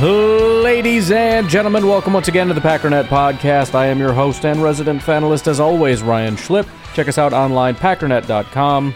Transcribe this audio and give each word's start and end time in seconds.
Ladies 0.00 1.10
and 1.10 1.48
gentlemen, 1.48 1.86
welcome 1.86 2.12
once 2.12 2.28
again 2.28 2.48
to 2.48 2.54
the 2.54 2.60
Packernet 2.60 3.04
Podcast. 3.04 3.74
I 3.74 3.86
am 3.86 3.98
your 3.98 4.12
host 4.12 4.44
and 4.44 4.62
resident 4.62 5.00
fanalist, 5.00 5.46
as 5.46 5.58
always, 5.58 6.02
Ryan 6.02 6.36
Schlip. 6.36 6.68
Check 6.92 7.08
us 7.08 7.16
out 7.16 7.32
online, 7.32 7.76
packernet.com. 7.76 8.94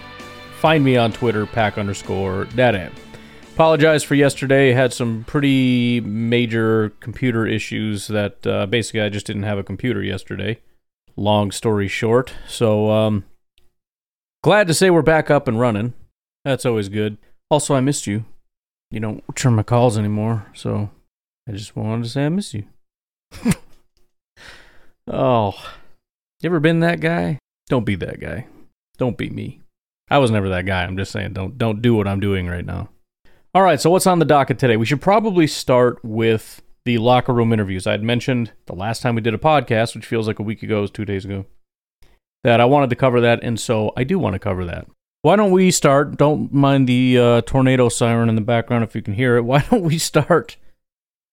Find 0.59 0.85
me 0.85 0.99
on 0.99 1.11
Twitter, 1.11 1.47
pack 1.47 1.79
underscore 1.79 2.45
daddy. 2.55 2.93
Apologize 3.55 4.05
for 4.05 4.15
yesterday. 4.15 4.73
Had 4.73 4.93
some 4.93 5.25
pretty 5.25 6.03
major 6.03 6.91
computer 7.01 7.47
issues 7.47 8.09
that 8.09 8.47
uh, 8.47 8.67
basically 8.67 9.01
I 9.01 9.09
just 9.09 9.27
didn't 9.27 9.45
have 9.45 9.57
a 9.57 9.65
computer 9.65 10.03
yesterday. 10.03 10.61
Long 11.17 11.51
story 11.51 11.89
short. 11.89 12.35
So, 12.47 12.91
um, 12.91 13.25
glad 14.45 14.67
to 14.67 14.75
say 14.75 14.91
we're 14.91 15.01
back 15.01 15.31
up 15.31 15.49
and 15.49 15.59
running. 15.59 15.95
That's 16.45 16.67
always 16.67 16.91
good. 16.91 17.17
Also, 17.49 17.75
I 17.75 17.81
missed 17.81 18.07
you 18.07 18.27
you 18.91 19.01
don't 19.01 19.23
return 19.29 19.55
my 19.55 19.63
calls 19.63 19.97
anymore, 19.97 20.47
so 20.55 20.91
I 21.49 21.53
just 21.53 21.77
wanted 21.77 22.05
to 22.05 22.11
say 22.11 22.27
I 22.27 22.29
miss 22.29 22.55
you. 22.55 22.65
oh, 25.07 25.53
you 26.41 26.49
ever 26.49 26.61
been 26.61 26.81
that 26.81 27.01
guy? 27.01 27.39
Don't 27.69 27.85
be 27.85 27.95
that 27.97 28.21
guy. 28.21 28.47
Don't 28.99 29.17
be 29.17 29.31
me. 29.31 29.61
I 30.11 30.19
was 30.19 30.31
never 30.31 30.49
that 30.49 30.67
guy. 30.67 30.83
I'm 30.83 30.97
just 30.97 31.13
saying, 31.13 31.35
don't 31.35 31.57
don't 31.57 31.83
do 31.83 31.95
what 31.95 32.09
I'm 32.09 32.21
doing 32.21 32.49
right 32.49 32.65
now. 32.65 32.89
All 33.55 33.63
right, 33.63 33.81
so 33.81 33.91
what's 33.91 34.07
on 34.07 34.19
the 34.19 34.25
docket 34.25 34.59
today? 34.59 34.77
We 34.77 34.87
should 34.87 35.01
probably 35.01 35.47
start 35.47 36.05
with 36.05 36.63
the 36.85 36.99
locker 36.99 37.33
room 37.33 37.53
interviews. 37.53 37.87
I 37.87 37.93
had 37.93 38.03
mentioned 38.03 38.53
the 38.67 38.75
last 38.75 39.03
time 39.03 39.15
we 39.15 39.21
did 39.21 39.35
a 39.35 39.39
podcast, 39.39 39.95
which 39.95 40.07
feels 40.07 40.27
like 40.27 40.39
a 40.39 40.45
week 40.45 40.63
ago, 40.63 40.81
was 40.81 40.91
two 40.91 41.05
days 41.05 41.25
ago, 41.25 41.47
that 42.43 42.61
I 42.61 42.65
wanted 42.65 42.91
to 42.91 42.97
cover 42.97 43.21
that, 43.21 43.41
and 43.43 43.59
so 43.59 43.93
I 43.97 44.05
do 44.05 44.19
want 44.19 44.35
to 44.35 44.39
cover 44.39 44.65
that. 44.65 44.87
Why 45.23 45.37
don't 45.37 45.51
we 45.51 45.71
start? 45.71 46.17
Don't 46.17 46.51
mind 46.51 46.89
the 46.89 47.19
uh, 47.19 47.41
tornado 47.43 47.91
siren 47.91 48.31
in 48.31 48.37
the 48.37 48.41
background 48.41 48.85
if 48.85 48.95
you 48.95 49.03
can 49.03 49.13
hear 49.13 49.37
it. 49.37 49.43
Why 49.43 49.61
don't 49.71 49.83
we 49.83 49.99
start 49.99 50.57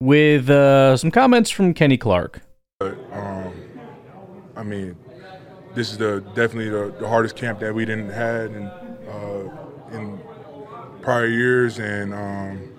with 0.01 0.49
uh, 0.49 0.97
some 0.97 1.09
comments 1.09 1.49
from 1.49 1.73
Kenny 1.73 1.97
Clark? 1.97 2.41
Um, 2.81 3.53
I 4.57 4.63
mean, 4.63 4.97
this 5.73 5.89
is 5.89 5.97
the 5.97 6.19
definitely 6.35 6.69
the, 6.69 6.93
the 6.99 7.07
hardest 7.07 7.37
camp 7.37 7.61
that 7.61 7.73
we 7.73 7.85
didn't 7.85 8.09
had 8.09 8.51
in 8.51 8.63
uh, 8.65 9.49
in 9.93 10.19
prior 11.01 11.27
years, 11.27 11.79
and 11.79 12.13
um, 12.13 12.69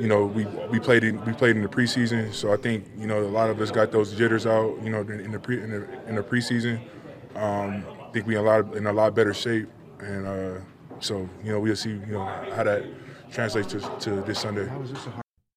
you 0.00 0.08
know 0.08 0.26
we 0.26 0.46
we 0.68 0.80
played 0.80 1.04
in 1.04 1.24
we 1.26 1.32
played 1.32 1.54
in 1.54 1.62
the 1.62 1.68
preseason, 1.68 2.34
so 2.34 2.52
I 2.52 2.56
think 2.56 2.84
you 2.98 3.06
know 3.06 3.20
a 3.20 3.28
lot 3.30 3.50
of 3.50 3.60
us 3.60 3.70
got 3.70 3.92
those 3.92 4.14
jitters 4.14 4.46
out, 4.46 4.82
you 4.82 4.90
know, 4.90 5.02
in 5.02 5.30
the 5.30 5.38
pre 5.38 5.62
in 5.62 5.70
the, 5.70 6.08
in 6.08 6.16
the 6.16 6.22
preseason. 6.24 6.80
Um, 7.36 7.84
I 8.02 8.10
think 8.10 8.26
we 8.26 8.34
a 8.34 8.42
lot 8.42 8.74
in 8.74 8.88
a 8.88 8.92
lot 8.92 9.14
better 9.14 9.32
shape 9.32 9.68
and 10.00 10.26
uh, 10.26 10.60
so 11.00 11.28
you 11.44 11.52
know 11.52 11.60
we'll 11.60 11.76
see 11.76 11.90
you 11.90 12.12
know 12.12 12.24
how 12.54 12.64
that 12.64 12.84
translates 13.30 13.72
to, 13.72 13.80
to 14.00 14.10
this 14.22 14.40
Sunday. 14.40 14.66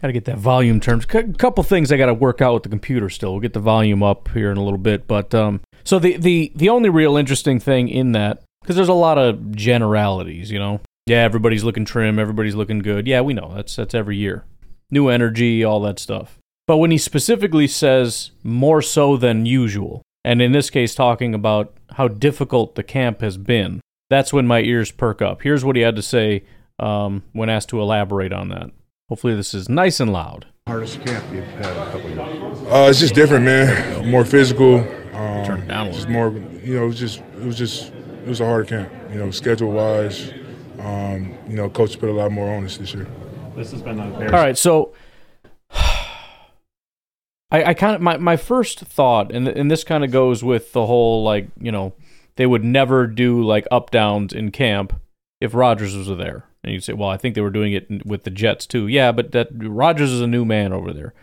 Got 0.02 0.08
to 0.08 0.14
get 0.14 0.26
that 0.26 0.40
volume 0.40 0.80
terms. 0.80 1.06
A 1.14 1.24
couple 1.34 1.64
things 1.64 1.92
I 1.92 1.98
got 1.98 2.08
to 2.08 2.14
work 2.14 2.42
out 2.42 2.56
with 2.56 2.64
the 2.64 2.70
computer 2.70 3.10
still. 3.10 3.34
We'll 3.34 3.42
get 3.42 3.54
the 3.54 3.60
volume 3.60 4.02
up 4.02 4.30
here 4.30 4.52
in 4.52 4.58
a 4.58 4.64
little 4.64 4.80
bit, 4.80 5.08
but 5.08 5.34
um, 5.36 5.62
so 5.84 6.00
the 6.00 6.18
the 6.18 6.52
the 6.56 6.70
only 6.70 6.90
real 6.90 7.18
interesting 7.18 7.60
thing 7.60 7.88
in 7.88 8.12
that 8.14 8.44
because 8.62 8.76
there's 8.76 8.88
a 8.88 8.94
lot 8.94 9.18
of 9.18 9.56
generalities, 9.56 10.52
you 10.52 10.60
know. 10.60 10.82
Yeah, 11.08 11.24
everybody's 11.24 11.64
looking 11.64 11.86
trim, 11.86 12.20
everybody's 12.20 12.56
looking 12.56 12.80
good. 12.80 13.08
Yeah, 13.08 13.22
we 13.22 13.34
know 13.34 13.54
that's 13.56 13.76
that's 13.76 13.94
every 13.94 14.18
year. 14.18 14.46
New 14.90 15.08
energy, 15.08 15.64
all 15.64 15.80
that 15.82 16.00
stuff. 16.00 16.38
But 16.68 16.78
when 16.78 16.92
he 16.92 16.98
specifically 16.98 17.68
says 17.68 18.32
more 18.44 18.82
so 18.82 19.18
than 19.18 19.46
usual, 19.46 20.04
and 20.24 20.42
in 20.42 20.52
this 20.52 20.70
case 20.70 20.96
talking 20.96 21.34
about 21.34 21.74
how 21.92 22.08
difficult 22.08 22.76
the 22.76 22.84
camp 22.84 23.22
has 23.22 23.38
been, 23.38 23.82
that's 24.12 24.34
when 24.34 24.46
my 24.46 24.62
ears 24.62 24.92
perk 24.92 25.22
up. 25.22 25.42
Here's 25.42 25.64
what 25.64 25.76
he 25.76 25.82
had 25.82 25.96
to 25.96 26.02
say 26.02 26.44
um, 26.80 27.24
when 27.32 27.50
asked 27.50 27.70
to 27.70 27.82
elaborate 27.82 28.34
on 28.34 28.50
that. 28.50 28.72
Hopefully, 29.10 29.36
this 29.36 29.54
is 29.54 29.70
nice 29.70 30.00
and 30.00 30.12
loud. 30.12 30.48
Hardest 30.68 31.02
camp 31.02 31.26
you've 31.34 31.46
had 31.46 31.76
a 31.76 31.92
couple 31.92 32.10
years? 32.10 32.62
Uh, 32.68 32.88
it's 32.90 33.00
just 33.00 33.16
different, 33.16 33.46
man. 33.46 34.10
More 34.10 34.26
physical. 34.26 34.80
Um, 35.14 35.46
Turn 35.46 35.62
it 35.62 35.68
down 35.68 35.88
a 35.88 35.92
Just 35.92 36.08
more, 36.08 36.30
you 36.30 36.76
know, 36.76 36.84
it 36.84 36.88
was 36.88 37.00
just, 37.00 37.20
it 37.20 37.46
was 37.46 37.58
just, 37.58 37.92
it 37.92 38.28
was 38.28 38.42
a 38.42 38.46
hard 38.46 38.68
camp. 38.68 38.92
You 39.10 39.20
know, 39.20 39.32
schedule 39.32 39.72
wise, 39.72 40.32
um, 40.80 41.34
you 41.48 41.56
know, 41.56 41.70
coach 41.70 42.00
put 42.00 42.10
a 42.10 42.14
lot 42.14 42.32
more 42.32 42.54
on 42.54 42.66
us 42.66 42.78
this 42.78 42.94
year. 42.94 43.08
This 43.56 43.72
has 43.72 43.82
been 43.82 44.00
a 44.00 44.14
All 44.14 44.32
right, 44.32 44.58
so 44.58 44.94
I, 45.72 47.64
I 47.66 47.74
kind 47.74 47.96
of 47.96 48.02
my, 48.02 48.18
my 48.18 48.38
first 48.38 48.80
thought, 48.80 49.32
and 49.32 49.48
and 49.48 49.70
this 49.70 49.84
kind 49.84 50.06
of 50.06 50.12
goes 50.12 50.44
with 50.44 50.72
the 50.72 50.86
whole 50.86 51.24
like 51.24 51.50
you 51.60 51.72
know 51.72 51.94
they 52.42 52.48
would 52.48 52.64
never 52.64 53.06
do 53.06 53.44
like 53.44 53.68
up 53.70 53.92
downs 53.92 54.34
in 54.34 54.50
camp 54.50 55.00
if 55.40 55.54
Rodgers 55.54 55.96
was 55.96 56.08
there. 56.08 56.46
And 56.64 56.74
you'd 56.74 56.84
say, 56.84 56.94
well, 56.94 57.08
I 57.08 57.16
think 57.16 57.36
they 57.36 57.42
were 57.42 57.52
doing 57.52 57.72
it 57.72 58.04
with 58.04 58.24
the 58.24 58.32
Jets 58.32 58.66
too. 58.66 58.88
Yeah, 58.88 59.12
but 59.12 59.32
that 59.34 59.50
Rodgers 59.54 60.12
is 60.12 60.22
a 60.22 60.28
new 60.28 60.44
man 60.44 60.74
over 60.74 60.92
there. 60.92 61.14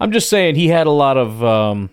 I'm 0.00 0.12
just 0.12 0.30
saying 0.30 0.54
he 0.54 0.68
had 0.68 0.86
a 0.86 0.90
lot 0.90 1.18
of 1.18 1.44
um, 1.44 1.90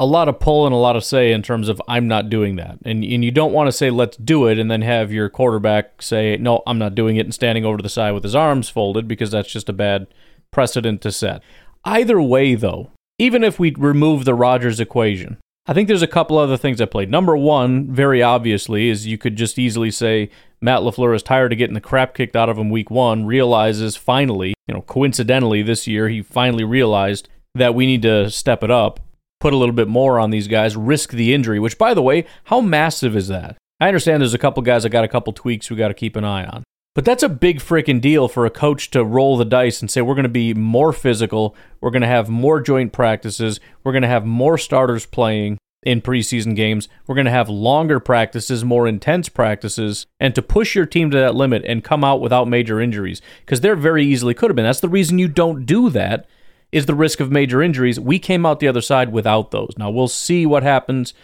a 0.00 0.04
lot 0.04 0.28
of 0.28 0.40
pull 0.40 0.66
and 0.66 0.74
a 0.74 0.78
lot 0.78 0.96
of 0.96 1.04
say 1.04 1.30
in 1.30 1.42
terms 1.42 1.68
of 1.68 1.80
I'm 1.86 2.08
not 2.08 2.28
doing 2.28 2.56
that. 2.56 2.78
And 2.84 3.04
and 3.04 3.24
you 3.24 3.30
don't 3.30 3.52
want 3.52 3.68
to 3.68 3.72
say 3.72 3.88
let's 3.88 4.16
do 4.16 4.48
it 4.48 4.58
and 4.58 4.68
then 4.68 4.82
have 4.82 5.12
your 5.12 5.28
quarterback 5.28 6.02
say 6.02 6.36
no, 6.38 6.64
I'm 6.66 6.78
not 6.78 6.96
doing 6.96 7.18
it 7.18 7.26
and 7.26 7.32
standing 7.32 7.64
over 7.64 7.76
to 7.76 7.84
the 7.84 7.88
side 7.88 8.14
with 8.14 8.24
his 8.24 8.34
arms 8.34 8.68
folded 8.68 9.06
because 9.06 9.30
that's 9.30 9.52
just 9.52 9.68
a 9.68 9.72
bad 9.72 10.08
precedent 10.50 11.02
to 11.02 11.12
set. 11.12 11.40
Either 11.84 12.20
way 12.20 12.56
though, 12.56 12.90
even 13.16 13.44
if 13.44 13.60
we 13.60 13.72
remove 13.78 14.24
the 14.24 14.34
Rodgers 14.34 14.80
equation, 14.80 15.36
I 15.64 15.74
think 15.74 15.86
there's 15.86 16.02
a 16.02 16.08
couple 16.08 16.38
other 16.38 16.56
things 16.56 16.80
I 16.80 16.86
played. 16.86 17.10
Number 17.10 17.36
one, 17.36 17.92
very 17.92 18.20
obviously, 18.20 18.88
is 18.88 19.06
you 19.06 19.16
could 19.16 19.36
just 19.36 19.60
easily 19.60 19.92
say 19.92 20.28
Matt 20.60 20.80
LaFleur 20.80 21.14
is 21.14 21.22
tired 21.22 21.52
of 21.52 21.58
getting 21.58 21.74
the 21.74 21.80
crap 21.80 22.14
kicked 22.14 22.34
out 22.34 22.48
of 22.48 22.58
him 22.58 22.68
week 22.68 22.90
one, 22.90 23.26
realizes 23.26 23.96
finally, 23.96 24.54
you 24.66 24.74
know, 24.74 24.82
coincidentally 24.82 25.62
this 25.62 25.86
year, 25.86 26.08
he 26.08 26.20
finally 26.20 26.64
realized 26.64 27.28
that 27.54 27.76
we 27.76 27.86
need 27.86 28.02
to 28.02 28.28
step 28.28 28.64
it 28.64 28.72
up, 28.72 28.98
put 29.38 29.52
a 29.52 29.56
little 29.56 29.74
bit 29.74 29.86
more 29.86 30.18
on 30.18 30.30
these 30.30 30.48
guys, 30.48 30.76
risk 30.76 31.10
the 31.10 31.32
injury, 31.32 31.60
which, 31.60 31.78
by 31.78 31.94
the 31.94 32.02
way, 32.02 32.26
how 32.44 32.60
massive 32.60 33.14
is 33.14 33.28
that? 33.28 33.56
I 33.78 33.86
understand 33.86 34.20
there's 34.20 34.34
a 34.34 34.38
couple 34.38 34.64
guys 34.64 34.82
that 34.82 34.90
got 34.90 35.04
a 35.04 35.08
couple 35.08 35.32
tweaks 35.32 35.70
we 35.70 35.76
got 35.76 35.88
to 35.88 35.94
keep 35.94 36.16
an 36.16 36.24
eye 36.24 36.44
on. 36.44 36.64
But 36.94 37.06
that's 37.06 37.22
a 37.22 37.28
big 37.28 37.60
freaking 37.60 38.02
deal 38.02 38.28
for 38.28 38.44
a 38.44 38.50
coach 38.50 38.90
to 38.90 39.02
roll 39.02 39.38
the 39.38 39.46
dice 39.46 39.80
and 39.80 39.90
say, 39.90 40.02
we're 40.02 40.14
going 40.14 40.24
to 40.24 40.28
be 40.28 40.52
more 40.52 40.92
physical. 40.92 41.56
We're 41.80 41.90
going 41.90 42.02
to 42.02 42.08
have 42.08 42.28
more 42.28 42.60
joint 42.60 42.92
practices. 42.92 43.60
We're 43.82 43.92
going 43.92 44.02
to 44.02 44.08
have 44.08 44.26
more 44.26 44.58
starters 44.58 45.06
playing 45.06 45.56
in 45.82 46.02
preseason 46.02 46.54
games. 46.54 46.88
We're 47.06 47.14
going 47.14 47.24
to 47.24 47.30
have 47.30 47.48
longer 47.48 47.98
practices, 47.98 48.62
more 48.62 48.86
intense 48.86 49.30
practices, 49.30 50.06
and 50.20 50.34
to 50.34 50.42
push 50.42 50.74
your 50.74 50.86
team 50.86 51.10
to 51.10 51.16
that 51.16 51.34
limit 51.34 51.64
and 51.64 51.82
come 51.82 52.04
out 52.04 52.20
without 52.20 52.46
major 52.46 52.80
injuries 52.80 53.22
because 53.40 53.62
there 53.62 53.74
very 53.74 54.04
easily 54.04 54.34
could 54.34 54.50
have 54.50 54.56
been. 54.56 54.64
That's 54.64 54.80
the 54.80 54.88
reason 54.88 55.18
you 55.18 55.28
don't 55.28 55.64
do 55.64 55.88
that 55.90 56.28
is 56.70 56.86
the 56.86 56.94
risk 56.94 57.20
of 57.20 57.30
major 57.30 57.62
injuries. 57.62 57.98
We 57.98 58.18
came 58.18 58.46
out 58.46 58.60
the 58.60 58.68
other 58.68 58.80
side 58.80 59.12
without 59.12 59.50
those. 59.50 59.74
Now 59.76 59.90
we'll 59.90 60.08
see 60.08 60.46
what 60.46 60.62
happens 60.62 61.14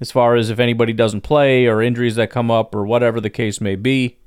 as 0.00 0.10
far 0.10 0.36
as 0.36 0.50
if 0.50 0.58
anybody 0.58 0.92
doesn't 0.92 1.22
play 1.22 1.66
or 1.66 1.82
injuries 1.82 2.16
that 2.16 2.30
come 2.30 2.50
up 2.50 2.74
or 2.74 2.86
whatever 2.86 3.20
the 3.20 3.30
case 3.30 3.60
may 3.60 3.76
be. 3.76 4.17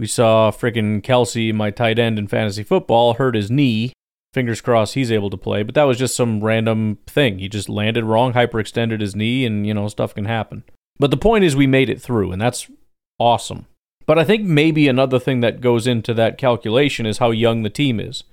We 0.00 0.06
saw 0.06 0.50
freaking 0.50 1.02
Kelce, 1.02 1.52
my 1.52 1.70
tight 1.70 1.98
end 1.98 2.18
in 2.18 2.26
fantasy 2.26 2.62
football, 2.62 3.12
hurt 3.14 3.34
his 3.34 3.50
knee. 3.50 3.92
Fingers 4.32 4.62
crossed 4.62 4.94
he's 4.94 5.12
able 5.12 5.28
to 5.28 5.36
play, 5.36 5.62
but 5.62 5.74
that 5.74 5.84
was 5.84 5.98
just 5.98 6.16
some 6.16 6.42
random 6.42 6.96
thing. 7.06 7.38
He 7.38 7.50
just 7.50 7.68
landed 7.68 8.04
wrong, 8.04 8.32
hyperextended 8.32 9.02
his 9.02 9.14
knee, 9.14 9.44
and 9.44 9.66
you 9.66 9.74
know, 9.74 9.88
stuff 9.88 10.14
can 10.14 10.24
happen. 10.24 10.64
But 10.98 11.10
the 11.10 11.18
point 11.18 11.44
is, 11.44 11.54
we 11.54 11.66
made 11.66 11.90
it 11.90 12.00
through, 12.00 12.32
and 12.32 12.40
that's 12.40 12.70
awesome. 13.18 13.66
But 14.06 14.18
I 14.18 14.24
think 14.24 14.42
maybe 14.42 14.88
another 14.88 15.18
thing 15.18 15.40
that 15.40 15.60
goes 15.60 15.86
into 15.86 16.14
that 16.14 16.38
calculation 16.38 17.04
is 17.04 17.18
how 17.18 17.30
young 17.30 17.62
the 17.62 17.68
team 17.68 18.00
is. 18.00 18.24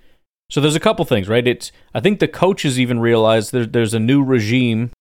So 0.49 0.61
there's 0.61 0.77
a 0.77 0.79
couple 0.79 1.03
things, 1.03 1.27
right? 1.27 1.45
It's 1.45 1.73
I 1.93 1.99
think 1.99 2.19
the 2.19 2.29
coaches 2.29 2.79
even 2.79 3.01
realize 3.01 3.51
there, 3.51 3.65
there's 3.65 3.93
a 3.93 3.99
new 3.99 4.23
regime, 4.23 4.91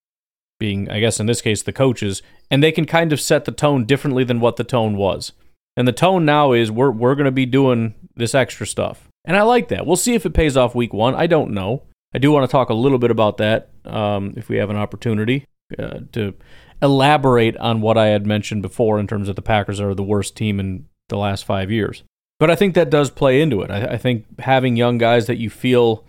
being 0.58 0.90
I 0.90 0.98
guess 0.98 1.20
in 1.20 1.26
this 1.26 1.42
case 1.42 1.62
the 1.62 1.72
coaches, 1.72 2.22
and 2.50 2.60
they 2.60 2.72
can 2.72 2.86
kind 2.86 3.12
of 3.12 3.20
set 3.20 3.44
the 3.44 3.52
tone 3.52 3.84
differently 3.84 4.24
than 4.24 4.40
what 4.40 4.56
the 4.56 4.64
tone 4.64 4.96
was. 4.96 5.30
And 5.76 5.86
the 5.86 5.92
tone 5.92 6.24
now 6.24 6.52
is 6.52 6.70
we're 6.70 6.90
we're 6.90 7.14
going 7.14 7.26
to 7.26 7.30
be 7.30 7.46
doing 7.46 7.94
this 8.14 8.34
extra 8.34 8.66
stuff. 8.66 9.08
And 9.24 9.36
I 9.36 9.42
like 9.42 9.68
that. 9.68 9.86
We'll 9.86 9.96
see 9.96 10.14
if 10.14 10.24
it 10.24 10.34
pays 10.34 10.56
off 10.56 10.74
week 10.74 10.92
1. 10.92 11.14
I 11.14 11.26
don't 11.26 11.50
know. 11.50 11.82
I 12.14 12.18
do 12.18 12.30
want 12.30 12.48
to 12.48 12.52
talk 12.52 12.70
a 12.70 12.74
little 12.74 12.98
bit 12.98 13.10
about 13.10 13.38
that 13.38 13.70
um, 13.84 14.32
if 14.36 14.48
we 14.48 14.56
have 14.56 14.70
an 14.70 14.76
opportunity 14.76 15.44
uh, 15.78 16.00
to 16.12 16.34
elaborate 16.80 17.56
on 17.56 17.80
what 17.80 17.98
I 17.98 18.06
had 18.06 18.26
mentioned 18.26 18.62
before 18.62 18.98
in 19.00 19.06
terms 19.06 19.28
of 19.28 19.36
the 19.36 19.42
Packers 19.42 19.80
are 19.80 19.94
the 19.94 20.02
worst 20.02 20.36
team 20.36 20.60
in 20.60 20.86
the 21.08 21.16
last 21.16 21.44
five 21.44 21.70
years. 21.70 22.04
But 22.38 22.50
I 22.50 22.56
think 22.56 22.74
that 22.74 22.90
does 22.90 23.10
play 23.10 23.40
into 23.40 23.62
it. 23.62 23.70
I, 23.70 23.94
I 23.94 23.96
think 23.96 24.40
having 24.40 24.76
young 24.76 24.98
guys 24.98 25.26
that 25.26 25.38
you 25.38 25.50
feel 25.50 26.04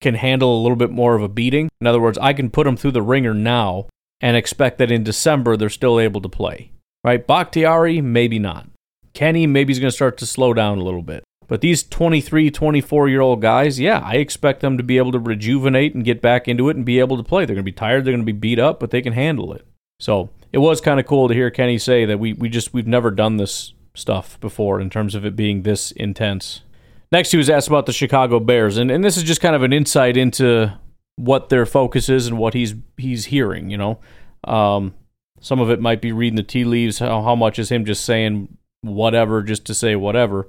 can 0.00 0.14
handle 0.14 0.58
a 0.58 0.62
little 0.62 0.76
bit 0.76 0.90
more 0.90 1.14
of 1.14 1.22
a 1.22 1.28
beating. 1.28 1.68
In 1.80 1.86
other 1.86 2.00
words, 2.00 2.18
I 2.18 2.32
can 2.32 2.50
put 2.50 2.64
them 2.64 2.76
through 2.76 2.92
the 2.92 3.02
ringer 3.02 3.34
now 3.34 3.88
and 4.20 4.36
expect 4.36 4.78
that 4.78 4.90
in 4.90 5.04
December 5.04 5.56
they're 5.56 5.68
still 5.68 6.00
able 6.00 6.20
to 6.20 6.28
play. 6.28 6.72
Right? 7.04 7.24
Bakhtiari, 7.26 8.00
maybe 8.00 8.38
not. 8.38 8.68
Kenny, 9.14 9.46
maybe 9.46 9.72
he's 9.72 9.80
going 9.80 9.90
to 9.90 9.94
start 9.94 10.16
to 10.18 10.26
slow 10.26 10.54
down 10.54 10.78
a 10.78 10.82
little 10.82 11.02
bit. 11.02 11.24
But 11.48 11.60
these 11.60 11.82
23, 11.82 12.50
24 12.50 13.08
year 13.08 13.20
old 13.20 13.42
guys, 13.42 13.78
yeah, 13.78 14.00
I 14.02 14.14
expect 14.14 14.60
them 14.60 14.78
to 14.78 14.82
be 14.82 14.96
able 14.96 15.12
to 15.12 15.18
rejuvenate 15.18 15.94
and 15.94 16.04
get 16.04 16.22
back 16.22 16.48
into 16.48 16.68
it 16.68 16.76
and 16.76 16.84
be 16.84 16.98
able 16.98 17.16
to 17.16 17.22
play. 17.22 17.44
They're 17.44 17.54
going 17.54 17.64
to 17.64 17.70
be 17.70 17.72
tired, 17.72 18.04
they're 18.04 18.12
going 18.12 18.24
to 18.24 18.32
be 18.32 18.38
beat 18.38 18.58
up, 18.58 18.80
but 18.80 18.90
they 18.90 19.02
can 19.02 19.12
handle 19.12 19.52
it. 19.52 19.66
So 20.00 20.30
it 20.52 20.58
was 20.58 20.80
kind 20.80 20.98
of 20.98 21.06
cool 21.06 21.28
to 21.28 21.34
hear 21.34 21.50
Kenny 21.50 21.78
say 21.78 22.04
that 22.04 22.18
we, 22.18 22.32
we 22.32 22.48
just, 22.48 22.72
we've 22.72 22.86
never 22.86 23.10
done 23.10 23.36
this 23.36 23.74
stuff 23.94 24.40
before 24.40 24.80
in 24.80 24.90
terms 24.90 25.14
of 25.14 25.24
it 25.24 25.36
being 25.36 25.62
this 25.62 25.90
intense. 25.92 26.62
Next, 27.10 27.30
he 27.30 27.36
was 27.36 27.50
asked 27.50 27.68
about 27.68 27.84
the 27.84 27.92
Chicago 27.92 28.40
Bears, 28.40 28.78
and, 28.78 28.90
and 28.90 29.04
this 29.04 29.18
is 29.18 29.22
just 29.22 29.42
kind 29.42 29.54
of 29.54 29.62
an 29.62 29.72
insight 29.72 30.16
into 30.16 30.78
what 31.16 31.50
their 31.50 31.66
focus 31.66 32.08
is 32.08 32.26
and 32.26 32.38
what 32.38 32.54
he's 32.54 32.74
he's 32.96 33.26
hearing. 33.26 33.68
You 33.68 33.76
know, 33.76 34.00
um, 34.44 34.94
some 35.40 35.60
of 35.60 35.70
it 35.70 35.80
might 35.80 36.00
be 36.00 36.10
reading 36.10 36.36
the 36.36 36.42
tea 36.42 36.64
leaves. 36.64 37.00
How, 37.00 37.22
how 37.22 37.34
much 37.34 37.58
is 37.58 37.70
him 37.70 37.84
just 37.84 38.04
saying 38.06 38.56
whatever 38.82 39.42
just 39.42 39.64
to 39.66 39.74
say 39.74 39.96
whatever? 39.96 40.46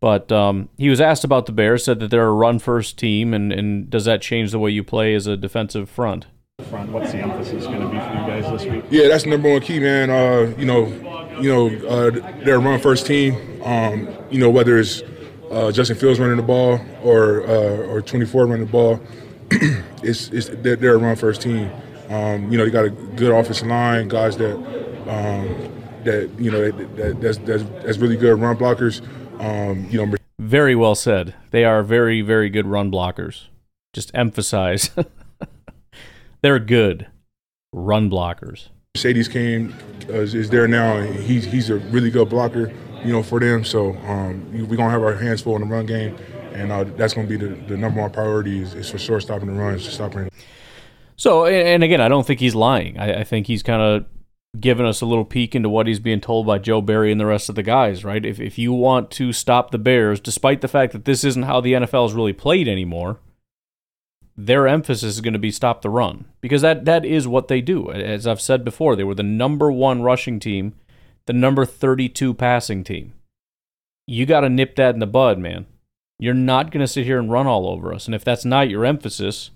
But 0.00 0.32
um, 0.32 0.68
he 0.76 0.88
was 0.88 1.00
asked 1.00 1.22
about 1.22 1.46
the 1.46 1.52
Bears, 1.52 1.84
said 1.84 2.00
that 2.00 2.10
they're 2.10 2.26
a 2.26 2.32
run 2.32 2.58
first 2.58 2.98
team, 2.98 3.32
and, 3.32 3.52
and 3.52 3.88
does 3.88 4.04
that 4.06 4.20
change 4.20 4.50
the 4.50 4.58
way 4.58 4.72
you 4.72 4.82
play 4.82 5.14
as 5.14 5.28
a 5.28 5.36
defensive 5.36 5.88
front? 5.88 6.26
Front, 6.68 6.90
what's 6.90 7.12
the 7.12 7.18
emphasis 7.18 7.66
going 7.66 7.80
to 7.80 7.86
be 7.86 7.98
for 7.98 8.12
you 8.12 8.26
guys 8.26 8.50
this 8.50 8.64
week? 8.64 8.84
Yeah, 8.90 9.06
that's 9.06 9.22
the 9.22 9.30
number 9.30 9.50
one 9.50 9.60
key, 9.60 9.78
man. 9.78 10.10
Uh, 10.10 10.54
you 10.58 10.64
know, 10.64 10.86
you 11.40 11.48
know, 11.48 11.88
uh, 11.88 12.10
they're 12.44 12.56
a 12.56 12.58
run 12.58 12.80
first 12.80 13.06
team. 13.06 13.62
Um, 13.62 14.08
you 14.28 14.40
know, 14.40 14.50
whether 14.50 14.76
it's 14.76 15.02
uh, 15.52 15.70
Justin 15.70 15.96
Fields 15.96 16.18
running 16.18 16.36
the 16.36 16.42
ball 16.42 16.80
or 17.04 17.42
uh, 17.46 17.86
or 17.86 18.02
24 18.02 18.46
running 18.46 18.66
the 18.66 18.72
ball, 18.72 19.00
it's, 20.02 20.30
it's 20.30 20.48
they're, 20.48 20.74
they're, 20.74 20.94
a 20.94 20.98
run 20.98 21.14
first 21.14 21.42
team. 21.42 21.70
Um, 22.08 22.50
you 22.50 22.58
know, 22.58 22.64
they 22.64 22.70
got 22.72 22.86
a 22.86 22.90
good 22.90 23.32
offensive 23.32 23.68
line, 23.68 24.08
guys 24.08 24.36
that 24.36 24.56
um, 25.06 25.81
that 26.04 26.30
you 26.38 26.50
know 26.50 26.70
that, 26.70 26.96
that, 26.96 27.20
that's, 27.20 27.38
that's, 27.38 27.62
that's 27.84 27.98
really 27.98 28.16
good 28.16 28.40
run 28.40 28.56
blockers. 28.56 29.02
Um, 29.40 29.88
you 29.90 30.04
know, 30.04 30.16
very 30.38 30.74
well 30.74 30.94
said. 30.94 31.34
They 31.50 31.64
are 31.64 31.82
very 31.82 32.22
very 32.22 32.50
good 32.50 32.66
run 32.66 32.90
blockers. 32.90 33.46
Just 33.92 34.10
emphasize, 34.14 34.90
they're 36.42 36.58
good 36.58 37.06
run 37.72 38.10
blockers. 38.10 38.68
Marcedes 38.96 39.30
came 39.30 39.74
uh, 40.08 40.14
is 40.14 40.50
there 40.50 40.68
now. 40.68 41.00
He's 41.00 41.44
he's 41.44 41.70
a 41.70 41.76
really 41.76 42.10
good 42.10 42.28
blocker 42.28 42.72
you 43.04 43.12
know, 43.12 43.22
for 43.22 43.40
them. 43.40 43.64
So 43.64 43.94
um, 44.06 44.68
we're 44.68 44.76
gonna 44.76 44.90
have 44.90 45.02
our 45.02 45.14
hands 45.14 45.42
full 45.42 45.56
in 45.56 45.62
the 45.62 45.74
run 45.74 45.86
game, 45.86 46.16
and 46.52 46.72
uh, 46.72 46.84
that's 46.84 47.14
gonna 47.14 47.26
be 47.26 47.36
the, 47.36 47.48
the, 47.48 47.76
number 47.76 48.00
one 48.00 48.10
priority 48.10 48.62
is, 48.62 48.74
is 48.74 48.90
for 48.90 48.98
sure 48.98 49.20
stopping 49.20 49.52
the 49.52 49.60
runs, 49.60 49.88
stopping. 49.88 50.28
So, 51.16 51.46
and 51.46 51.84
again, 51.84 52.00
I 52.00 52.08
don't 52.08 52.26
think 52.26 52.40
he's 52.40 52.54
lying. 52.54 52.98
I, 52.98 53.20
I 53.20 53.24
think 53.24 53.46
he's 53.46 53.62
kind 53.62 53.82
of 53.82 54.06
given 54.58 54.86
us 54.86 55.00
a 55.00 55.06
little 55.06 55.24
peek 55.24 55.54
into 55.54 55.68
what 55.68 55.86
he's 55.86 55.98
being 55.98 56.20
told 56.20 56.46
by 56.46 56.58
Joe 56.58 56.80
Barry 56.80 57.10
and 57.10 57.20
the 57.20 57.26
rest 57.26 57.48
of 57.48 57.54
the 57.54 57.62
guys. 57.62 58.04
Right? 58.04 58.24
If 58.24 58.40
if 58.40 58.58
you 58.58 58.72
want 58.72 59.10
to 59.12 59.32
stop 59.32 59.70
the 59.70 59.78
Bears, 59.78 60.20
despite 60.20 60.60
the 60.60 60.68
fact 60.68 60.92
that 60.92 61.04
this 61.04 61.24
isn't 61.24 61.44
how 61.44 61.60
the 61.60 61.72
NFL 61.74 62.06
is 62.06 62.14
really 62.14 62.32
played 62.32 62.68
anymore. 62.68 63.18
Their 64.34 64.66
emphasis 64.66 65.16
is 65.16 65.20
going 65.20 65.34
to 65.34 65.38
be 65.38 65.50
stop 65.50 65.82
the 65.82 65.90
run 65.90 66.24
because 66.40 66.62
that, 66.62 66.86
that 66.86 67.04
is 67.04 67.28
what 67.28 67.48
they 67.48 67.60
do. 67.60 67.92
As 67.92 68.26
I've 68.26 68.40
said 68.40 68.64
before, 68.64 68.96
they 68.96 69.04
were 69.04 69.14
the 69.14 69.22
number 69.22 69.70
one 69.70 70.00
rushing 70.00 70.40
team 70.40 70.72
the 71.26 71.32
number 71.32 71.64
32 71.64 72.34
passing 72.34 72.84
team. 72.84 73.12
You 74.06 74.26
got 74.26 74.40
to 74.40 74.48
nip 74.48 74.76
that 74.76 74.94
in 74.94 75.00
the 75.00 75.06
bud, 75.06 75.38
man. 75.38 75.66
You're 76.18 76.34
not 76.34 76.70
going 76.70 76.80
to 76.80 76.88
sit 76.88 77.04
here 77.04 77.18
and 77.18 77.30
run 77.30 77.46
all 77.46 77.68
over 77.68 77.94
us. 77.94 78.06
And 78.06 78.14
if 78.14 78.24
that's 78.24 78.44
not 78.44 78.68
your 78.68 78.84
emphasis, 78.84 79.50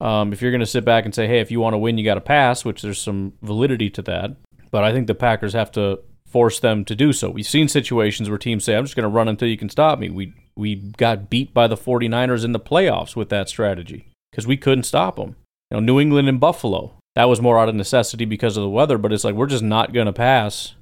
um, 0.00 0.32
if 0.32 0.40
you're 0.40 0.50
going 0.50 0.60
to 0.60 0.66
sit 0.66 0.84
back 0.84 1.04
and 1.04 1.14
say, 1.14 1.26
hey, 1.26 1.40
if 1.40 1.50
you 1.50 1.60
want 1.60 1.74
to 1.74 1.78
win, 1.78 1.98
you 1.98 2.04
got 2.04 2.14
to 2.14 2.20
pass, 2.20 2.64
which 2.64 2.82
there's 2.82 3.00
some 3.00 3.34
validity 3.42 3.90
to 3.90 4.02
that. 4.02 4.36
But 4.70 4.84
I 4.84 4.92
think 4.92 5.06
the 5.06 5.14
Packers 5.14 5.52
have 5.52 5.70
to 5.72 6.00
force 6.26 6.60
them 6.60 6.84
to 6.84 6.94
do 6.94 7.12
so. 7.12 7.28
We've 7.30 7.46
seen 7.46 7.68
situations 7.68 8.28
where 8.28 8.38
teams 8.38 8.64
say, 8.64 8.76
I'm 8.76 8.84
just 8.84 8.96
going 8.96 9.04
to 9.04 9.08
run 9.08 9.28
until 9.28 9.48
you 9.48 9.56
can 9.56 9.68
stop 9.68 9.98
me. 9.98 10.10
We, 10.10 10.32
we 10.56 10.76
got 10.76 11.28
beat 11.28 11.52
by 11.52 11.66
the 11.66 11.76
49ers 11.76 12.44
in 12.44 12.52
the 12.52 12.60
playoffs 12.60 13.16
with 13.16 13.28
that 13.30 13.48
strategy 13.48 14.08
because 14.30 14.46
we 14.46 14.56
couldn't 14.56 14.84
stop 14.84 15.16
them. 15.16 15.36
You 15.70 15.76
know, 15.76 15.80
New 15.80 16.00
England 16.00 16.28
and 16.28 16.40
Buffalo, 16.40 16.94
that 17.16 17.24
was 17.24 17.40
more 17.40 17.58
out 17.58 17.68
of 17.68 17.74
necessity 17.74 18.24
because 18.24 18.56
of 18.56 18.62
the 18.62 18.68
weather, 18.68 18.98
but 18.98 19.12
it's 19.12 19.24
like 19.24 19.34
we're 19.34 19.46
just 19.46 19.62
not 19.62 19.92
going 19.92 20.06
to 20.06 20.12
pass 20.12 20.74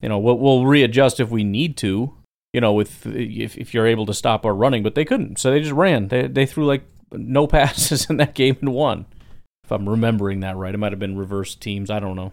you 0.00 0.08
know, 0.08 0.18
we'll, 0.18 0.38
we'll 0.38 0.66
readjust 0.66 1.20
if 1.20 1.30
we 1.30 1.44
need 1.44 1.76
to. 1.78 2.14
You 2.52 2.60
know, 2.60 2.72
with 2.72 3.06
if 3.06 3.56
if 3.56 3.72
you're 3.72 3.86
able 3.86 4.06
to 4.06 4.14
stop 4.14 4.44
our 4.44 4.54
running, 4.54 4.82
but 4.82 4.96
they 4.96 5.04
couldn't, 5.04 5.38
so 5.38 5.52
they 5.52 5.60
just 5.60 5.72
ran. 5.72 6.08
They 6.08 6.26
they 6.26 6.46
threw 6.46 6.66
like 6.66 6.82
no 7.12 7.46
passes 7.48 8.08
in 8.08 8.16
that 8.18 8.34
game 8.34 8.56
and 8.60 8.72
won. 8.72 9.06
If 9.64 9.72
I'm 9.72 9.88
remembering 9.88 10.40
that 10.40 10.56
right, 10.56 10.74
it 10.74 10.78
might 10.78 10.92
have 10.92 10.98
been 10.98 11.16
reverse 11.16 11.54
teams. 11.54 11.90
I 11.90 12.00
don't 12.00 12.16
know. 12.16 12.32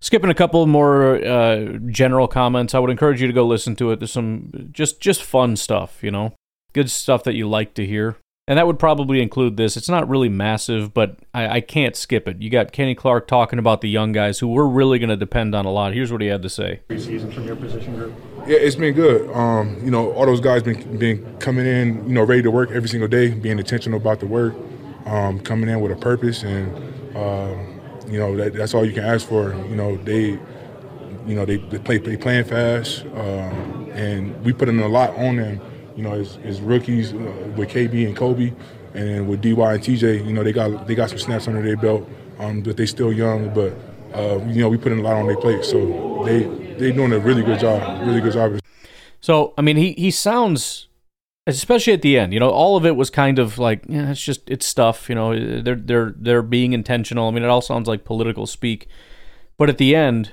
Skipping 0.00 0.30
a 0.30 0.34
couple 0.34 0.66
more 0.66 1.16
uh, 1.24 1.78
general 1.90 2.28
comments, 2.28 2.74
I 2.74 2.78
would 2.78 2.90
encourage 2.90 3.20
you 3.20 3.26
to 3.26 3.32
go 3.32 3.46
listen 3.46 3.74
to 3.76 3.90
it. 3.92 3.98
There's 3.98 4.12
some 4.12 4.68
just 4.72 5.00
just 5.00 5.22
fun 5.22 5.56
stuff, 5.56 6.02
you 6.02 6.10
know, 6.10 6.34
good 6.74 6.90
stuff 6.90 7.24
that 7.24 7.34
you 7.34 7.48
like 7.48 7.74
to 7.74 7.86
hear. 7.86 8.16
And 8.48 8.58
that 8.58 8.66
would 8.68 8.78
probably 8.78 9.20
include 9.20 9.56
this. 9.56 9.76
It's 9.76 9.88
not 9.88 10.08
really 10.08 10.28
massive, 10.28 10.94
but 10.94 11.18
I, 11.34 11.56
I 11.56 11.60
can't 11.60 11.96
skip 11.96 12.28
it. 12.28 12.40
You 12.40 12.48
got 12.48 12.70
Kenny 12.70 12.94
Clark 12.94 13.26
talking 13.26 13.58
about 13.58 13.80
the 13.80 13.88
young 13.88 14.12
guys 14.12 14.38
who 14.38 14.46
we're 14.46 14.68
really 14.68 15.00
going 15.00 15.08
to 15.08 15.16
depend 15.16 15.52
on 15.56 15.64
a 15.64 15.70
lot. 15.72 15.94
Here's 15.94 16.12
what 16.12 16.20
he 16.20 16.28
had 16.28 16.42
to 16.42 16.48
say. 16.48 16.80
Preseason 16.88 17.34
from 17.34 17.44
your 17.44 17.56
position 17.56 17.96
group. 17.96 18.14
Yeah, 18.46 18.58
it's 18.58 18.76
been 18.76 18.94
good. 18.94 19.28
Um, 19.34 19.76
you 19.82 19.90
know, 19.90 20.12
all 20.12 20.26
those 20.26 20.40
guys 20.40 20.62
been 20.62 20.96
been 20.96 21.38
coming 21.38 21.66
in, 21.66 22.06
you 22.06 22.14
know, 22.14 22.22
ready 22.22 22.42
to 22.42 22.50
work 22.52 22.70
every 22.70 22.88
single 22.88 23.08
day, 23.08 23.30
being 23.30 23.58
intentional 23.58 23.98
about 23.98 24.20
the 24.20 24.26
work, 24.26 24.54
um, 25.06 25.40
coming 25.40 25.68
in 25.68 25.80
with 25.80 25.90
a 25.90 25.96
purpose, 25.96 26.44
and 26.44 26.72
uh, 27.16 27.56
you 28.06 28.20
know 28.20 28.36
that, 28.36 28.54
that's 28.54 28.74
all 28.74 28.84
you 28.86 28.92
can 28.92 29.02
ask 29.02 29.26
for. 29.26 29.54
You 29.68 29.74
know, 29.74 29.96
they, 29.96 30.38
you 31.26 31.34
know, 31.34 31.44
they, 31.44 31.56
they 31.56 31.80
play 31.80 31.98
they 31.98 32.16
playing 32.16 32.44
fast, 32.44 33.04
um, 33.16 33.90
and 33.92 34.40
we 34.44 34.52
put 34.52 34.68
in 34.68 34.78
a 34.78 34.86
lot 34.86 35.16
on 35.16 35.34
them 35.34 35.60
you 35.96 36.02
know, 36.02 36.12
as, 36.12 36.60
rookies 36.60 37.12
uh, 37.12 37.16
with 37.56 37.70
KB 37.70 38.06
and 38.06 38.16
Kobe, 38.16 38.52
and 38.94 39.28
with 39.28 39.42
DY 39.42 39.50
and 39.50 39.82
TJ, 39.82 40.26
you 40.26 40.32
know, 40.32 40.42
they 40.42 40.52
got 40.52 40.86
they 40.86 40.94
got 40.94 41.10
some 41.10 41.18
snaps 41.18 41.48
under 41.48 41.62
their 41.62 41.76
belt, 41.76 42.08
um, 42.38 42.62
but 42.62 42.76
they 42.76 42.86
still 42.86 43.12
young. 43.12 43.52
But 43.52 43.76
uh, 44.14 44.44
you 44.46 44.60
know, 44.60 44.68
we 44.68 44.76
put 44.76 44.92
in 44.92 44.98
a 44.98 45.02
lot 45.02 45.16
on 45.16 45.26
their 45.26 45.36
plate, 45.36 45.64
so 45.64 46.22
they 46.24 46.44
they 46.78 46.92
doing 46.92 47.12
a 47.12 47.18
really 47.18 47.42
good 47.42 47.60
job, 47.60 48.06
really 48.06 48.20
good 48.20 48.32
job. 48.32 48.58
So 49.20 49.54
I 49.58 49.62
mean, 49.62 49.76
he 49.76 49.92
he 49.92 50.10
sounds, 50.10 50.88
especially 51.46 51.92
at 51.92 52.02
the 52.02 52.18
end, 52.18 52.32
you 52.32 52.40
know, 52.40 52.50
all 52.50 52.76
of 52.76 52.86
it 52.86 52.96
was 52.96 53.10
kind 53.10 53.38
of 53.38 53.58
like, 53.58 53.84
yeah, 53.88 54.10
it's 54.10 54.22
just 54.22 54.48
it's 54.48 54.66
stuff, 54.66 55.08
you 55.08 55.14
know, 55.14 55.62
they're 55.62 55.74
they're 55.74 56.14
they're 56.16 56.42
being 56.42 56.72
intentional. 56.72 57.28
I 57.28 57.30
mean, 57.32 57.42
it 57.42 57.48
all 57.48 57.62
sounds 57.62 57.88
like 57.88 58.04
political 58.04 58.46
speak, 58.46 58.86
but 59.56 59.68
at 59.68 59.78
the 59.78 59.94
end, 59.94 60.32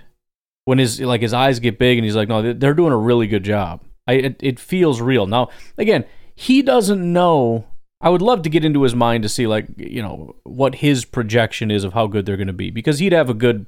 when 0.66 0.78
his 0.78 1.02
like 1.02 1.22
his 1.22 1.34
eyes 1.34 1.60
get 1.60 1.80
big 1.80 1.98
and 1.98 2.06
he's 2.06 2.16
like, 2.16 2.30
no, 2.30 2.54
they're 2.54 2.74
doing 2.74 2.94
a 2.94 2.98
really 2.98 3.28
good 3.28 3.44
job. 3.44 3.82
I 4.08 4.14
it, 4.14 4.36
it 4.42 4.60
feels 4.60 5.02
real. 5.02 5.26
Now, 5.26 5.50
again, 5.78 6.06
he 6.36 6.62
doesn't 6.62 7.14
know. 7.14 7.66
I 8.02 8.10
would 8.10 8.22
love 8.22 8.42
to 8.42 8.50
get 8.50 8.66
into 8.66 8.84
his 8.84 8.96
mind 8.96 9.24
to 9.24 9.30
see 9.30 9.48
like 9.48 9.68
you 9.78 10.02
know 10.02 10.36
what 10.44 10.76
his 10.76 11.06
projection 11.06 11.72
is 11.72 11.84
of 11.84 11.94
how 11.94 12.08
good 12.08 12.26
they're 12.26 12.38
going 12.38 12.48
to 12.48 12.54
be 12.54 12.70
because 12.70 13.00
he'd 13.00 13.14
have 13.14 13.30
a 13.30 13.34
good 13.34 13.66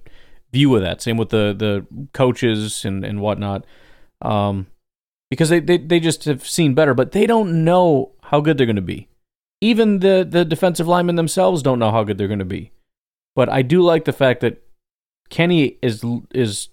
view 0.51 0.75
of 0.75 0.81
that. 0.81 1.01
Same 1.01 1.17
with 1.17 1.29
the 1.29 1.55
the 1.57 1.85
coaches 2.13 2.83
and 2.85 3.05
and 3.05 3.21
whatnot, 3.21 3.65
um, 4.21 4.67
because 5.29 5.49
they, 5.49 5.59
they 5.59 5.77
they 5.77 5.99
just 5.99 6.25
have 6.25 6.47
seen 6.47 6.73
better, 6.73 6.93
but 6.93 7.11
they 7.11 7.25
don't 7.25 7.63
know 7.63 8.13
how 8.23 8.41
good 8.41 8.57
they're 8.57 8.65
going 8.65 8.75
to 8.75 8.81
be. 8.81 9.07
Even 9.61 9.99
the 9.99 10.27
the 10.29 10.43
defensive 10.43 10.87
linemen 10.87 11.15
themselves 11.15 11.63
don't 11.63 11.79
know 11.79 11.91
how 11.91 12.03
good 12.03 12.17
they're 12.17 12.27
going 12.27 12.39
to 12.39 12.45
be. 12.45 12.71
But 13.35 13.49
I 13.49 13.61
do 13.61 13.81
like 13.81 14.05
the 14.05 14.13
fact 14.13 14.41
that 14.41 14.61
Kenny 15.29 15.77
is 15.81 16.03
is 16.31 16.69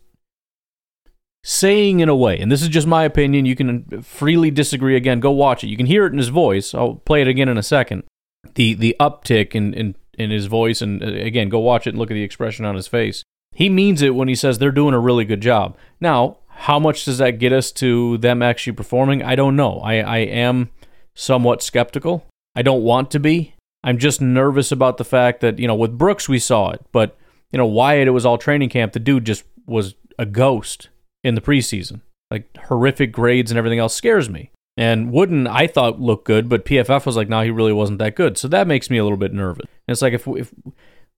saying 1.45 2.01
in 2.01 2.09
a 2.09 2.17
way, 2.17 2.39
and 2.39 2.51
this 2.51 2.63
is 2.63 2.69
just 2.69 2.87
my 2.87 3.05
opinion, 3.05 3.47
you 3.47 3.57
can 3.57 4.03
freely 4.03 4.51
disagree 4.51 4.97
again, 4.97 5.21
go 5.21 5.31
watch 5.31 5.65
it. 5.65 5.69
You 5.69 5.77
can 5.77 5.87
hear 5.87 6.07
it 6.07 6.13
in 6.13 6.19
his 6.19 6.29
voice. 6.29 6.75
I'll 6.75 6.97
play 6.97 7.23
it 7.23 7.29
again 7.29 7.49
in 7.49 7.59
a 7.59 7.63
second. 7.63 8.05
The 8.55 8.75
the 8.75 8.97
uptick 8.99 9.55
in, 9.55 9.75
in, 9.75 9.97
in 10.19 10.31
his 10.31 10.47
voice, 10.47 10.83
and 10.83 11.03
uh, 11.03 11.07
again, 11.07 11.49
go 11.49 11.59
watch 11.59 11.87
it 11.87 11.91
and 11.91 11.99
look 11.99 12.11
at 12.11 12.15
the 12.15 12.23
expression 12.23 12.65
on 12.65 12.75
his 12.75 12.89
face. 12.89 13.23
He 13.55 13.69
means 13.69 14.03
it 14.03 14.15
when 14.15 14.29
he 14.29 14.35
says 14.35 14.59
they're 14.59 14.71
doing 14.71 14.95
a 14.95 15.01
really 15.01 15.25
good 15.25 15.41
job. 15.41 15.77
Now, 16.01 16.39
how 16.49 16.79
much 16.79 17.05
does 17.05 17.19
that 17.19 17.39
get 17.39 17.53
us 17.53 17.73
to 17.73 18.19
them 18.19 18.43
actually 18.43 18.75
performing? 18.75 19.23
I 19.23 19.35
don't 19.35 19.57
know. 19.57 19.79
I, 19.81 19.97
I 19.97 20.19
am 20.19 20.71
somewhat 21.15 21.63
skeptical. 21.63 22.27
I 22.55 22.63
don't 22.63 22.83
want 22.83 23.11
to 23.11 23.21
be. 23.21 23.55
I'm 23.85 23.99
just 23.99 24.21
nervous 24.21 24.71
about 24.71 24.97
the 24.97 25.05
fact 25.05 25.41
that, 25.41 25.59
you 25.59 25.67
know, 25.67 25.75
with 25.75 25.99
Brooks 25.99 26.29
we 26.29 26.39
saw 26.39 26.71
it, 26.71 26.85
but 26.93 27.19
you 27.51 27.59
know, 27.59 27.67
Wyatt, 27.67 28.09
it 28.09 28.13
was 28.13 28.25
all 28.25 28.39
training 28.39 28.71
camp. 28.71 28.93
The 28.93 29.01
dude 29.01 29.27
just 29.27 29.45
was 29.67 29.95
a 30.19 30.25
ghost 30.25 30.89
in 31.25 31.35
the 31.35 31.41
preseason. 31.41 32.00
like 32.31 32.57
horrific 32.57 33.12
grades 33.12 33.50
and 33.50 33.59
everything 33.59 33.79
else 33.79 33.95
scares 33.95 34.31
me. 34.31 34.50
And 34.76 35.12
Wooden, 35.12 35.47
I 35.47 35.67
thought 35.67 36.00
looked 36.00 36.25
good, 36.25 36.49
but 36.49 36.64
PFF 36.64 37.05
was 37.05 37.17
like, 37.17 37.29
no, 37.29 37.43
he 37.43 37.50
really 37.50 37.75
wasn't 37.75 37.99
that 37.99 38.17
good. 38.17 38.38
So 38.38 38.49
that 38.49 38.67
makes 38.67 38.88
me 38.88 38.97
a 38.97 39.02
little 39.02 39.19
bit 39.19 39.35
nervous. 39.35 39.67
And 39.87 39.93
it's 39.93 40.00
like 40.00 40.14
if, 40.14 40.26
if 40.26 40.52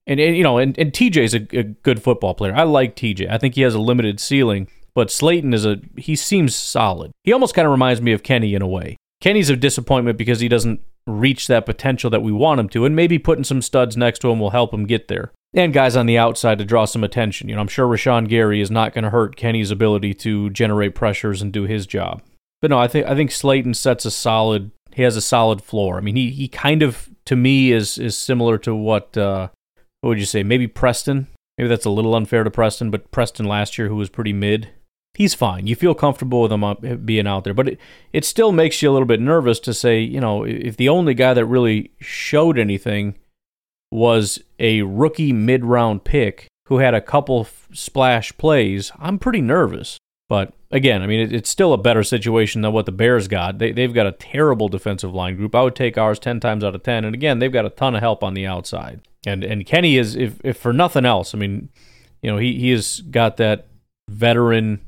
and, 0.07 0.19
and 0.19 0.35
you 0.35 0.43
know, 0.43 0.57
and, 0.57 0.77
and 0.77 0.91
TJ's 0.91 1.33
a, 1.33 1.57
a 1.57 1.63
good 1.63 2.03
football 2.03 2.33
player. 2.33 2.53
I 2.53 2.63
like 2.63 2.95
TJ. 2.95 3.29
I 3.29 3.37
think 3.37 3.55
he 3.55 3.61
has 3.61 3.73
a 3.73 3.79
limited 3.79 4.19
ceiling, 4.19 4.67
but 4.93 5.07
Slaton 5.07 5.53
is 5.53 5.65
a 5.65 5.77
he 5.97 6.15
seems 6.15 6.55
solid. 6.55 7.11
He 7.23 7.33
almost 7.33 7.55
kind 7.55 7.65
of 7.65 7.71
reminds 7.71 8.01
me 8.01 8.11
of 8.11 8.23
Kenny 8.23 8.55
in 8.55 8.61
a 8.61 8.67
way. 8.67 8.97
Kenny's 9.21 9.49
a 9.49 9.55
disappointment 9.55 10.17
because 10.17 10.41
he 10.41 10.49
doesn't 10.49 10.81
reach 11.07 11.47
that 11.47 11.65
potential 11.65 12.09
that 12.09 12.23
we 12.23 12.31
want 12.31 12.59
him 12.59 12.69
to, 12.69 12.85
and 12.85 12.95
maybe 12.95 13.19
putting 13.19 13.43
some 13.43 13.61
studs 13.61 13.95
next 13.95 14.19
to 14.19 14.31
him 14.31 14.39
will 14.39 14.49
help 14.51 14.73
him 14.73 14.85
get 14.85 15.07
there. 15.07 15.31
And 15.53 15.73
guys 15.73 15.95
on 15.95 16.05
the 16.05 16.17
outside 16.17 16.57
to 16.57 16.65
draw 16.65 16.85
some 16.85 17.03
attention. 17.03 17.47
You 17.47 17.55
know, 17.55 17.61
I'm 17.61 17.67
sure 17.67 17.87
Rashan 17.87 18.27
Gary 18.27 18.59
is 18.59 18.69
not 18.69 18.93
going 18.93 19.05
to 19.05 19.09
hurt 19.09 19.37
Kenny's 19.37 19.71
ability 19.71 20.13
to 20.15 20.49
generate 20.49 20.95
pressures 20.95 21.41
and 21.41 21.53
do 21.53 21.63
his 21.63 21.87
job. 21.87 22.21
But 22.61 22.71
no, 22.71 22.77
I 22.77 22.87
think 22.87 23.05
I 23.05 23.15
think 23.15 23.31
Slaton 23.31 23.75
sets 23.75 24.05
a 24.05 24.11
solid. 24.11 24.71
He 24.91 25.03
has 25.03 25.15
a 25.15 25.21
solid 25.21 25.61
floor. 25.61 25.97
I 25.97 26.01
mean, 26.01 26.15
he 26.15 26.31
he 26.31 26.47
kind 26.47 26.81
of 26.81 27.09
to 27.25 27.35
me 27.35 27.71
is 27.71 27.97
is 27.97 28.17
similar 28.17 28.57
to 28.59 28.75
what 28.75 29.17
uh, 29.17 29.49
what 30.01 30.09
would 30.09 30.19
you 30.19 30.25
say? 30.25 30.43
Maybe 30.43 30.67
Preston. 30.67 31.27
Maybe 31.57 31.69
that's 31.69 31.85
a 31.85 31.89
little 31.89 32.15
unfair 32.15 32.43
to 32.43 32.51
Preston, 32.51 32.91
but 32.91 33.11
Preston 33.11 33.45
last 33.45 33.77
year, 33.77 33.87
who 33.87 33.95
was 33.95 34.09
pretty 34.09 34.33
mid, 34.33 34.69
he's 35.15 35.33
fine. 35.33 35.67
You 35.67 35.75
feel 35.75 35.95
comfortable 35.95 36.41
with 36.41 36.51
him 36.51 36.63
uh, 36.63 36.75
being 36.75 37.27
out 37.27 37.43
there, 37.43 37.53
but 37.53 37.69
it, 37.69 37.79
it 38.13 38.25
still 38.25 38.51
makes 38.51 38.81
you 38.81 38.91
a 38.91 38.93
little 38.93 39.07
bit 39.07 39.21
nervous 39.21 39.59
to 39.61 39.73
say, 39.73 39.99
you 39.99 40.19
know, 40.19 40.43
if 40.43 40.77
the 40.77 40.89
only 40.89 41.13
guy 41.13 41.33
that 41.33 41.45
really 41.45 41.91
showed 41.99 42.59
anything 42.59 43.15
was 43.91 44.39
a 44.59 44.81
rookie 44.81 45.33
mid 45.33 45.63
round 45.65 46.03
pick 46.03 46.47
who 46.67 46.79
had 46.79 46.93
a 46.93 47.01
couple 47.01 47.47
splash 47.73 48.35
plays, 48.37 48.91
I'm 48.99 49.19
pretty 49.19 49.41
nervous. 49.41 49.97
But 50.27 50.53
again, 50.71 51.01
I 51.01 51.07
mean, 51.07 51.19
it, 51.19 51.33
it's 51.33 51.49
still 51.49 51.73
a 51.73 51.77
better 51.77 52.03
situation 52.03 52.61
than 52.61 52.73
what 52.73 52.85
the 52.85 52.91
Bears 52.91 53.27
got. 53.27 53.59
They, 53.59 53.71
they've 53.71 53.93
got 53.93 54.07
a 54.07 54.11
terrible 54.11 54.67
defensive 54.67 55.13
line 55.13 55.35
group. 55.35 55.53
I 55.55 55.61
would 55.61 55.75
take 55.75 55.97
ours 55.97 56.19
10 56.19 56.39
times 56.39 56.63
out 56.63 56.75
of 56.75 56.83
10. 56.83 57.05
And 57.05 57.13
again, 57.13 57.39
they've 57.39 57.51
got 57.51 57.65
a 57.65 57.69
ton 57.69 57.95
of 57.95 58.01
help 58.01 58.23
on 58.23 58.33
the 58.33 58.45
outside. 58.45 59.01
And 59.27 59.43
and 59.43 59.65
Kenny 59.65 59.97
is 59.97 60.15
if 60.15 60.39
if 60.43 60.57
for 60.57 60.71
nothing 60.71 61.05
else, 61.05 61.33
I 61.33 61.39
mean, 61.39 61.69
you 62.21 62.31
know, 62.31 62.37
he 62.37 62.59
he 62.59 62.69
has 62.71 63.01
got 63.01 63.37
that 63.37 63.67
veteran 64.09 64.81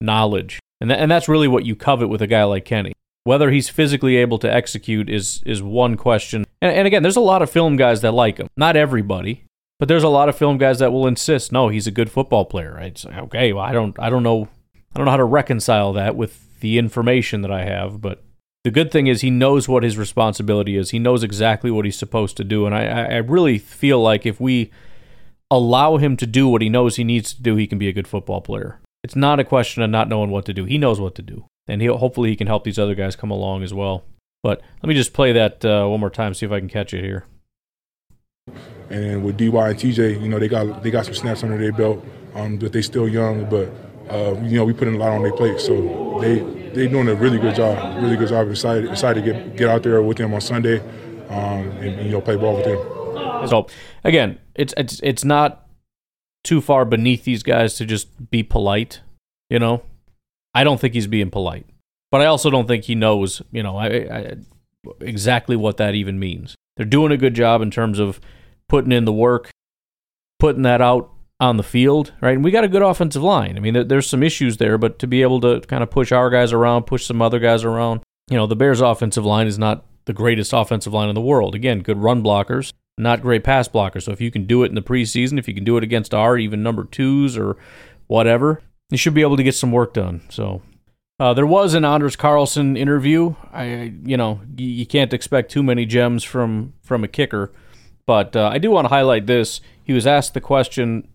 knowledge. 0.00 0.60
And 0.80 0.90
that, 0.90 0.98
and 0.98 1.10
that's 1.10 1.28
really 1.28 1.48
what 1.48 1.64
you 1.64 1.74
covet 1.74 2.08
with 2.08 2.22
a 2.22 2.26
guy 2.26 2.44
like 2.44 2.64
Kenny. 2.64 2.92
Whether 3.24 3.50
he's 3.50 3.68
physically 3.68 4.16
able 4.16 4.38
to 4.38 4.52
execute 4.52 5.10
is 5.10 5.42
is 5.44 5.62
one 5.62 5.96
question. 5.96 6.44
And, 6.62 6.72
and 6.72 6.86
again, 6.86 7.02
there's 7.02 7.16
a 7.16 7.20
lot 7.20 7.42
of 7.42 7.50
film 7.50 7.76
guys 7.76 8.00
that 8.02 8.12
like 8.12 8.38
him. 8.38 8.48
Not 8.56 8.76
everybody, 8.76 9.44
but 9.80 9.88
there's 9.88 10.04
a 10.04 10.08
lot 10.08 10.28
of 10.28 10.36
film 10.36 10.58
guys 10.58 10.78
that 10.78 10.92
will 10.92 11.06
insist, 11.06 11.50
no, 11.50 11.68
he's 11.68 11.86
a 11.86 11.90
good 11.90 12.10
football 12.10 12.44
player. 12.44 12.74
Right? 12.74 13.04
Okay, 13.04 13.52
well, 13.52 13.64
I 13.64 13.72
don't 13.72 13.98
I 13.98 14.10
don't 14.10 14.22
know 14.22 14.48
I 14.94 14.98
don't 14.98 15.06
know 15.06 15.10
how 15.10 15.16
to 15.16 15.24
reconcile 15.24 15.92
that 15.94 16.14
with 16.14 16.60
the 16.60 16.78
information 16.78 17.42
that 17.42 17.50
I 17.50 17.64
have, 17.64 18.00
but 18.00 18.22
the 18.66 18.70
good 18.70 18.90
thing 18.90 19.06
is 19.06 19.20
he 19.20 19.30
knows 19.30 19.68
what 19.68 19.82
his 19.82 19.96
responsibility 19.96 20.76
is. 20.76 20.90
He 20.90 20.98
knows 20.98 21.22
exactly 21.22 21.70
what 21.70 21.84
he's 21.84 21.98
supposed 21.98 22.36
to 22.38 22.44
do. 22.44 22.66
And 22.66 22.74
I, 22.74 22.86
I 22.86 23.16
really 23.18 23.58
feel 23.58 24.00
like 24.00 24.26
if 24.26 24.40
we 24.40 24.72
allow 25.50 25.98
him 25.98 26.16
to 26.16 26.26
do 26.26 26.48
what 26.48 26.62
he 26.62 26.68
knows 26.68 26.96
he 26.96 27.04
needs 27.04 27.32
to 27.34 27.42
do, 27.42 27.54
he 27.54 27.68
can 27.68 27.78
be 27.78 27.88
a 27.88 27.92
good 27.92 28.08
football 28.08 28.40
player. 28.40 28.80
It's 29.06 29.14
not 29.14 29.38
a 29.38 29.44
question 29.44 29.84
of 29.84 29.90
not 29.90 30.08
knowing 30.08 30.30
what 30.30 30.46
to 30.46 30.52
do. 30.52 30.64
He 30.64 30.78
knows 30.78 30.98
what 30.98 31.14
to 31.14 31.22
do. 31.22 31.46
And 31.68 31.80
he 31.80 31.86
hopefully 31.86 32.28
he 32.30 32.34
can 32.34 32.48
help 32.48 32.64
these 32.64 32.76
other 32.76 32.96
guys 32.96 33.14
come 33.14 33.30
along 33.30 33.62
as 33.62 33.72
well. 33.72 34.02
But 34.42 34.60
let 34.82 34.88
me 34.88 34.96
just 34.96 35.12
play 35.12 35.30
that 35.30 35.64
uh, 35.64 35.86
one 35.86 36.00
more 36.00 36.10
time, 36.10 36.34
see 36.34 36.44
if 36.44 36.50
I 36.50 36.58
can 36.58 36.68
catch 36.68 36.92
it 36.92 37.04
here. 37.04 37.24
And 38.90 39.22
with 39.22 39.36
DY 39.36 39.46
and 39.46 39.78
TJ, 39.78 40.20
you 40.20 40.28
know, 40.28 40.40
they 40.40 40.48
got 40.48 40.82
they 40.82 40.90
got 40.90 41.04
some 41.04 41.14
snaps 41.14 41.44
under 41.44 41.56
their 41.56 41.70
belt, 41.70 42.04
um, 42.34 42.56
but 42.56 42.72
they 42.72 42.82
still 42.82 43.08
young. 43.08 43.48
But 43.48 43.68
uh, 44.10 44.40
you 44.42 44.56
know, 44.56 44.64
we 44.64 44.72
put 44.72 44.88
in 44.88 44.96
a 44.96 44.98
lot 44.98 45.12
on 45.12 45.22
their 45.22 45.32
plate, 45.32 45.60
so 45.60 46.18
they 46.20 46.40
they're 46.74 46.88
doing 46.88 47.06
a 47.06 47.14
really 47.14 47.38
good 47.38 47.54
job. 47.54 48.02
Really 48.02 48.16
good 48.16 48.30
job. 48.30 48.50
Excited 48.50 48.90
excited 48.90 49.24
to 49.24 49.32
get 49.32 49.56
get 49.56 49.68
out 49.68 49.84
there 49.84 50.02
with 50.02 50.16
them 50.16 50.34
on 50.34 50.40
Sunday, 50.40 50.80
um, 51.28 51.70
and, 51.78 52.06
you 52.06 52.10
know 52.10 52.20
play 52.20 52.34
ball 52.34 52.56
with 52.56 52.64
them. 52.64 53.46
So 53.46 53.68
again, 54.02 54.40
it's 54.56 54.74
it's 54.76 54.98
it's 55.04 55.24
not 55.24 55.65
too 56.46 56.60
far 56.60 56.84
beneath 56.84 57.24
these 57.24 57.42
guys 57.42 57.74
to 57.74 57.84
just 57.84 58.30
be 58.30 58.42
polite. 58.42 59.00
You 59.50 59.58
know, 59.58 59.82
I 60.54 60.64
don't 60.64 60.80
think 60.80 60.94
he's 60.94 61.06
being 61.06 61.30
polite, 61.30 61.66
but 62.10 62.20
I 62.20 62.26
also 62.26 62.50
don't 62.50 62.66
think 62.66 62.84
he 62.84 62.94
knows. 62.94 63.42
You 63.52 63.62
know, 63.62 63.76
I, 63.76 63.86
I 63.86 64.36
exactly 65.00 65.56
what 65.56 65.76
that 65.76 65.94
even 65.94 66.18
means. 66.18 66.54
They're 66.76 66.86
doing 66.86 67.12
a 67.12 67.16
good 67.16 67.34
job 67.34 67.62
in 67.62 67.70
terms 67.70 67.98
of 67.98 68.20
putting 68.68 68.92
in 68.92 69.04
the 69.04 69.12
work, 69.12 69.50
putting 70.38 70.62
that 70.62 70.80
out 70.80 71.10
on 71.38 71.56
the 71.56 71.62
field, 71.62 72.12
right? 72.20 72.34
And 72.34 72.44
we 72.44 72.50
got 72.50 72.64
a 72.64 72.68
good 72.68 72.82
offensive 72.82 73.22
line. 73.22 73.56
I 73.56 73.60
mean, 73.60 73.88
there's 73.88 74.08
some 74.08 74.22
issues 74.22 74.56
there, 74.56 74.78
but 74.78 74.98
to 75.00 75.06
be 75.06 75.22
able 75.22 75.40
to 75.42 75.60
kind 75.60 75.82
of 75.82 75.90
push 75.90 76.12
our 76.12 76.30
guys 76.30 76.52
around, 76.52 76.84
push 76.84 77.04
some 77.04 77.20
other 77.20 77.38
guys 77.38 77.64
around, 77.64 78.00
you 78.30 78.36
know, 78.36 78.46
the 78.46 78.56
Bears' 78.56 78.80
offensive 78.80 79.24
line 79.24 79.46
is 79.46 79.58
not 79.58 79.84
the 80.06 80.12
greatest 80.12 80.52
offensive 80.52 80.92
line 80.92 81.08
in 81.08 81.14
the 81.14 81.20
world. 81.20 81.54
Again, 81.54 81.80
good 81.80 81.98
run 81.98 82.22
blockers, 82.22 82.72
not 82.98 83.22
great 83.22 83.44
pass 83.44 83.68
blockers. 83.68 84.02
So 84.04 84.12
if 84.12 84.20
you 84.20 84.30
can 84.30 84.46
do 84.46 84.62
it 84.62 84.68
in 84.68 84.74
the 84.74 84.82
preseason, 84.82 85.38
if 85.38 85.48
you 85.48 85.54
can 85.54 85.64
do 85.64 85.76
it 85.76 85.84
against 85.84 86.14
our 86.14 86.38
even 86.38 86.62
number 86.62 86.84
twos 86.84 87.36
or 87.36 87.56
whatever, 88.06 88.62
you 88.90 88.98
should 88.98 89.14
be 89.14 89.22
able 89.22 89.36
to 89.36 89.42
get 89.42 89.54
some 89.54 89.72
work 89.72 89.94
done. 89.94 90.22
So 90.30 90.62
uh, 91.18 91.34
there 91.34 91.46
was 91.46 91.74
an 91.74 91.84
Anders 91.84 92.16
Carlson 92.16 92.76
interview. 92.76 93.34
I, 93.52 93.92
you 94.04 94.16
know, 94.16 94.40
you, 94.56 94.66
you, 94.66 94.86
can't 94.86 95.12
expect 95.12 95.50
too 95.50 95.62
many 95.62 95.86
gems 95.86 96.24
from 96.24 96.74
from 96.82 97.04
a 97.04 97.08
kicker, 97.08 97.52
but 98.06 98.36
uh, 98.36 98.50
I 98.52 98.58
do 98.58 98.70
want 98.70 98.86
to 98.86 98.90
highlight 98.90 99.26
this. 99.26 99.60
He 99.82 99.92
was 99.92 100.06
asked 100.06 100.34
the 100.34 100.40
question 100.40 101.08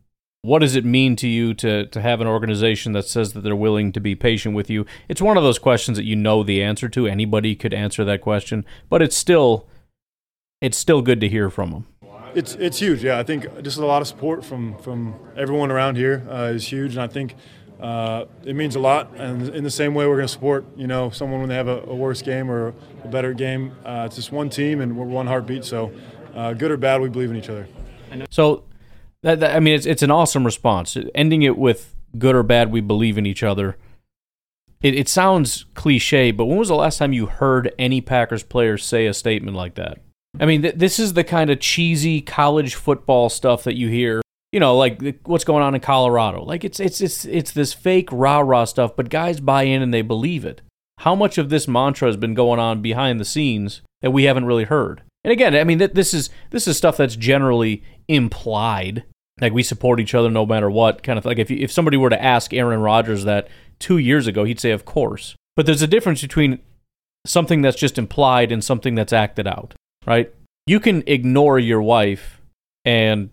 what 0.43 0.59
does 0.59 0.75
it 0.75 0.83
mean 0.83 1.15
to 1.17 1.27
you 1.27 1.53
to 1.53 1.85
to 1.85 2.01
have 2.01 2.19
an 2.19 2.27
organization 2.27 2.93
that 2.93 3.05
says 3.05 3.33
that 3.33 3.41
they're 3.41 3.55
willing 3.55 3.91
to 3.91 3.99
be 3.99 4.15
patient 4.15 4.55
with 4.55 4.69
you? 4.69 4.85
It's 5.07 5.21
one 5.21 5.37
of 5.37 5.43
those 5.43 5.59
questions 5.59 5.97
that 5.97 6.05
you 6.05 6.15
know 6.15 6.43
the 6.43 6.63
answer 6.63 6.89
to. 6.89 7.05
Anybody 7.05 7.55
could 7.55 7.73
answer 7.73 8.03
that 8.03 8.21
question, 8.21 8.65
but 8.89 9.01
it's 9.01 9.17
still 9.17 9.67
it's 10.61 10.77
still 10.77 11.01
good 11.01 11.19
to 11.21 11.27
hear 11.27 11.49
from 11.49 11.71
them. 11.71 11.87
It's 12.33 12.55
it's 12.55 12.79
huge. 12.79 13.03
Yeah, 13.03 13.19
I 13.19 13.23
think 13.23 13.61
just 13.61 13.77
a 13.77 13.85
lot 13.85 14.01
of 14.01 14.07
support 14.07 14.45
from 14.45 14.77
from 14.77 15.15
everyone 15.35 15.69
around 15.71 15.97
here 15.97 16.25
uh, 16.29 16.53
is 16.53 16.71
huge, 16.71 16.93
and 16.93 17.01
I 17.01 17.07
think. 17.07 17.35
Uh, 17.81 18.25
it 18.43 18.55
means 18.55 18.75
a 18.75 18.79
lot, 18.79 19.11
and 19.15 19.49
in 19.55 19.63
the 19.63 19.71
same 19.71 19.95
way, 19.95 20.05
we're 20.05 20.13
going 20.15 20.27
to 20.27 20.31
support 20.31 20.63
you 20.77 20.85
know 20.85 21.09
someone 21.09 21.39
when 21.39 21.49
they 21.49 21.55
have 21.55 21.67
a, 21.67 21.81
a 21.87 21.95
worse 21.95 22.21
game 22.21 22.51
or 22.51 22.75
a 23.03 23.07
better 23.07 23.33
game. 23.33 23.75
Uh, 23.83 24.03
it's 24.05 24.17
just 24.17 24.31
one 24.31 24.51
team, 24.51 24.81
and 24.81 24.95
we're 24.95 25.03
one 25.03 25.25
heartbeat. 25.25 25.65
So, 25.65 25.91
uh, 26.35 26.53
good 26.53 26.69
or 26.69 26.77
bad, 26.77 27.01
we 27.01 27.09
believe 27.09 27.31
in 27.31 27.37
each 27.37 27.49
other. 27.49 27.67
So 28.29 28.65
that, 29.23 29.39
that, 29.39 29.55
I 29.55 29.59
mean, 29.59 29.73
it's 29.73 29.87
it's 29.87 30.03
an 30.03 30.11
awesome 30.11 30.45
response. 30.45 30.95
Ending 31.15 31.41
it 31.41 31.57
with 31.57 31.95
good 32.19 32.35
or 32.35 32.43
bad, 32.43 32.71
we 32.71 32.81
believe 32.81 33.17
in 33.17 33.25
each 33.25 33.41
other. 33.41 33.77
It, 34.83 34.93
it 34.93 35.09
sounds 35.09 35.65
cliche, 35.73 36.29
but 36.29 36.45
when 36.45 36.59
was 36.59 36.67
the 36.67 36.75
last 36.75 36.99
time 36.99 37.13
you 37.13 37.25
heard 37.25 37.73
any 37.79 37.99
Packers 37.99 38.43
player 38.43 38.77
say 38.77 39.07
a 39.07 39.13
statement 39.13 39.57
like 39.57 39.73
that? 39.73 39.97
I 40.39 40.45
mean, 40.45 40.61
th- 40.61 40.75
this 40.75 40.99
is 40.99 41.13
the 41.13 41.23
kind 41.23 41.49
of 41.49 41.59
cheesy 41.59 42.21
college 42.21 42.75
football 42.75 43.29
stuff 43.29 43.63
that 43.63 43.75
you 43.75 43.89
hear. 43.89 44.21
You 44.51 44.59
know, 44.59 44.75
like 44.75 45.21
what's 45.23 45.43
going 45.43 45.63
on 45.63 45.75
in 45.75 45.81
Colorado. 45.81 46.43
Like 46.43 46.63
it's 46.63 46.79
it's 46.79 46.99
it's 46.99 47.25
it's 47.25 47.51
this 47.51 47.73
fake 47.73 48.09
rah 48.11 48.39
rah 48.39 48.65
stuff, 48.65 48.95
but 48.95 49.09
guys 49.09 49.39
buy 49.39 49.63
in 49.63 49.81
and 49.81 49.93
they 49.93 50.01
believe 50.01 50.43
it. 50.43 50.61
How 50.99 51.15
much 51.15 51.37
of 51.37 51.49
this 51.49 51.67
mantra 51.67 52.07
has 52.07 52.17
been 52.17 52.33
going 52.33 52.59
on 52.59 52.81
behind 52.81 53.19
the 53.19 53.25
scenes 53.25 53.81
that 54.01 54.11
we 54.11 54.23
haven't 54.23 54.45
really 54.45 54.65
heard? 54.65 55.03
And 55.23 55.31
again, 55.31 55.55
I 55.55 55.63
mean, 55.63 55.79
th- 55.79 55.93
this 55.93 56.13
is 56.13 56.29
this 56.49 56.67
is 56.67 56.75
stuff 56.77 56.97
that's 56.97 57.15
generally 57.15 57.83
implied 58.07 59.05
like 59.41 59.53
we 59.53 59.63
support 59.63 59.99
each 59.99 60.13
other 60.13 60.29
no 60.29 60.45
matter 60.45 60.69
what 60.69 61.03
kind 61.03 61.17
of 61.17 61.25
like 61.25 61.39
if 61.39 61.49
you, 61.49 61.57
if 61.57 61.71
somebody 61.71 61.97
were 61.97 62.09
to 62.09 62.23
ask 62.23 62.53
Aaron 62.53 62.79
Rodgers 62.79 63.23
that 63.25 63.47
2 63.79 63.97
years 63.97 64.27
ago 64.27 64.43
he'd 64.43 64.59
say 64.59 64.71
of 64.71 64.85
course 64.85 65.35
but 65.55 65.65
there's 65.65 65.81
a 65.81 65.87
difference 65.87 66.21
between 66.21 66.59
something 67.25 67.61
that's 67.61 67.77
just 67.77 67.97
implied 67.97 68.51
and 68.51 68.63
something 68.63 68.95
that's 68.95 69.13
acted 69.13 69.47
out 69.47 69.73
right 70.05 70.33
you 70.65 70.79
can 70.79 71.03
ignore 71.07 71.59
your 71.59 71.81
wife 71.81 72.41
and 72.85 73.29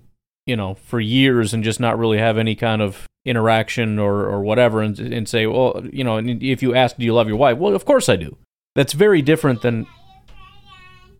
you 0.47 0.57
know 0.57 0.75
for 0.75 1.01
years 1.01 1.55
and 1.55 1.65
just 1.65 1.81
not 1.81 1.99
really 1.99 2.19
have 2.19 2.39
any 2.39 2.55
kind 2.55 2.83
of 2.83 3.07
interaction 3.25 3.99
or 3.99 4.27
or 4.27 4.41
whatever 4.41 4.81
and 4.81 4.99
and 4.99 5.29
say 5.29 5.47
well 5.47 5.83
you 5.93 6.05
know 6.05 6.19
if 6.19 6.63
you 6.63 6.75
ask 6.75 6.97
do 6.97 7.05
you 7.05 7.15
love 7.15 7.29
your 7.29 7.37
wife 7.37 7.59
well 7.59 7.75
of 7.75 7.85
course 7.85 8.09
I 8.09 8.17
do 8.17 8.37
that's 8.75 8.93
very 8.93 9.23
different 9.23 9.63
than 9.63 9.87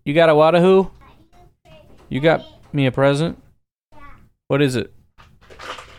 you 0.05 0.15
got 0.15 0.29
a 0.29 0.33
wadahu 0.33 0.91
you 2.09 2.21
got 2.21 2.45
me 2.73 2.87
a 2.87 2.93
present 2.93 3.43
what 4.49 4.63
is 4.63 4.77
it? 4.77 4.93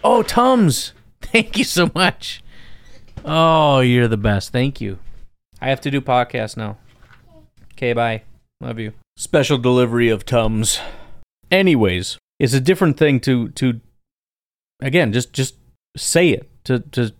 Oh, 0.03 0.23
Tums. 0.23 0.93
Thank 1.21 1.57
you 1.57 1.63
so 1.63 1.91
much. 1.93 2.43
Oh, 3.23 3.79
you're 3.79 4.07
the 4.07 4.17
best. 4.17 4.51
Thank 4.51 4.81
you. 4.81 4.97
I 5.61 5.69
have 5.69 5.81
to 5.81 5.91
do 5.91 6.01
podcast 6.01 6.57
now. 6.57 6.77
Okay, 7.73 7.93
bye. 7.93 8.23
Love 8.59 8.79
you. 8.79 8.93
Special 9.19 9.57
delivery 9.57 10.07
of 10.07 10.23
Tums. 10.23 10.79
Anyways, 11.51 12.17
it's 12.39 12.53
a 12.53 12.61
different 12.61 12.95
thing 12.95 13.19
to 13.19 13.49
to 13.49 13.81
again, 14.81 15.11
just 15.11 15.33
just 15.33 15.55
say 15.97 16.29
it, 16.29 16.49
to 16.63 16.79
to 16.79 17.13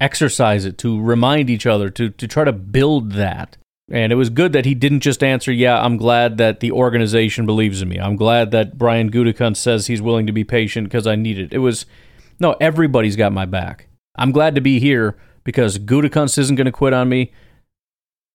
exercise 0.00 0.64
it, 0.64 0.78
to 0.78 0.98
remind 0.98 1.50
each 1.50 1.66
other, 1.66 1.90
to 1.90 2.08
to 2.08 2.26
try 2.26 2.44
to 2.44 2.52
build 2.52 3.12
that. 3.12 3.58
And 3.90 4.10
it 4.10 4.14
was 4.14 4.30
good 4.30 4.54
that 4.54 4.64
he 4.64 4.74
didn't 4.74 5.00
just 5.00 5.22
answer, 5.22 5.52
yeah, 5.52 5.78
I'm 5.78 5.98
glad 5.98 6.38
that 6.38 6.60
the 6.60 6.72
organization 6.72 7.44
believes 7.44 7.82
in 7.82 7.90
me. 7.90 8.00
I'm 8.00 8.16
glad 8.16 8.50
that 8.52 8.78
Brian 8.78 9.10
Gutekunst 9.10 9.58
says 9.58 9.86
he's 9.86 10.00
willing 10.00 10.26
to 10.28 10.32
be 10.32 10.44
patient 10.44 10.88
because 10.88 11.06
I 11.06 11.14
need 11.14 11.38
it. 11.38 11.52
It 11.52 11.58
was, 11.58 11.84
no, 12.40 12.56
everybody's 12.58 13.16
got 13.16 13.34
my 13.34 13.44
back. 13.44 13.88
I'm 14.16 14.32
glad 14.32 14.54
to 14.54 14.62
be 14.62 14.80
here 14.80 15.18
because 15.44 15.78
Gutekunst 15.78 16.38
isn't 16.38 16.56
going 16.56 16.64
to 16.64 16.72
quit 16.72 16.94
on 16.94 17.10
me. 17.10 17.32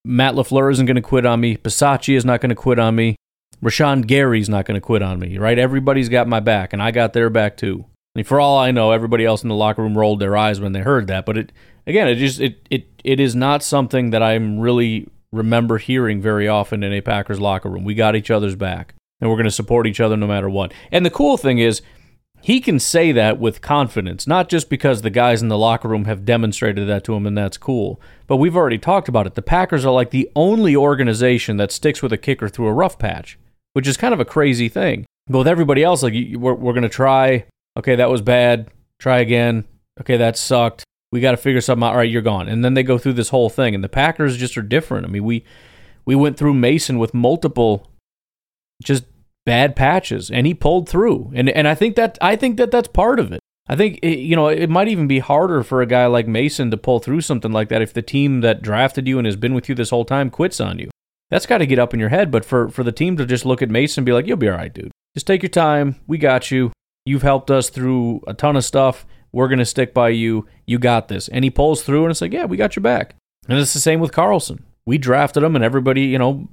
Matt 0.04 0.34
LaFleur 0.34 0.70
isn't 0.72 0.86
going 0.86 0.96
to 0.96 1.02
quit 1.02 1.24
on 1.24 1.40
me. 1.40 1.56
Bisaccia 1.56 2.16
is 2.16 2.24
not 2.24 2.40
going 2.40 2.50
to 2.50 2.54
quit 2.54 2.78
on 2.78 2.94
me. 2.94 3.16
Rashan 3.62 4.06
Gary's 4.06 4.48
not 4.48 4.66
going 4.66 4.74
to 4.74 4.80
quit 4.80 5.02
on 5.02 5.18
me, 5.18 5.38
right? 5.38 5.58
Everybody's 5.58 6.08
got 6.08 6.28
my 6.28 6.40
back, 6.40 6.72
and 6.72 6.82
I 6.82 6.90
got 6.90 7.14
their 7.14 7.30
back 7.30 7.56
too. 7.56 7.86
For 8.24 8.38
all 8.38 8.58
I 8.58 8.70
know, 8.70 8.92
everybody 8.92 9.24
else 9.24 9.42
in 9.42 9.48
the 9.48 9.54
locker 9.54 9.82
room 9.82 9.96
rolled 9.96 10.20
their 10.20 10.36
eyes 10.36 10.60
when 10.60 10.72
they 10.72 10.80
heard 10.80 11.06
that. 11.08 11.26
But 11.26 11.38
it 11.38 11.52
again, 11.86 12.06
it 12.06 12.16
just 12.16 12.40
it 12.40 12.66
it 12.70 12.86
it 13.02 13.18
is 13.18 13.34
not 13.34 13.62
something 13.62 14.10
that 14.10 14.22
I'm 14.22 14.60
really 14.60 15.08
remember 15.32 15.78
hearing 15.78 16.20
very 16.20 16.46
often 16.46 16.82
in 16.84 16.92
a 16.92 17.00
Packers 17.00 17.40
locker 17.40 17.68
room. 17.68 17.84
We 17.84 17.94
got 17.94 18.14
each 18.14 18.30
other's 18.30 18.54
back, 18.54 18.94
and 19.20 19.30
we're 19.30 19.36
going 19.36 19.44
to 19.44 19.50
support 19.50 19.86
each 19.86 20.00
other 20.00 20.16
no 20.16 20.26
matter 20.26 20.48
what. 20.48 20.72
And 20.92 21.04
the 21.04 21.10
cool 21.10 21.36
thing 21.36 21.58
is, 21.58 21.82
he 22.44 22.60
can 22.60 22.78
say 22.78 23.10
that 23.10 23.40
with 23.40 23.62
confidence, 23.62 24.26
not 24.26 24.50
just 24.50 24.68
because 24.68 25.00
the 25.00 25.08
guys 25.08 25.40
in 25.40 25.48
the 25.48 25.56
locker 25.56 25.88
room 25.88 26.04
have 26.04 26.26
demonstrated 26.26 26.86
that 26.86 27.02
to 27.02 27.14
him 27.14 27.26
and 27.26 27.38
that's 27.38 27.56
cool, 27.56 27.98
but 28.26 28.36
we've 28.36 28.54
already 28.54 28.76
talked 28.76 29.08
about 29.08 29.26
it. 29.26 29.34
The 29.34 29.40
Packers 29.40 29.86
are 29.86 29.94
like 29.94 30.10
the 30.10 30.30
only 30.36 30.76
organization 30.76 31.56
that 31.56 31.72
sticks 31.72 32.02
with 32.02 32.12
a 32.12 32.18
kicker 32.18 32.50
through 32.50 32.66
a 32.66 32.72
rough 32.74 32.98
patch, 32.98 33.38
which 33.72 33.88
is 33.88 33.96
kind 33.96 34.12
of 34.12 34.20
a 34.20 34.26
crazy 34.26 34.68
thing. 34.68 35.06
But 35.26 35.38
with 35.38 35.48
everybody 35.48 35.82
else, 35.82 36.02
like 36.02 36.12
we're, 36.36 36.52
we're 36.52 36.74
going 36.74 36.82
to 36.82 36.90
try, 36.90 37.46
okay, 37.78 37.96
that 37.96 38.10
was 38.10 38.20
bad, 38.20 38.68
try 38.98 39.20
again, 39.20 39.64
okay, 40.02 40.18
that 40.18 40.36
sucked. 40.36 40.84
We 41.12 41.20
got 41.22 41.30
to 41.30 41.38
figure 41.38 41.62
something 41.62 41.82
out. 41.82 41.92
All 41.92 41.96
right, 41.96 42.10
you're 42.10 42.20
gone. 42.20 42.48
And 42.48 42.62
then 42.62 42.74
they 42.74 42.82
go 42.82 42.98
through 42.98 43.14
this 43.14 43.30
whole 43.30 43.48
thing. 43.48 43.74
And 43.74 43.82
the 43.82 43.88
Packers 43.88 44.36
just 44.36 44.58
are 44.58 44.62
different. 44.62 45.06
I 45.06 45.08
mean, 45.08 45.24
we 45.24 45.46
we 46.04 46.14
went 46.14 46.36
through 46.36 46.52
Mason 46.52 46.98
with 46.98 47.14
multiple 47.14 47.90
just 48.82 49.04
bad 49.44 49.76
patches, 49.76 50.30
and 50.30 50.46
he 50.46 50.54
pulled 50.54 50.88
through. 50.88 51.32
And 51.34 51.48
and 51.48 51.68
I 51.68 51.74
think 51.74 51.96
that 51.96 52.18
I 52.20 52.36
think 52.36 52.56
that 52.56 52.70
that's 52.70 52.88
part 52.88 53.20
of 53.20 53.32
it. 53.32 53.40
I 53.66 53.76
think 53.76 53.98
it, 54.02 54.18
you 54.18 54.36
know 54.36 54.48
it 54.48 54.68
might 54.68 54.88
even 54.88 55.06
be 55.06 55.20
harder 55.20 55.62
for 55.62 55.80
a 55.80 55.86
guy 55.86 56.06
like 56.06 56.26
Mason 56.26 56.70
to 56.70 56.76
pull 56.76 56.98
through 56.98 57.22
something 57.22 57.52
like 57.52 57.68
that 57.70 57.82
if 57.82 57.94
the 57.94 58.02
team 58.02 58.40
that 58.42 58.62
drafted 58.62 59.08
you 59.08 59.18
and 59.18 59.26
has 59.26 59.36
been 59.36 59.54
with 59.54 59.68
you 59.68 59.74
this 59.74 59.90
whole 59.90 60.04
time 60.04 60.30
quits 60.30 60.60
on 60.60 60.78
you. 60.78 60.90
That's 61.30 61.46
got 61.46 61.58
to 61.58 61.66
get 61.66 61.78
up 61.78 61.94
in 61.94 62.00
your 62.00 62.10
head. 62.10 62.30
But 62.30 62.44
for 62.44 62.68
for 62.68 62.82
the 62.84 62.92
team 62.92 63.16
to 63.16 63.26
just 63.26 63.46
look 63.46 63.62
at 63.62 63.70
Mason 63.70 64.02
and 64.02 64.06
be 64.06 64.12
like, 64.12 64.26
"You'll 64.26 64.36
be 64.36 64.48
all 64.48 64.56
right, 64.56 64.72
dude. 64.72 64.92
Just 65.14 65.26
take 65.26 65.42
your 65.42 65.50
time. 65.50 65.96
We 66.06 66.18
got 66.18 66.50
you. 66.50 66.72
You've 67.06 67.22
helped 67.22 67.50
us 67.50 67.70
through 67.70 68.22
a 68.26 68.34
ton 68.34 68.56
of 68.56 68.64
stuff. 68.64 69.06
We're 69.32 69.48
gonna 69.48 69.64
stick 69.64 69.94
by 69.94 70.10
you. 70.10 70.46
You 70.66 70.78
got 70.78 71.08
this." 71.08 71.28
And 71.28 71.44
he 71.44 71.50
pulls 71.50 71.82
through, 71.82 72.04
and 72.04 72.10
it's 72.10 72.20
like, 72.20 72.32
"Yeah, 72.32 72.44
we 72.44 72.56
got 72.56 72.76
your 72.76 72.82
back." 72.82 73.16
And 73.48 73.58
it's 73.58 73.74
the 73.74 73.80
same 73.80 74.00
with 74.00 74.12
Carlson. 74.12 74.64
We 74.86 74.98
drafted 74.98 75.42
him, 75.42 75.56
and 75.56 75.64
everybody, 75.64 76.02
you 76.02 76.18
know, 76.18 76.46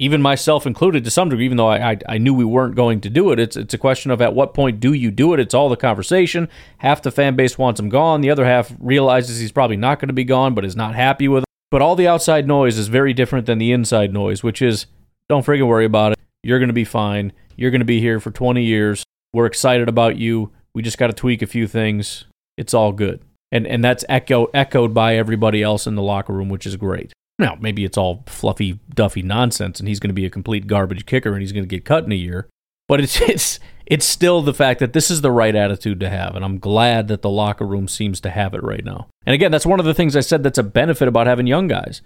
even 0.00 0.22
myself 0.22 0.66
included 0.66 1.04
to 1.04 1.10
some 1.10 1.28
degree, 1.28 1.44
even 1.44 1.58
though 1.58 1.68
I, 1.68 1.90
I, 1.90 1.98
I, 2.08 2.18
knew 2.18 2.32
we 2.32 2.44
weren't 2.44 2.74
going 2.74 3.02
to 3.02 3.10
do 3.10 3.32
it, 3.32 3.38
it's, 3.38 3.54
it's 3.54 3.74
a 3.74 3.78
question 3.78 4.10
of 4.10 4.22
at 4.22 4.34
what 4.34 4.54
point 4.54 4.80
do 4.80 4.94
you 4.94 5.10
do 5.10 5.34
it? 5.34 5.40
It's 5.40 5.52
all 5.52 5.68
the 5.68 5.76
conversation. 5.76 6.48
Half 6.78 7.02
the 7.02 7.10
fan 7.10 7.36
base 7.36 7.58
wants 7.58 7.78
him 7.78 7.90
gone. 7.90 8.22
The 8.22 8.30
other 8.30 8.46
half 8.46 8.72
realizes 8.80 9.38
he's 9.38 9.52
probably 9.52 9.76
not 9.76 10.00
going 10.00 10.08
to 10.08 10.14
be 10.14 10.24
gone, 10.24 10.54
but 10.54 10.64
is 10.64 10.74
not 10.74 10.94
happy 10.94 11.28
with 11.28 11.42
it. 11.42 11.48
But 11.70 11.82
all 11.82 11.96
the 11.96 12.08
outside 12.08 12.48
noise 12.48 12.78
is 12.78 12.88
very 12.88 13.12
different 13.12 13.44
than 13.44 13.58
the 13.58 13.72
inside 13.72 14.10
noise, 14.10 14.42
which 14.42 14.62
is 14.62 14.86
don't 15.28 15.44
freaking 15.44 15.68
worry 15.68 15.84
about 15.84 16.12
it. 16.12 16.18
You're 16.42 16.58
going 16.58 16.70
to 16.70 16.74
be 16.74 16.84
fine. 16.84 17.34
You're 17.56 17.70
going 17.70 17.80
to 17.80 17.84
be 17.84 18.00
here 18.00 18.20
for 18.20 18.30
20 18.30 18.64
years. 18.64 19.04
We're 19.34 19.44
excited 19.44 19.90
about 19.90 20.16
you. 20.16 20.50
We 20.72 20.80
just 20.80 20.96
got 20.96 21.08
to 21.08 21.12
tweak 21.12 21.42
a 21.42 21.46
few 21.46 21.66
things. 21.68 22.24
It's 22.56 22.72
all 22.72 22.92
good. 22.92 23.20
And, 23.52 23.66
and 23.66 23.84
that's 23.84 24.06
echo, 24.08 24.46
echoed 24.54 24.94
by 24.94 25.16
everybody 25.16 25.62
else 25.62 25.86
in 25.86 25.94
the 25.94 26.02
locker 26.02 26.32
room, 26.32 26.48
which 26.48 26.66
is 26.66 26.76
great. 26.76 27.12
Now, 27.40 27.56
maybe 27.58 27.84
it's 27.84 27.98
all 27.98 28.22
fluffy, 28.26 28.78
duffy 28.94 29.22
nonsense, 29.22 29.80
and 29.80 29.88
he's 29.88 29.98
going 29.98 30.10
to 30.10 30.14
be 30.14 30.26
a 30.26 30.30
complete 30.30 30.66
garbage 30.66 31.06
kicker, 31.06 31.32
and 31.32 31.40
he's 31.40 31.52
going 31.52 31.64
to 31.64 31.68
get 31.68 31.84
cut 31.84 32.04
in 32.04 32.12
a 32.12 32.16
year. 32.16 32.48
But 32.86 33.00
it's 33.00 33.20
it's 33.28 33.58
it's 33.86 34.06
still 34.06 34.42
the 34.42 34.54
fact 34.54 34.80
that 34.80 34.92
this 34.92 35.10
is 35.10 35.20
the 35.20 35.32
right 35.32 35.54
attitude 35.54 36.00
to 36.00 36.10
have, 36.10 36.36
and 36.36 36.44
I'm 36.44 36.58
glad 36.58 37.08
that 37.08 37.22
the 37.22 37.30
locker 37.30 37.66
room 37.66 37.88
seems 37.88 38.20
to 38.20 38.30
have 38.30 38.54
it 38.54 38.62
right 38.62 38.84
now. 38.84 39.08
And 39.26 39.34
again, 39.34 39.50
that's 39.50 39.66
one 39.66 39.80
of 39.80 39.86
the 39.86 39.94
things 39.94 40.14
I 40.14 40.20
said 40.20 40.42
that's 40.42 40.58
a 40.58 40.62
benefit 40.62 41.08
about 41.08 41.26
having 41.26 41.46
young 41.46 41.66
guys. 41.66 42.02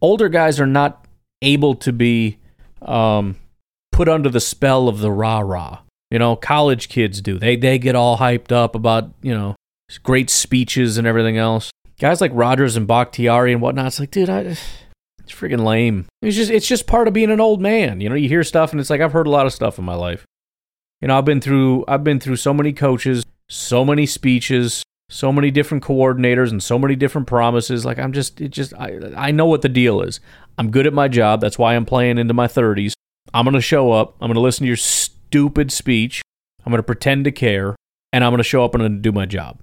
Older 0.00 0.28
guys 0.28 0.58
are 0.60 0.66
not 0.66 1.06
able 1.42 1.74
to 1.76 1.92
be 1.92 2.38
um, 2.82 3.36
put 3.90 4.08
under 4.08 4.28
the 4.28 4.40
spell 4.40 4.88
of 4.88 5.00
the 5.00 5.10
rah 5.10 5.40
rah. 5.40 5.80
You 6.10 6.18
know, 6.18 6.36
college 6.36 6.88
kids 6.88 7.20
do. 7.20 7.38
They 7.38 7.56
they 7.56 7.78
get 7.78 7.94
all 7.94 8.18
hyped 8.18 8.52
up 8.52 8.74
about 8.74 9.10
you 9.22 9.34
know 9.34 9.56
great 10.02 10.30
speeches 10.30 10.98
and 10.98 11.06
everything 11.06 11.36
else 11.36 11.70
guys 11.98 12.20
like 12.20 12.32
Rodgers 12.34 12.76
and 12.76 12.86
Bakhtiari 12.86 13.52
and 13.52 13.62
whatnot. 13.62 13.86
It's 13.86 14.00
like, 14.00 14.10
dude, 14.10 14.30
I, 14.30 14.40
it's 14.40 15.32
freaking 15.32 15.64
lame. 15.64 16.06
It's 16.20 16.36
just 16.36 16.50
it's 16.50 16.66
just 16.66 16.86
part 16.86 17.08
of 17.08 17.14
being 17.14 17.30
an 17.30 17.40
old 17.40 17.60
man. 17.60 18.00
You 18.00 18.08
know, 18.08 18.14
you 18.14 18.28
hear 18.28 18.44
stuff 18.44 18.72
and 18.72 18.80
it's 18.80 18.90
like 18.90 19.00
I've 19.00 19.12
heard 19.12 19.26
a 19.26 19.30
lot 19.30 19.46
of 19.46 19.52
stuff 19.52 19.78
in 19.78 19.84
my 19.84 19.94
life. 19.94 20.24
You 21.00 21.08
know, 21.08 21.18
I've 21.18 21.24
been 21.24 21.40
through 21.40 21.84
I've 21.88 22.04
been 22.04 22.20
through 22.20 22.36
so 22.36 22.52
many 22.52 22.72
coaches, 22.72 23.24
so 23.48 23.84
many 23.84 24.06
speeches, 24.06 24.82
so 25.08 25.32
many 25.32 25.50
different 25.50 25.84
coordinators, 25.84 26.50
and 26.50 26.62
so 26.62 26.78
many 26.78 26.96
different 26.96 27.26
promises. 27.26 27.84
Like 27.84 27.98
I'm 27.98 28.12
just 28.12 28.40
it 28.40 28.48
just 28.48 28.74
I 28.74 28.98
I 29.16 29.30
know 29.30 29.46
what 29.46 29.62
the 29.62 29.68
deal 29.68 30.02
is. 30.02 30.20
I'm 30.58 30.70
good 30.70 30.86
at 30.86 30.92
my 30.92 31.08
job. 31.08 31.40
That's 31.40 31.58
why 31.58 31.74
I'm 31.74 31.86
playing 31.86 32.18
into 32.18 32.34
my 32.34 32.46
30s. 32.46 32.92
I'm 33.32 33.44
gonna 33.44 33.60
show 33.60 33.92
up. 33.92 34.16
I'm 34.20 34.28
gonna 34.28 34.40
listen 34.40 34.64
to 34.64 34.68
your 34.68 34.76
stupid 34.76 35.72
speech. 35.72 36.22
I'm 36.64 36.72
gonna 36.72 36.82
pretend 36.82 37.24
to 37.24 37.32
care, 37.32 37.76
and 38.12 38.24
I'm 38.24 38.32
gonna 38.32 38.42
show 38.42 38.64
up 38.64 38.74
and 38.74 38.82
I'm 38.82 39.00
do 39.00 39.12
my 39.12 39.26
job 39.26 39.60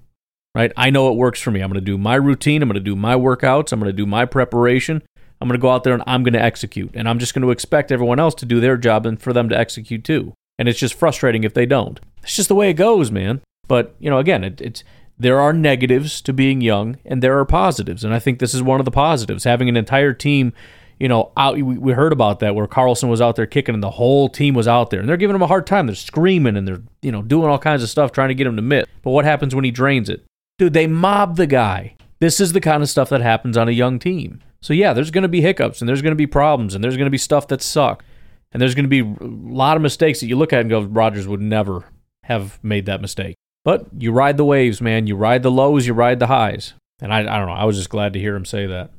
right? 0.55 0.71
I 0.75 0.89
know 0.89 1.11
it 1.11 1.17
works 1.17 1.41
for 1.41 1.51
me. 1.51 1.61
I'm 1.61 1.69
going 1.69 1.83
to 1.83 1.85
do 1.85 1.97
my 1.97 2.15
routine. 2.15 2.61
I'm 2.61 2.69
going 2.69 2.75
to 2.75 2.79
do 2.79 2.95
my 2.95 3.15
workouts. 3.15 3.71
I'm 3.71 3.79
going 3.79 3.91
to 3.91 3.97
do 3.97 4.05
my 4.05 4.25
preparation. 4.25 5.01
I'm 5.41 5.47
going 5.47 5.57
to 5.57 5.61
go 5.61 5.69
out 5.69 5.83
there 5.83 5.93
and 5.93 6.03
I'm 6.05 6.23
going 6.23 6.33
to 6.33 6.41
execute. 6.41 6.91
And 6.93 7.07
I'm 7.07 7.19
just 7.19 7.33
going 7.33 7.43
to 7.43 7.51
expect 7.51 7.91
everyone 7.91 8.19
else 8.19 8.35
to 8.35 8.45
do 8.45 8.59
their 8.59 8.77
job 8.77 9.05
and 9.05 9.21
for 9.21 9.31
them 9.31 9.49
to 9.49 9.57
execute 9.57 10.03
too. 10.03 10.33
And 10.57 10.67
it's 10.67 10.79
just 10.79 10.93
frustrating 10.93 11.43
if 11.43 11.53
they 11.53 11.65
don't. 11.65 11.99
It's 12.23 12.35
just 12.35 12.49
the 12.49 12.55
way 12.55 12.69
it 12.69 12.73
goes, 12.73 13.11
man. 13.11 13.41
But, 13.67 13.95
you 13.99 14.09
know, 14.09 14.17
again, 14.17 14.43
it, 14.43 14.59
it's 14.59 14.83
there 15.17 15.39
are 15.39 15.53
negatives 15.53 16.21
to 16.21 16.33
being 16.33 16.61
young 16.61 16.97
and 17.05 17.21
there 17.21 17.37
are 17.39 17.45
positives. 17.45 18.03
And 18.03 18.13
I 18.13 18.19
think 18.19 18.39
this 18.39 18.53
is 18.53 18.63
one 18.63 18.79
of 18.81 18.85
the 18.85 18.91
positives. 18.91 19.43
Having 19.43 19.69
an 19.69 19.77
entire 19.77 20.13
team, 20.13 20.53
you 20.99 21.07
know, 21.07 21.31
out 21.37 21.55
we, 21.55 21.63
we 21.63 21.93
heard 21.93 22.11
about 22.11 22.39
that 22.39 22.55
where 22.55 22.67
Carlson 22.67 23.09
was 23.09 23.21
out 23.21 23.37
there 23.37 23.45
kicking 23.45 23.73
and 23.73 23.83
the 23.83 23.91
whole 23.91 24.27
team 24.27 24.53
was 24.53 24.67
out 24.67 24.89
there 24.89 24.99
and 24.99 25.07
they're 25.07 25.17
giving 25.17 25.35
him 25.35 25.41
a 25.41 25.47
hard 25.47 25.67
time. 25.67 25.87
They're 25.87 25.95
screaming 25.95 26.57
and 26.57 26.67
they're, 26.67 26.81
you 27.01 27.11
know, 27.11 27.21
doing 27.21 27.49
all 27.49 27.59
kinds 27.59 27.83
of 27.83 27.89
stuff 27.89 28.11
trying 28.11 28.29
to 28.29 28.35
get 28.35 28.47
him 28.47 28.57
to 28.57 28.61
miss. 28.61 28.85
But 29.01 29.11
what 29.11 29.25
happens 29.25 29.55
when 29.55 29.63
he 29.63 29.71
drains 29.71 30.09
it? 30.09 30.25
Dude, 30.59 30.73
they 30.73 30.87
mob 30.87 31.37
the 31.37 31.47
guy. 31.47 31.95
This 32.19 32.39
is 32.39 32.51
the 32.51 32.61
kind 32.61 32.83
of 32.83 32.89
stuff 32.89 33.09
that 33.09 33.21
happens 33.21 33.55
on 33.57 33.69
a 33.69 33.71
young 33.71 33.97
team. 33.97 34.43
So 34.61 34.73
yeah, 34.73 34.91
there's 34.93 35.09
going 35.09 35.23
to 35.23 35.29
be 35.29 35.41
hiccups 35.41 35.81
and 35.81 35.87
there's 35.87 36.01
going 36.01 36.11
to 36.11 36.17
be 36.17 36.27
problems 36.27 36.75
and 36.75 36.83
there's 36.83 36.97
going 36.97 37.05
to 37.05 37.11
be 37.11 37.17
stuff 37.17 37.47
that 37.47 37.61
suck. 37.61 38.03
And 38.51 38.61
there's 38.61 38.75
going 38.75 38.89
to 38.89 38.89
be 38.89 38.99
a 38.99 39.27
lot 39.53 39.77
of 39.77 39.81
mistakes 39.81 40.19
that 40.19 40.27
you 40.27 40.35
look 40.35 40.51
at 40.51 40.59
and 40.59 40.69
go, 40.69 40.81
Rodgers 40.81 41.27
would 41.27 41.39
never 41.39 41.85
have 42.23 42.61
made 42.63 42.87
that 42.87 42.99
mistake. 42.99 43.35
But 43.63 43.87
you 43.97 44.11
ride 44.11 44.37
the 44.37 44.45
waves, 44.45 44.81
man. 44.81 45.07
You 45.07 45.15
ride 45.15 45.43
the 45.43 45.51
lows, 45.51 45.87
you 45.87 45.93
ride 45.93 46.19
the 46.19 46.27
highs. 46.27 46.73
And 47.01 47.13
I, 47.13 47.19
I 47.19 47.37
don't 47.37 47.47
know. 47.47 47.53
I 47.53 47.65
was 47.65 47.77
just 47.77 47.89
glad 47.89 48.13
to 48.13 48.19
hear 48.19 48.35
him 48.35 48.45
say 48.45 48.65
that. 48.65 48.91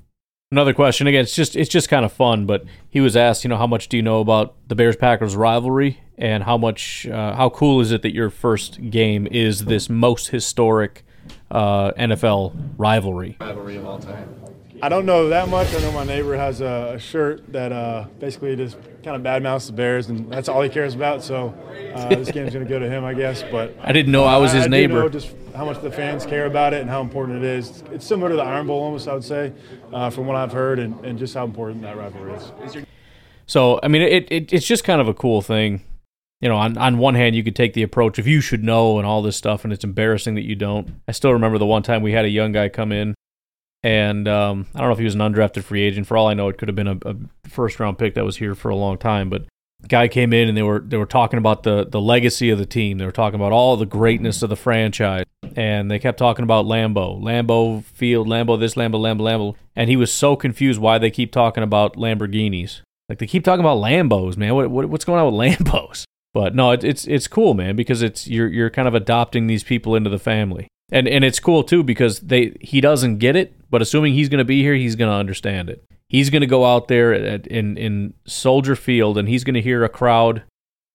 Another 0.52 0.72
question. 0.72 1.06
Again, 1.06 1.22
it's 1.22 1.34
just 1.34 1.54
it's 1.56 1.70
just 1.70 1.88
kind 1.88 2.04
of 2.04 2.12
fun. 2.12 2.46
But 2.46 2.64
he 2.88 3.00
was 3.00 3.16
asked, 3.16 3.44
you 3.44 3.50
know, 3.50 3.56
how 3.56 3.66
much 3.66 3.88
do 3.88 3.96
you 3.96 4.02
know 4.02 4.20
about 4.20 4.54
the 4.66 4.74
Bears 4.74 4.96
Packers 4.96 5.36
rivalry, 5.36 6.00
and 6.18 6.42
how 6.42 6.58
much 6.58 7.06
uh, 7.06 7.36
how 7.36 7.50
cool 7.50 7.80
is 7.80 7.92
it 7.92 8.02
that 8.02 8.14
your 8.14 8.30
first 8.30 8.90
game 8.90 9.28
is 9.30 9.66
this 9.66 9.88
most 9.88 10.30
historic 10.30 11.04
uh, 11.50 11.92
NFL 11.92 12.54
rivalry. 12.78 13.36
Rivalry 13.40 13.76
of 13.76 13.86
all 13.86 13.98
time. 13.98 14.34
I 14.82 14.88
don't 14.88 15.04
know 15.04 15.28
that 15.28 15.48
much. 15.48 15.74
I 15.74 15.80
know 15.80 15.92
my 15.92 16.04
neighbor 16.04 16.36
has 16.36 16.62
a, 16.62 16.98
shirt 16.98 17.52
that 17.52 17.70
uh, 17.70 18.06
basically 18.18 18.56
just 18.56 18.78
kind 19.02 19.14
of 19.14 19.22
badmouths 19.22 19.66
the 19.66 19.72
Bears, 19.72 20.08
and 20.08 20.32
that's 20.32 20.48
all 20.48 20.62
he 20.62 20.70
cares 20.70 20.94
about. 20.94 21.22
So 21.22 21.54
uh, 21.94 22.08
this 22.08 22.30
game's 22.30 22.54
going 22.54 22.64
to 22.64 22.68
go 22.68 22.78
to 22.78 22.88
him, 22.88 23.04
I 23.04 23.12
guess. 23.12 23.42
But 23.50 23.76
I 23.82 23.92
didn't 23.92 24.12
know 24.12 24.24
I 24.24 24.38
was 24.38 24.52
his 24.52 24.62
I, 24.62 24.66
I 24.66 24.68
neighbor. 24.68 25.00
know 25.00 25.08
just 25.08 25.34
how 25.54 25.66
much 25.66 25.82
the 25.82 25.90
fans 25.90 26.24
care 26.24 26.46
about 26.46 26.72
it 26.72 26.80
and 26.80 26.88
how 26.88 27.02
important 27.02 27.38
it 27.38 27.44
is. 27.44 27.82
It's 27.90 28.06
similar 28.06 28.30
to 28.30 28.36
the 28.36 28.42
Iron 28.42 28.66
Bowl, 28.66 28.82
almost, 28.82 29.06
I 29.06 29.14
would 29.14 29.24
say, 29.24 29.52
uh, 29.92 30.08
from 30.08 30.26
what 30.26 30.36
I've 30.36 30.52
heard, 30.52 30.78
and, 30.78 31.04
and 31.04 31.18
just 31.18 31.34
how 31.34 31.44
important 31.44 31.82
that 31.82 31.96
rivalry 31.98 32.32
is. 32.32 32.86
So 33.46 33.80
I 33.82 33.88
mean, 33.88 34.02
it, 34.02 34.30
it 34.30 34.52
it's 34.52 34.66
just 34.66 34.84
kind 34.84 35.00
of 35.00 35.08
a 35.08 35.14
cool 35.14 35.42
thing 35.42 35.82
you 36.40 36.48
know, 36.48 36.56
on, 36.56 36.78
on 36.78 36.98
one 36.98 37.14
hand, 37.14 37.36
you 37.36 37.44
could 37.44 37.56
take 37.56 37.74
the 37.74 37.82
approach 37.82 38.18
of 38.18 38.26
you 38.26 38.40
should 38.40 38.64
know 38.64 38.98
and 38.98 39.06
all 39.06 39.22
this 39.22 39.36
stuff, 39.36 39.64
and 39.64 39.72
it's 39.72 39.84
embarrassing 39.84 40.36
that 40.36 40.44
you 40.44 40.54
don't. 40.54 41.00
I 41.06 41.12
still 41.12 41.32
remember 41.32 41.58
the 41.58 41.66
one 41.66 41.82
time 41.82 42.02
we 42.02 42.12
had 42.12 42.24
a 42.24 42.30
young 42.30 42.52
guy 42.52 42.68
come 42.68 42.92
in, 42.92 43.14
and 43.82 44.26
um, 44.26 44.66
I 44.74 44.78
don't 44.78 44.88
know 44.88 44.92
if 44.92 44.98
he 44.98 45.04
was 45.04 45.14
an 45.14 45.20
undrafted 45.20 45.64
free 45.64 45.82
agent. 45.82 46.06
For 46.06 46.16
all 46.16 46.28
I 46.28 46.34
know, 46.34 46.48
it 46.48 46.56
could 46.56 46.68
have 46.68 46.76
been 46.76 46.88
a, 46.88 46.98
a 47.04 47.16
first 47.48 47.78
round 47.78 47.98
pick 47.98 48.14
that 48.14 48.24
was 48.24 48.38
here 48.38 48.54
for 48.54 48.70
a 48.70 48.76
long 48.76 48.96
time. 48.96 49.28
But 49.28 49.44
guy 49.88 50.08
came 50.08 50.32
in 50.32 50.48
and 50.48 50.56
they 50.56 50.62
were 50.62 50.80
they 50.80 50.96
were 50.96 51.06
talking 51.06 51.38
about 51.38 51.62
the 51.62 51.86
the 51.86 52.00
legacy 52.00 52.50
of 52.50 52.58
the 52.58 52.66
team. 52.66 52.96
They 52.98 53.06
were 53.06 53.12
talking 53.12 53.38
about 53.38 53.52
all 53.52 53.76
the 53.76 53.86
greatness 53.86 54.42
of 54.42 54.48
the 54.48 54.56
franchise, 54.56 55.24
and 55.56 55.90
they 55.90 55.98
kept 55.98 56.18
talking 56.18 56.42
about 56.42 56.64
Lambeau, 56.64 57.20
Lambeau 57.20 57.84
Field, 57.84 58.28
Lambeau 58.28 58.58
this, 58.58 58.74
Lambeau, 58.74 59.00
Lambeau, 59.00 59.22
Lambeau, 59.22 59.56
and 59.76 59.90
he 59.90 59.96
was 59.96 60.12
so 60.12 60.36
confused 60.36 60.80
why 60.80 60.98
they 60.98 61.10
keep 61.10 61.32
talking 61.32 61.62
about 61.62 61.96
Lamborghinis. 61.96 62.80
Like 63.10 63.18
they 63.18 63.26
keep 63.26 63.44
talking 63.44 63.60
about 63.60 63.78
Lambos, 63.78 64.36
man. 64.36 64.54
What, 64.54 64.70
what 64.70 64.88
what's 64.88 65.04
going 65.04 65.20
on 65.20 65.32
with 65.32 65.58
Lambos? 65.58 66.04
But 66.32 66.54
no, 66.54 66.70
it, 66.70 66.84
it's 66.84 67.06
it's 67.06 67.26
cool, 67.26 67.54
man, 67.54 67.76
because 67.76 68.02
it's 68.02 68.28
you're 68.28 68.48
you're 68.48 68.70
kind 68.70 68.86
of 68.86 68.94
adopting 68.94 69.46
these 69.46 69.64
people 69.64 69.96
into 69.96 70.10
the 70.10 70.18
family, 70.18 70.68
and 70.92 71.08
and 71.08 71.24
it's 71.24 71.40
cool 71.40 71.64
too 71.64 71.82
because 71.82 72.20
they 72.20 72.56
he 72.60 72.80
doesn't 72.80 73.18
get 73.18 73.36
it, 73.36 73.54
but 73.70 73.82
assuming 73.82 74.14
he's 74.14 74.28
going 74.28 74.38
to 74.38 74.44
be 74.44 74.62
here, 74.62 74.74
he's 74.74 74.96
going 74.96 75.10
to 75.10 75.16
understand 75.16 75.68
it. 75.68 75.84
He's 76.08 76.30
going 76.30 76.42
to 76.42 76.46
go 76.46 76.64
out 76.64 76.88
there 76.88 77.12
at, 77.12 77.46
in 77.46 77.76
in 77.76 78.14
Soldier 78.26 78.76
Field, 78.76 79.18
and 79.18 79.28
he's 79.28 79.44
going 79.44 79.54
to 79.54 79.62
hear 79.62 79.84
a 79.84 79.88
crowd. 79.88 80.42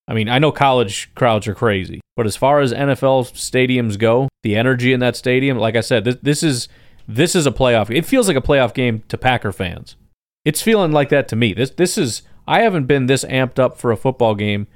I 0.07 0.13
mean, 0.13 0.29
I 0.29 0.39
know 0.39 0.51
college 0.51 1.13
crowds 1.15 1.47
are 1.47 1.55
crazy, 1.55 1.99
but 2.15 2.25
as 2.25 2.35
far 2.35 2.59
as 2.59 2.71
NFL 2.71 3.33
stadiums 3.33 3.97
go, 3.97 4.29
the 4.43 4.55
energy 4.55 4.93
in 4.93 4.99
that 4.99 5.15
stadium, 5.15 5.57
like 5.57 5.75
I 5.75 5.81
said, 5.81 6.05
this, 6.05 6.17
this 6.21 6.43
is 6.43 6.69
This 7.07 7.35
is 7.35 7.45
a 7.45 7.51
playoff. 7.51 7.95
It 7.95 8.05
feels 8.05 8.27
like 8.27 8.37
a 8.37 8.41
playoff 8.41 8.73
game 8.73 9.03
to 9.09 9.17
Packer 9.17 9.51
fans. 9.51 9.95
It's 10.43 10.61
feeling 10.61 10.91
like 10.91 11.09
that 11.09 11.27
to 11.29 11.35
me. 11.35 11.53
This 11.53 11.71
this 11.71 11.97
is 11.97 12.21
I 12.47 12.61
haven't 12.61 12.85
been 12.85 13.07
this 13.07 13.25
amped 13.25 13.59
up 13.59 13.77
for 13.77 13.91
a 13.91 13.97
football 13.97 14.35
game. 14.35 14.67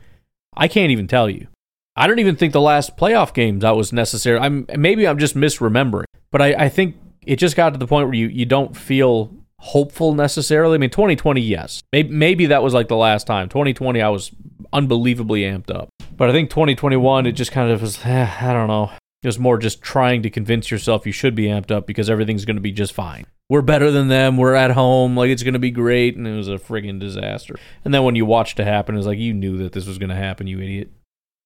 I 0.55 0.67
can't 0.67 0.91
even 0.91 1.07
tell 1.07 1.29
you. 1.29 1.47
I 1.95 2.07
don't 2.07 2.19
even 2.19 2.35
think 2.35 2.53
the 2.53 2.61
last 2.61 2.95
playoff 2.95 3.33
games 3.33 3.61
that 3.61 3.75
was 3.75 3.91
necessary. 3.91 4.39
I'm 4.39 4.65
maybe 4.77 5.07
I'm 5.07 5.19
just 5.19 5.35
misremembering, 5.35 6.05
but 6.31 6.41
I, 6.41 6.53
I 6.53 6.69
think 6.69 6.95
it 7.25 7.37
just 7.37 7.55
got 7.55 7.71
to 7.71 7.79
the 7.79 7.87
point 7.87 8.07
where 8.07 8.15
you, 8.15 8.27
you 8.27 8.45
don't 8.45 8.75
feel 8.75 9.33
hopeful 9.59 10.13
necessarily. 10.13 10.75
I 10.75 10.77
mean, 10.77 10.89
2020, 10.89 11.41
yes, 11.41 11.81
maybe 11.91 12.09
maybe 12.09 12.45
that 12.47 12.63
was 12.63 12.73
like 12.73 12.87
the 12.87 12.95
last 12.95 13.27
time. 13.27 13.49
2020, 13.49 14.01
I 14.01 14.09
was 14.09 14.31
unbelievably 14.71 15.41
amped 15.41 15.69
up, 15.73 15.89
but 16.15 16.29
I 16.29 16.31
think 16.31 16.49
2021, 16.49 17.25
it 17.25 17.33
just 17.33 17.51
kind 17.51 17.69
of 17.69 17.81
was. 17.81 17.99
Eh, 18.05 18.35
I 18.41 18.53
don't 18.53 18.67
know. 18.67 18.91
It 19.21 19.27
was 19.27 19.39
more 19.39 19.57
just 19.57 19.81
trying 19.81 20.23
to 20.23 20.29
convince 20.29 20.71
yourself 20.71 21.05
you 21.05 21.11
should 21.11 21.35
be 21.35 21.47
amped 21.47 21.71
up 21.71 21.85
because 21.85 22.09
everything's 22.09 22.45
going 22.45 22.55
to 22.55 22.61
be 22.61 22.71
just 22.71 22.93
fine. 22.93 23.25
We're 23.49 23.61
better 23.61 23.91
than 23.91 24.07
them. 24.07 24.37
We're 24.37 24.55
at 24.55 24.71
home. 24.71 25.17
Like 25.17 25.29
it's 25.29 25.43
going 25.43 25.53
to 25.53 25.59
be 25.59 25.71
great. 25.71 26.15
And 26.15 26.27
it 26.27 26.35
was 26.35 26.47
a 26.47 26.57
friggin' 26.57 26.99
disaster. 26.99 27.55
And 27.83 27.93
then 27.93 28.03
when 28.03 28.15
you 28.15 28.25
watched 28.25 28.59
it 28.59 28.65
happen, 28.65 28.95
it 28.95 28.99
was 28.99 29.07
like 29.07 29.17
you 29.17 29.33
knew 29.33 29.57
that 29.57 29.73
this 29.73 29.87
was 29.87 29.97
going 29.97 30.09
to 30.09 30.15
happen, 30.15 30.47
you 30.47 30.61
idiot. 30.61 30.91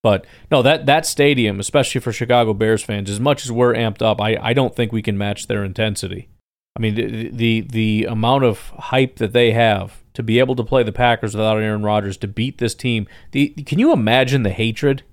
But 0.04 0.26
no, 0.50 0.60
that 0.60 0.84
that 0.84 1.06
stadium, 1.06 1.58
especially 1.58 2.00
for 2.02 2.12
Chicago 2.12 2.52
Bears 2.52 2.82
fans, 2.82 3.08
as 3.08 3.18
much 3.18 3.44
as 3.44 3.50
we're 3.50 3.72
amped 3.72 4.02
up, 4.02 4.20
I, 4.20 4.36
I 4.40 4.52
don't 4.52 4.76
think 4.76 4.92
we 4.92 5.00
can 5.00 5.16
match 5.16 5.46
their 5.46 5.64
intensity. 5.64 6.28
I 6.76 6.80
mean, 6.80 6.94
the, 6.94 7.30
the 7.30 7.60
the 7.62 8.04
amount 8.04 8.44
of 8.44 8.68
hype 8.78 9.16
that 9.16 9.32
they 9.32 9.52
have 9.52 10.02
to 10.12 10.22
be 10.22 10.38
able 10.40 10.56
to 10.56 10.62
play 10.62 10.82
the 10.82 10.92
Packers 10.92 11.34
without 11.34 11.56
Aaron 11.56 11.82
Rodgers 11.82 12.18
to 12.18 12.28
beat 12.28 12.58
this 12.58 12.74
team. 12.74 13.08
The, 13.32 13.48
can 13.48 13.78
you 13.78 13.92
imagine 13.92 14.42
the 14.42 14.50
hatred? 14.50 15.04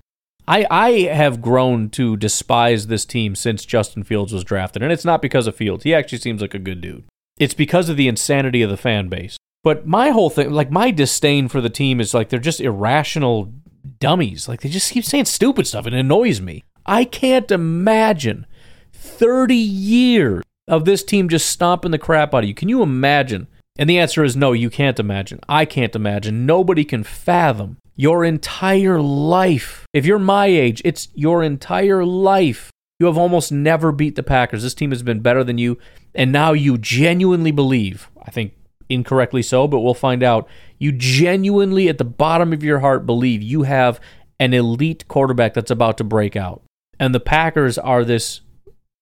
I 0.48 0.66
I 0.70 0.92
have 1.14 1.42
grown 1.42 1.90
to 1.92 2.18
despise 2.18 2.88
this 2.88 3.06
team 3.06 3.36
since 3.36 3.66
Justin 3.66 4.04
Fields 4.04 4.34
was 4.34 4.44
drafted, 4.44 4.84
and 4.84 4.92
it's 4.92 5.06
not 5.06 5.22
because 5.22 5.48
of 5.48 5.56
Fields. 5.56 5.84
He 5.84 5.94
actually 5.94 6.20
seems 6.20 6.42
like 6.42 6.54
a 6.54 6.60
good 6.60 6.82
dude. 6.82 7.04
It's 7.38 7.54
because 7.54 7.90
of 7.90 7.98
the 7.98 8.08
insanity 8.08 8.62
of 8.62 8.70
the 8.70 8.78
fan 8.78 9.08
base. 9.08 9.38
But 9.64 9.86
my 9.86 10.10
whole 10.10 10.30
thing, 10.30 10.52
like 10.52 10.72
my 10.72 10.92
disdain 10.92 11.48
for 11.48 11.62
the 11.62 11.70
team, 11.70 12.00
is 12.00 12.14
like 12.14 12.30
they're 12.30 12.40
just 12.40 12.62
irrational 12.62 13.54
dummies. 14.00 14.48
Like 14.48 14.62
they 14.62 14.70
just 14.70 14.92
keep 14.92 15.06
saying 15.06 15.26
stupid 15.26 15.68
stuff. 15.68 15.86
And 15.86 15.96
it 15.96 16.00
annoys 16.00 16.42
me. 16.42 16.64
I 16.86 17.06
can't 17.06 17.52
imagine 17.52 18.46
30 18.94 19.56
years 19.56 20.44
of 20.68 20.86
this 20.86 21.04
team 21.04 21.30
just 21.30 21.50
stomping 21.50 21.92
the 21.92 22.00
crap 22.00 22.34
out 22.34 22.44
of 22.44 22.48
you. 22.48 22.56
Can 22.56 22.70
you 22.70 22.82
imagine? 22.82 23.48
And 23.78 23.90
the 23.90 24.00
answer 24.00 24.24
is 24.24 24.36
no, 24.36 24.52
you 24.52 24.70
can't 24.70 25.00
imagine. 25.00 25.40
I 25.48 25.66
can't 25.66 25.96
imagine. 25.96 26.46
Nobody 26.46 26.84
can 26.84 27.04
fathom 27.04 27.78
your 28.02 28.26
entire 28.26 29.00
life. 29.00 29.86
If 29.94 30.08
you're 30.08 30.18
my 30.18 30.48
age, 30.48 30.82
it's 30.84 31.10
your 31.14 31.44
entire 31.44 32.04
life. 32.04 32.72
You 33.00 33.06
have 33.06 33.18
almost 33.18 33.52
never 33.52 33.92
beat 33.92 34.16
the 34.16 34.24
Packers. 34.24 34.64
This 34.64 34.74
team 34.74 34.90
has 34.90 35.04
been 35.04 35.20
better 35.20 35.44
than 35.44 35.60
you. 35.60 35.78
And 36.16 36.32
now 36.32 36.54
you 36.54 36.80
genuinely 36.80 37.52
believe, 37.52 38.10
I 38.24 38.32
think 38.32 38.54
incorrectly 38.90 39.44
so, 39.44 39.68
but 39.68 39.82
we'll 39.82 39.94
find 39.94 40.24
out. 40.24 40.48
You 40.80 40.92
genuinely, 40.92 41.90
at 41.90 42.00
the 42.00 42.04
bottom 42.04 42.54
of 42.54 42.64
your 42.64 42.80
heart, 42.80 43.06
believe 43.06 43.44
you 43.44 43.64
have 43.64 44.02
an 44.40 44.56
elite 44.56 45.08
quarterback 45.08 45.54
that's 45.54 45.70
about 45.70 46.00
to 46.00 46.04
break 46.04 46.36
out. 46.36 46.64
And 47.00 47.14
the 47.14 47.20
Packers 47.20 47.78
are 47.78 48.04
this 48.04 48.42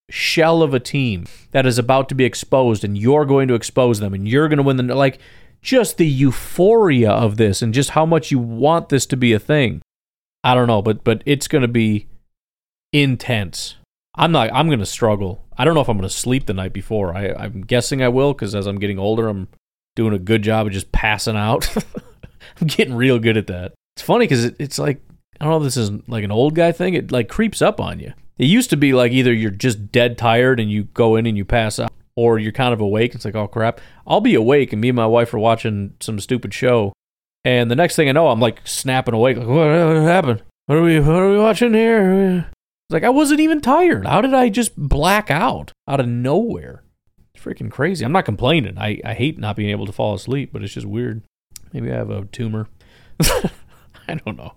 shell 0.10 0.62
of 0.62 0.74
a 0.74 0.80
team 0.80 1.26
that 1.52 1.66
is 1.66 1.78
about 1.78 2.10
to 2.10 2.16
be 2.16 2.26
exposed, 2.26 2.84
and 2.84 2.98
you're 2.98 3.24
going 3.24 3.48
to 3.48 3.54
expose 3.54 4.02
them, 4.02 4.14
and 4.14 4.28
you're 4.28 4.50
going 4.50 4.58
to 4.58 4.64
win 4.64 4.76
the. 4.76 4.94
Like, 4.94 5.20
just 5.62 5.98
the 5.98 6.08
euphoria 6.08 7.12
of 7.12 7.38
this 7.38 7.62
and 7.62 7.74
just 7.74 7.92
how 7.92 8.06
much 8.06 8.32
you 8.32 8.40
want 8.40 8.90
this 8.90 9.06
to 9.08 9.18
be 9.18 9.34
a 9.34 9.40
thing. 9.40 9.82
I 10.44 10.56
don't 10.56 10.68
know, 10.68 10.82
but 10.82 11.04
but 11.04 11.22
it's 11.26 11.48
going 11.48 11.64
to 11.64 11.68
be 11.68 12.08
intense. 12.94 13.76
I'm 14.16 14.32
not. 14.32 14.50
I'm 14.54 14.68
going 14.68 14.80
to 14.80 14.86
struggle. 14.86 15.46
I 15.58 15.66
don't 15.66 15.76
know 15.76 15.82
if 15.82 15.90
I'm 15.90 15.98
going 15.98 16.10
to 16.10 16.16
sleep 16.16 16.46
the 16.46 16.54
night 16.54 16.74
before. 16.74 17.16
I, 17.16 17.34
I'm 17.34 17.62
guessing 17.62 18.02
I 18.02 18.08
will 18.08 18.34
because 18.34 18.56
as 18.56 18.66
I'm 18.66 18.80
getting 18.80 19.00
older, 19.00 19.28
I'm 19.28 19.50
doing 19.96 20.14
a 20.14 20.20
good 20.20 20.42
job 20.42 20.68
of 20.68 20.74
just 20.74 20.92
passing 20.92 21.36
out. 21.36 21.76
I'm 22.62 22.68
getting 22.68 22.96
real 22.96 23.20
good 23.20 23.38
at 23.38 23.48
that. 23.48 23.74
It's 23.96 24.06
funny 24.06 24.26
because 24.26 24.46
it, 24.46 24.56
it's 24.60 24.80
like 24.80 25.02
I 25.40 25.46
don't 25.46 25.52
know 25.52 25.58
if 25.58 25.64
this 25.64 25.78
is 25.78 25.92
like 26.08 26.24
an 26.24 26.32
old 26.32 26.56
guy 26.56 26.72
thing. 26.72 26.94
It 26.94 27.12
like 27.12 27.30
creeps 27.30 27.62
up 27.62 27.80
on 27.80 28.00
you. 28.00 28.14
It 28.38 28.46
used 28.46 28.70
to 28.70 28.78
be 28.78 28.94
like 28.94 29.12
either 29.12 29.34
you're 29.34 29.52
just 29.52 29.92
dead 29.92 30.18
tired 30.18 30.60
and 30.60 30.72
you 30.72 30.86
go 30.86 31.18
in 31.18 31.26
and 31.26 31.38
you 31.38 31.44
pass 31.44 31.80
out, 31.80 31.92
or 32.20 32.38
you're 32.40 32.52
kind 32.52 32.74
of 32.74 32.82
awake. 32.82 33.16
It's 33.16 33.26
like 33.26 33.36
oh 33.36 33.48
crap. 33.48 33.80
I'll 34.06 34.22
be 34.22 34.36
awake 34.36 34.74
and 34.74 34.82
me 34.82 34.90
and 34.90 34.96
my 34.96 35.08
wife 35.08 35.34
are 35.34 35.40
watching 35.40 35.96
some 36.00 36.20
stupid 36.20 36.54
show, 36.54 36.94
and 37.46 37.72
the 37.72 37.76
next 37.76 37.96
thing 37.96 38.10
I 38.10 38.12
know, 38.12 38.28
I'm 38.28 38.40
like 38.40 38.62
snapping 38.66 39.14
awake. 39.14 39.38
Like 39.38 39.48
what, 39.48 39.56
what 39.56 40.04
happened? 40.04 40.44
What 40.66 40.78
are 40.78 40.84
we? 40.84 41.00
What 41.00 41.16
are 41.16 41.32
we 41.32 41.38
watching 41.38 41.74
here? 41.74 42.50
It's 42.90 42.94
like 42.94 43.04
I 43.04 43.10
wasn't 43.10 43.40
even 43.40 43.62
tired. 43.62 44.06
How 44.06 44.22
did 44.22 44.34
I 44.34 44.50
just 44.50 44.76
black 44.76 45.32
out 45.32 45.72
out 45.88 46.00
of 46.00 46.08
nowhere? 46.08 46.84
It's 47.34 47.44
freaking 47.44 47.72
crazy. 47.72 48.04
I'm 48.04 48.12
not 48.12 48.26
complaining. 48.26 48.78
I, 48.78 49.00
I 49.06 49.14
hate 49.14 49.38
not 49.38 49.56
being 49.56 49.70
able 49.70 49.86
to 49.86 49.92
fall 49.92 50.14
asleep, 50.14 50.52
but 50.52 50.64
it's 50.64 50.74
just 50.74 50.88
weird. 50.88 51.24
Maybe 51.72 51.92
I 51.92 51.96
have 51.96 52.10
a 52.10 52.26
tumor. 52.26 52.68
I 53.22 54.16
don't 54.26 54.38
know. 54.38 54.54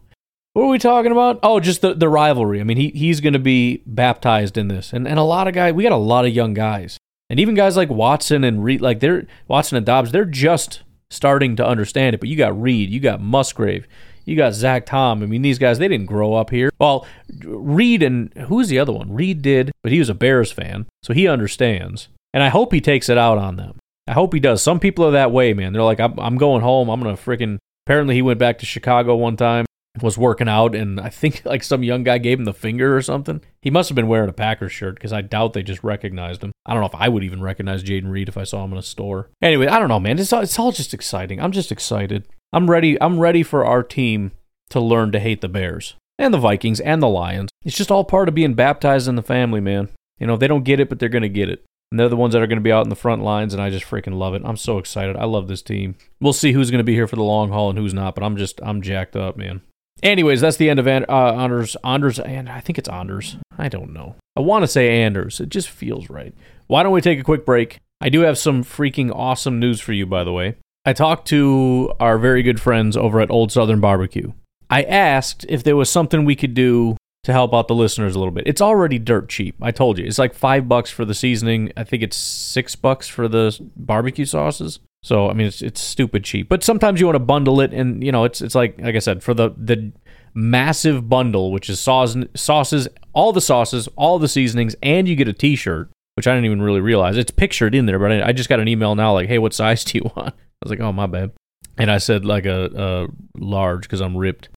What 0.55 0.65
are 0.65 0.69
we 0.69 0.79
talking 0.79 1.13
about? 1.13 1.41
Oh, 1.43 1.61
just 1.61 1.81
the, 1.81 1.95
the 1.95 2.09
rivalry. 2.09 2.61
I 2.61 2.65
mean, 2.65 2.77
he, 2.77 2.89
he's 2.91 3.21
going 3.21 3.33
to 3.33 3.39
be 3.39 3.83
baptized 3.87 4.59
in 4.59 4.69
this. 4.69 4.93
And, 4.93 5.09
and 5.09 5.19
a 5.19 5.23
lot 5.23 5.49
of 5.49 5.55
guys, 5.55 5.73
we 5.73 5.83
got 5.83 5.93
a 5.93 5.97
lot 5.97 6.27
of 6.27 6.33
young 6.33 6.53
guys. 6.53 6.99
And 7.33 7.41
even 7.41 7.55
guys 7.55 7.79
like 7.79 7.89
Watson 7.89 8.45
and 8.45 8.63
Reed, 8.63 8.83
like 8.83 9.01
they're, 9.01 9.27
Watson 9.49 9.79
and 9.79 9.87
Doubs, 9.87 10.13
they're 10.13 10.27
just 10.27 10.83
starting 11.09 11.57
to 11.57 11.67
understand 11.67 12.15
it. 12.15 12.21
But 12.21 12.29
you 12.29 12.37
got 12.37 12.61
Reed, 12.61 12.91
you 12.91 13.01
got 13.01 13.23
Musgrave, 13.23 13.89
you 14.27 14.37
got 14.37 14.53
Zach 14.53 14.85
Tom. 14.85 15.23
I 15.23 15.27
mean, 15.27 15.41
these 15.41 15.59
guys, 15.59 15.79
they 15.79 15.89
didn't 15.89 16.05
grow 16.05 16.35
up 16.35 16.51
here. 16.51 16.69
Well, 16.79 17.07
Reed 17.43 18.03
and 18.03 18.35
who's 18.35 18.69
the 18.69 18.79
other 18.79 18.93
one? 18.93 19.15
Reed 19.15 19.41
did, 19.41 19.73
but 19.83 19.93
he 19.93 19.99
was 19.99 20.11
a 20.11 20.15
Bears 20.15 20.53
fan, 20.53 20.85
so 21.03 21.15
he 21.15 21.27
understands. 21.27 22.09
And 22.35 22.43
I 22.43 22.51
hope 22.51 22.71
he 22.71 22.83
takes 22.83 23.09
it 23.09 23.17
out 23.17 23.39
on 23.39 23.57
them. 23.57 23.79
I 24.07 24.13
hope 24.13 24.35
he 24.35 24.41
does. 24.41 24.63
Some 24.63 24.79
people 24.79 25.07
are 25.07 25.13
that 25.13 25.33
way, 25.33 25.55
man. 25.55 25.73
They're 25.73 25.83
like, 25.83 26.01
I'm, 26.01 26.19
I'm 26.19 26.37
going 26.37 26.61
home. 26.61 26.91
I'm 26.91 27.01
going 27.01 27.17
to 27.17 27.23
freaking. 27.23 27.57
Apparently, 27.87 28.15
he 28.15 28.21
went 28.21 28.41
back 28.41 28.59
to 28.59 28.67
Chicago 28.67 29.17
one 29.17 29.39
time, 29.39 29.65
was 30.01 30.17
working 30.17 30.49
out, 30.49 30.75
and 30.75 31.01
I 31.01 31.11
think 31.11 31.43
like 31.47 31.63
some 31.63 31.83
young 31.83 32.03
guy 32.05 32.19
gave 32.19 32.39
him 32.39 32.45
the 32.45 32.55
finger 32.55 32.97
or 32.97 33.03
something. 33.03 33.43
He 33.61 33.71
must 33.71 33.89
have 33.89 33.97
been 33.97 34.09
wearing 34.09 34.31
a 34.31 34.33
Packers 34.33 34.73
shirt 34.73 34.95
because 34.95 35.13
I 35.13 35.21
doubt 35.21 35.53
they 35.53 35.63
just 35.63 35.85
recognized 35.85 36.43
him. 36.43 36.53
I 36.65 36.73
don't 36.73 36.81
know 36.81 36.87
if 36.87 36.95
I 36.95 37.09
would 37.09 37.25
even 37.25 37.43
recognize 37.43 37.85
Jayden 37.85 38.11
Reed 38.11 38.29
if 38.29 38.39
I 38.39 38.45
saw 38.45 38.65
him 38.65 38.73
in 38.73 38.79
a 38.79 38.83
store. 38.83 39.29
Anyway, 39.43 39.67
I 39.67 39.79
don't 39.79 39.89
know, 39.89 40.01
man. 40.01 40.19
It's 40.19 40.33
all, 40.33 40.41
it's 40.41 40.59
all 40.59 40.73
just 40.73 40.95
exciting. 40.95 41.41
I'm 41.41 41.53
just 41.53 41.73
excited. 41.73 42.27
I'm 42.53 42.71
ready. 42.71 43.01
I'm 43.01 43.19
ready 43.19 43.43
for 43.43 43.65
our 43.67 43.83
team 43.83 44.33
to 44.71 44.81
learn 44.81 45.13
to 45.13 45.21
hate 45.21 45.41
the 45.41 45.49
Bears 45.49 45.95
and 46.19 46.33
the 46.33 46.39
Vikings 46.39 46.81
and 46.81 47.03
the 47.03 47.09
Lions. 47.09 47.51
It's 47.65 47.77
just 47.77 47.91
all 47.91 48.05
part 48.05 48.29
of 48.29 48.35
being 48.35 48.55
baptized 48.55 49.09
in 49.09 49.17
the 49.17 49.23
family, 49.23 49.61
man. 49.61 49.89
You 50.19 50.27
know, 50.27 50.37
they 50.37 50.49
don't 50.49 50.65
get 50.65 50.81
it, 50.81 50.89
but 50.89 50.99
they're 50.99 51.09
going 51.09 51.23
to 51.23 51.29
get 51.29 51.49
it. 51.49 51.65
And 51.91 52.01
they're 52.01 52.09
the 52.09 52.17
ones 52.17 52.33
that 52.33 52.41
are 52.41 52.47
going 52.47 52.59
to 52.59 52.63
be 52.63 52.73
out 52.73 52.87
in 52.87 52.91
the 52.91 52.97
front 52.97 53.23
lines, 53.23 53.53
and 53.53 53.63
I 53.63 53.69
just 53.69 53.85
freaking 53.85 54.17
love 54.17 54.33
it. 54.35 54.43
I'm 54.45 54.57
so 54.57 54.79
excited. 54.79 55.17
I 55.17 55.25
love 55.25 55.47
this 55.47 55.61
team. 55.61 55.97
We'll 56.21 56.33
see 56.33 56.53
who's 56.53 56.71
going 56.71 56.79
to 56.79 56.85
be 56.85 56.95
here 56.95 57.07
for 57.07 57.17
the 57.17 57.23
long 57.23 57.51
haul 57.51 57.69
and 57.69 57.79
who's 57.79 57.93
not, 57.93 58.15
but 58.15 58.25
I'm 58.25 58.39
just, 58.39 58.61
I'm 58.63 58.81
jacked 58.81 59.15
up, 59.15 59.37
man. 59.37 59.61
Anyways, 60.03 60.41
that's 60.41 60.57
the 60.57 60.69
end 60.69 60.81
of 60.81 60.87
uh, 60.89 61.05
Anders. 61.09 61.77
Anders, 61.85 62.19
and 62.19 62.49
I 62.49 62.61
think 62.61 62.79
it's 62.79 62.89
Anders. 62.89 63.37
I 63.57 63.69
don't 63.69 63.93
know. 63.93 64.17
I 64.37 64.41
want 64.41 64.63
to 64.65 64.69
say 64.69 65.03
Anders. 65.03 65.41
It 65.41 65.49
just 65.49 65.69
feels 65.69 66.11
right. 66.11 66.35
Why 66.67 66.83
don't 66.83 66.93
we 66.93 67.01
take 67.01 67.21
a 67.21 67.25
quick 67.25 67.47
break? 67.47 67.79
I 68.01 68.09
do 68.09 68.21
have 68.21 68.37
some 68.37 68.65
freaking 68.65 69.15
awesome 69.15 69.61
news 69.61 69.81
for 69.81 69.93
you, 69.93 70.07
by 70.07 70.25
the 70.25 70.33
way. 70.33 70.57
I 70.85 70.93
talked 70.93 71.29
to 71.29 71.93
our 72.01 72.19
very 72.19 72.43
good 72.43 72.61
friends 72.61 72.97
over 72.97 73.21
at 73.21 73.31
Old 73.31 73.53
Southern 73.53 73.81
Barbecue. 73.81 74.33
I 74.69 74.83
asked 74.83 75.47
if 75.49 75.63
there 75.63 75.77
was 75.77 75.89
something 75.89 76.25
we 76.25 76.35
could 76.35 76.55
do 76.55 76.97
to 77.23 77.33
help 77.33 77.55
out 77.55 77.69
the 77.69 77.75
listeners 77.75 78.17
a 78.17 78.19
little 78.19 78.33
bit. 78.33 78.49
It's 78.49 78.61
already 78.61 78.99
dirt 78.99 79.29
cheap. 79.29 79.55
I 79.63 79.71
told 79.71 79.99
you. 79.99 80.05
It's 80.05 80.19
like 80.19 80.35
five 80.35 80.69
bucks 80.69 80.91
for 80.91 81.05
the 81.05 81.15
seasoning. 81.15 81.71
I 81.77 81.85
think 81.85 82.03
it's 82.03 82.17
six 82.17 82.75
bucks 82.75 83.07
for 83.07 83.29
the 83.29 83.57
barbecue 83.77 84.25
sauces. 84.25 84.81
So 85.03 85.29
I 85.29 85.33
mean, 85.33 85.49
it's 85.49 85.63
it's 85.63 85.81
stupid 85.81 86.25
cheap. 86.25 86.49
But 86.49 86.63
sometimes 86.63 87.01
you 87.01 87.07
want 87.07 87.17
to 87.17 87.21
bundle 87.21 87.61
it, 87.61 87.73
and 87.73 88.05
you 88.05 88.13
know, 88.13 88.25
it's 88.25 88.41
it's 88.41 88.55
like 88.55 88.81
like 88.81 88.95
I 88.95 89.01
said, 89.01 89.23
for 89.23 89.35
the 89.35 89.51
the 89.57 89.93
massive 90.35 91.09
bundle, 91.09 91.53
which 91.53 91.69
is 91.69 91.81
sauce, 91.81 92.17
sauces, 92.35 92.89
all 93.13 93.33
the 93.33 93.41
sauces, 93.41 93.89
all 93.97 94.19
the 94.19 94.29
seasonings, 94.29 94.77
and 94.83 95.09
you 95.09 95.17
get 95.17 95.29
a 95.29 95.33
T-shirt, 95.33 95.91
which 96.15 96.27
I 96.27 96.35
didn't 96.35 96.47
even 96.47 96.63
really 96.63 96.81
realize 96.81 97.17
it's 97.17 97.31
pictured 97.31 97.75
in 97.75 97.87
there. 97.87 97.99
But 97.99 98.13
I, 98.13 98.29
I 98.29 98.33
just 98.33 98.49
got 98.49 98.61
an 98.61 98.69
email 98.69 98.95
now, 98.95 99.13
like, 99.13 99.29
hey, 99.29 99.39
what 99.39 99.55
size 99.55 99.85
do 99.85 99.99
you 99.99 100.11
want? 100.17 100.35
I 100.39 100.63
was 100.63 100.71
like, 100.71 100.81
oh 100.81 100.93
my 100.93 101.07
bad, 101.07 101.33
and 101.77 101.91
I 101.91 101.99
said 101.99 102.25
like 102.25 102.47
a, 102.47 102.71
a 102.75 103.09
large 103.37 103.83
because 103.83 104.01
I'm 104.01 104.17
ripped. 104.17 104.49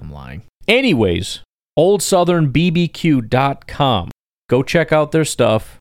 I'm 0.00 0.10
lying. 0.10 0.42
Anyways, 0.66 1.40
oldsouthernbbq.com. 1.78 4.10
Go 4.48 4.62
check 4.62 4.92
out 4.92 5.12
their 5.12 5.24
stuff, 5.24 5.78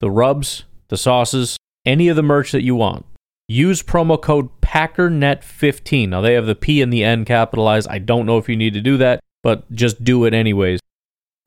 the 0.00 0.10
rubs, 0.10 0.64
the 0.88 0.96
sauces, 0.96 1.56
any 1.84 2.08
of 2.08 2.16
the 2.16 2.22
merch 2.22 2.52
that 2.52 2.62
you 2.62 2.74
want. 2.74 3.04
Use 3.48 3.82
promo 3.82 4.20
code 4.20 4.50
PACKERNET15. 4.60 6.10
Now 6.10 6.20
they 6.20 6.34
have 6.34 6.44
the 6.44 6.54
P 6.54 6.82
and 6.82 6.92
the 6.92 7.02
N 7.02 7.24
capitalized. 7.24 7.88
I 7.88 7.98
don't 7.98 8.26
know 8.26 8.36
if 8.36 8.46
you 8.46 8.56
need 8.56 8.74
to 8.74 8.82
do 8.82 8.98
that, 8.98 9.20
but 9.42 9.72
just 9.72 10.04
do 10.04 10.26
it 10.26 10.34
anyways. 10.34 10.80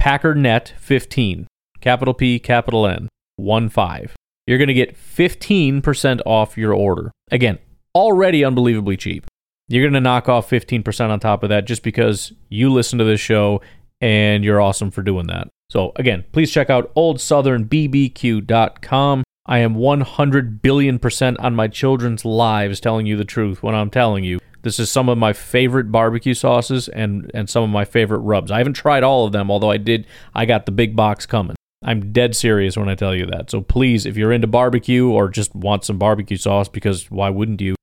PACKERNET15. 0.01 1.45
Capital 1.79 2.15
P, 2.15 2.39
capital 2.39 2.87
N, 2.87 3.07
1 3.35 3.69
5. 3.69 4.15
You're 4.47 4.57
going 4.57 4.67
to 4.67 4.73
get 4.73 4.97
15% 4.97 6.21
off 6.25 6.57
your 6.57 6.73
order. 6.73 7.11
Again, 7.29 7.59
already 7.93 8.43
unbelievably 8.43 8.97
cheap. 8.97 9.27
You're 9.67 9.83
going 9.83 9.93
to 9.93 10.01
knock 10.01 10.27
off 10.27 10.49
15% 10.49 11.09
on 11.09 11.19
top 11.19 11.43
of 11.43 11.49
that 11.49 11.65
just 11.65 11.83
because 11.83 12.33
you 12.49 12.73
listen 12.73 12.97
to 12.97 13.05
this 13.05 13.21
show 13.21 13.61
and 14.01 14.43
you're 14.43 14.59
awesome 14.59 14.89
for 14.89 15.03
doing 15.03 15.27
that. 15.27 15.49
So 15.69 15.91
again, 15.95 16.25
please 16.31 16.51
check 16.51 16.71
out 16.71 16.91
oldsouthernbbq.com. 16.95 19.23
I 19.45 19.59
am 19.59 19.75
100 19.75 20.61
billion 20.61 20.99
percent 20.99 21.39
on 21.39 21.55
my 21.55 21.67
children's 21.67 22.23
lives 22.23 22.79
telling 22.79 23.05
you 23.07 23.17
the 23.17 23.25
truth 23.25 23.63
when 23.63 23.73
I'm 23.73 23.89
telling 23.89 24.23
you 24.23 24.39
this 24.61 24.79
is 24.79 24.91
some 24.91 25.09
of 25.09 25.17
my 25.17 25.33
favorite 25.33 25.91
barbecue 25.91 26.35
sauces 26.35 26.87
and 26.87 27.31
and 27.33 27.49
some 27.49 27.63
of 27.63 27.69
my 27.69 27.85
favorite 27.85 28.19
rubs. 28.19 28.51
I 28.51 28.59
haven't 28.59 28.73
tried 28.73 29.03
all 29.03 29.25
of 29.25 29.31
them, 29.31 29.49
although 29.49 29.71
I 29.71 29.77
did. 29.77 30.05
I 30.35 30.45
got 30.45 30.65
the 30.65 30.71
big 30.71 30.95
box 30.95 31.25
coming. 31.25 31.55
I'm 31.83 32.13
dead 32.13 32.35
serious 32.35 32.77
when 32.77 32.89
I 32.89 32.93
tell 32.93 33.15
you 33.15 33.25
that. 33.27 33.49
So 33.49 33.61
please, 33.61 34.05
if 34.05 34.15
you're 34.15 34.31
into 34.31 34.45
barbecue 34.45 35.09
or 35.09 35.29
just 35.29 35.55
want 35.55 35.83
some 35.83 35.97
barbecue 35.97 36.37
sauce, 36.37 36.67
because 36.67 37.09
why 37.09 37.31
wouldn't 37.31 37.61
you? 37.61 37.73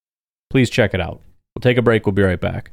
Please 0.51 0.71
check 0.71 0.95
it 0.95 1.01
out. 1.01 1.21
We'll 1.57 1.63
take 1.63 1.79
a 1.79 1.83
break. 1.83 2.07
We'll 2.07 2.13
be 2.13 2.23
right 2.23 2.41
back. 2.41 2.71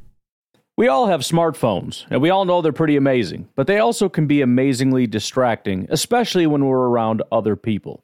We 0.78 0.88
all 0.88 1.08
have 1.08 1.22
smartphones, 1.22 2.06
and 2.12 2.22
we 2.22 2.30
all 2.30 2.46
know 2.46 2.62
they're 2.62 2.74
pretty 2.74 2.98
amazing, 2.98 3.48
but 3.56 3.66
they 3.66 3.80
also 3.80 4.10
can 4.10 4.28
be 4.28 4.42
amazingly 4.42 5.08
distracting, 5.08 5.88
especially 5.90 6.46
when 6.46 6.66
we're 6.66 6.90
around 6.90 7.24
other 7.32 7.56
people. 7.56 8.04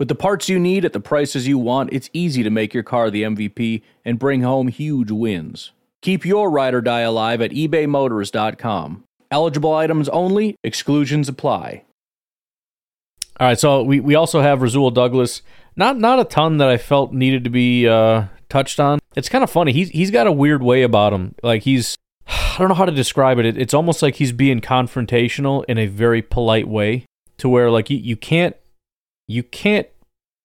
With 0.00 0.08
the 0.08 0.14
parts 0.14 0.48
you 0.48 0.58
need 0.58 0.86
at 0.86 0.94
the 0.94 0.98
prices 0.98 1.46
you 1.46 1.58
want, 1.58 1.92
it's 1.92 2.08
easy 2.14 2.42
to 2.42 2.48
make 2.48 2.72
your 2.72 2.82
car 2.82 3.10
the 3.10 3.22
MVP 3.22 3.82
and 4.02 4.18
bring 4.18 4.40
home 4.40 4.68
huge 4.68 5.10
wins. 5.10 5.72
Keep 6.00 6.24
your 6.24 6.50
ride 6.50 6.72
or 6.72 6.80
die 6.80 7.00
alive 7.00 7.42
at 7.42 7.50
ebaymotors.com. 7.50 9.04
Eligible 9.30 9.74
items 9.74 10.08
only, 10.08 10.56
exclusions 10.64 11.28
apply. 11.28 11.84
All 13.38 13.48
right, 13.48 13.60
so 13.60 13.82
we, 13.82 14.00
we 14.00 14.14
also 14.14 14.40
have 14.40 14.62
Rasul 14.62 14.90
Douglas. 14.90 15.42
Not 15.76 15.98
not 15.98 16.18
a 16.18 16.24
ton 16.24 16.56
that 16.56 16.68
I 16.70 16.78
felt 16.78 17.12
needed 17.12 17.44
to 17.44 17.50
be 17.50 17.86
uh, 17.86 18.24
touched 18.48 18.80
on. 18.80 19.00
It's 19.16 19.28
kind 19.28 19.44
of 19.44 19.50
funny. 19.50 19.72
He's 19.72 19.90
he's 19.90 20.10
got 20.10 20.26
a 20.26 20.32
weird 20.32 20.62
way 20.62 20.82
about 20.82 21.12
him. 21.12 21.34
Like 21.42 21.64
he's 21.64 21.94
I 22.26 22.56
don't 22.56 22.68
know 22.68 22.74
how 22.74 22.86
to 22.86 22.92
describe 22.92 23.38
it. 23.38 23.44
it 23.44 23.58
it's 23.58 23.74
almost 23.74 24.00
like 24.00 24.14
he's 24.14 24.32
being 24.32 24.62
confrontational 24.62 25.62
in 25.68 25.76
a 25.76 25.88
very 25.88 26.22
polite 26.22 26.68
way, 26.68 27.04
to 27.36 27.50
where 27.50 27.70
like 27.70 27.90
you, 27.90 27.98
you 27.98 28.16
can't 28.16 28.56
you 29.30 29.42
can't 29.42 29.86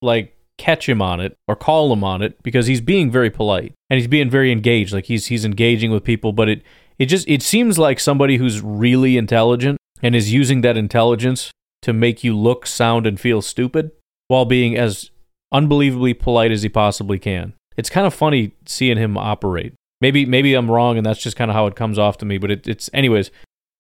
like 0.02 0.36
catch 0.58 0.88
him 0.88 1.02
on 1.02 1.20
it 1.20 1.36
or 1.48 1.56
call 1.56 1.92
him 1.92 2.04
on 2.04 2.22
it 2.22 2.42
because 2.44 2.68
he's 2.68 2.82
being 2.82 3.12
very 3.12 3.30
polite 3.30 3.74
and 3.90 3.98
he's 3.98 4.08
being 4.08 4.30
very 4.30 4.52
engaged. 4.52 4.94
Like 4.94 5.06
he's 5.06 5.28
he's 5.28 5.46
engaging 5.46 5.92
with 5.92 6.04
people 6.04 6.32
but 6.32 6.50
it 6.50 6.62
it 6.98 7.08
just 7.08 7.28
it 7.28 7.42
seems 7.42 7.78
like 7.78 8.00
somebody 8.00 8.38
who's 8.38 8.62
really 8.62 9.18
intelligent 9.18 9.78
and 10.02 10.16
is 10.16 10.34
using 10.34 10.62
that 10.62 10.78
intelligence 10.78 11.52
to 11.82 11.94
make 11.94 12.24
you 12.24 12.38
look 12.38 12.66
sound 12.66 13.06
and 13.06 13.20
feel 13.20 13.42
stupid 13.42 13.92
while 14.28 14.46
being 14.46 14.78
as 14.78 15.12
unbelievably 15.52 16.14
polite 16.14 16.52
as 16.52 16.64
he 16.64 16.70
possibly 16.70 17.20
can. 17.20 17.54
It's 17.78 17.90
kind 17.90 18.08
of 18.08 18.14
funny 18.14 18.54
seeing 18.66 18.98
him 18.98 19.18
operate. 19.18 19.74
Maybe 20.02 20.26
maybe 20.26 20.54
i'm 20.54 20.70
wrong 20.70 20.98
and 20.98 21.06
that's 21.06 21.22
just 21.22 21.38
kind 21.38 21.50
of 21.50 21.56
how 21.56 21.68
it 21.68 21.76
comes 21.76 21.98
off 21.98 22.18
to 22.18 22.26
me 22.26 22.38
but 22.38 22.52
it, 22.52 22.68
it's 22.68 22.90
anyways 22.94 23.32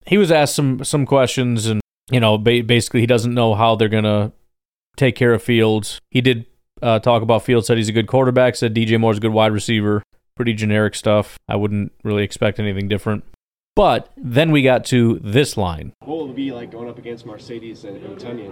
he 0.05 0.17
was 0.17 0.31
asked 0.31 0.55
some 0.55 0.83
some 0.83 1.05
questions 1.05 1.65
and 1.65 1.81
you 2.09 2.19
know 2.19 2.37
ba- 2.37 2.63
basically 2.63 3.01
he 3.01 3.05
doesn't 3.05 3.33
know 3.33 3.53
how 3.53 3.75
they're 3.75 3.89
gonna 3.89 4.31
take 4.95 5.15
care 5.15 5.33
of 5.33 5.43
Fields. 5.43 5.99
He 6.11 6.21
did 6.21 6.45
uh, 6.81 6.99
talk 6.99 7.21
about 7.21 7.43
Fields, 7.43 7.67
said 7.67 7.77
he's 7.77 7.89
a 7.89 7.93
good 7.93 8.07
quarterback, 8.07 8.55
said 8.55 8.73
DJ 8.73 8.99
Moore's 8.99 9.17
a 9.17 9.21
good 9.21 9.33
wide 9.33 9.51
receiver. 9.51 10.03
Pretty 10.35 10.53
generic 10.53 10.95
stuff. 10.95 11.39
I 11.47 11.55
wouldn't 11.55 11.93
really 12.03 12.23
expect 12.23 12.59
anything 12.59 12.87
different. 12.87 13.23
But 13.75 14.11
then 14.15 14.51
we 14.51 14.61
got 14.61 14.85
to 14.85 15.19
this 15.19 15.57
line. 15.57 15.93
What 15.99 16.17
will 16.17 16.29
it 16.31 16.35
be 16.35 16.51
like 16.51 16.71
going 16.71 16.89
up 16.89 16.97
against 16.97 17.25
Marcedes 17.25 17.83
and, 17.83 17.97
and 17.97 18.17
Tonyan? 18.17 18.51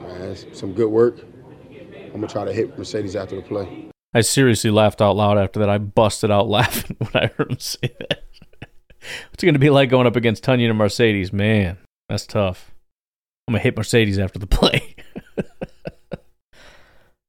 Man, 0.00 0.54
some 0.54 0.72
good 0.72 0.88
work. 0.90 1.20
I'm 1.20 2.20
gonna 2.20 2.28
try 2.28 2.44
to 2.44 2.52
hit 2.52 2.76
Marcedes 2.76 3.14
after 3.20 3.36
the 3.36 3.42
play. 3.42 3.90
I 4.12 4.20
seriously 4.20 4.70
laughed 4.70 5.02
out 5.02 5.16
loud 5.16 5.38
after 5.38 5.60
that. 5.60 5.68
I 5.68 5.78
busted 5.78 6.30
out 6.30 6.48
laughing 6.48 6.96
when 6.98 7.10
I 7.22 7.26
heard 7.36 7.50
him 7.50 7.58
say 7.58 7.94
that. 7.98 8.24
What's 9.30 9.42
it 9.42 9.46
going 9.46 9.54
to 9.54 9.58
be 9.58 9.70
like 9.70 9.90
going 9.90 10.06
up 10.06 10.16
against 10.16 10.44
Tonyan 10.44 10.70
and 10.70 10.78
Marcedes? 10.78 11.32
Man, 11.32 11.76
that's 12.08 12.26
tough. 12.26 12.73
I'm 13.46 13.52
gonna 13.52 13.62
hit 13.62 13.76
Marcedes 13.76 14.18
after 14.18 14.38
the 14.38 14.46
play. 14.46 14.96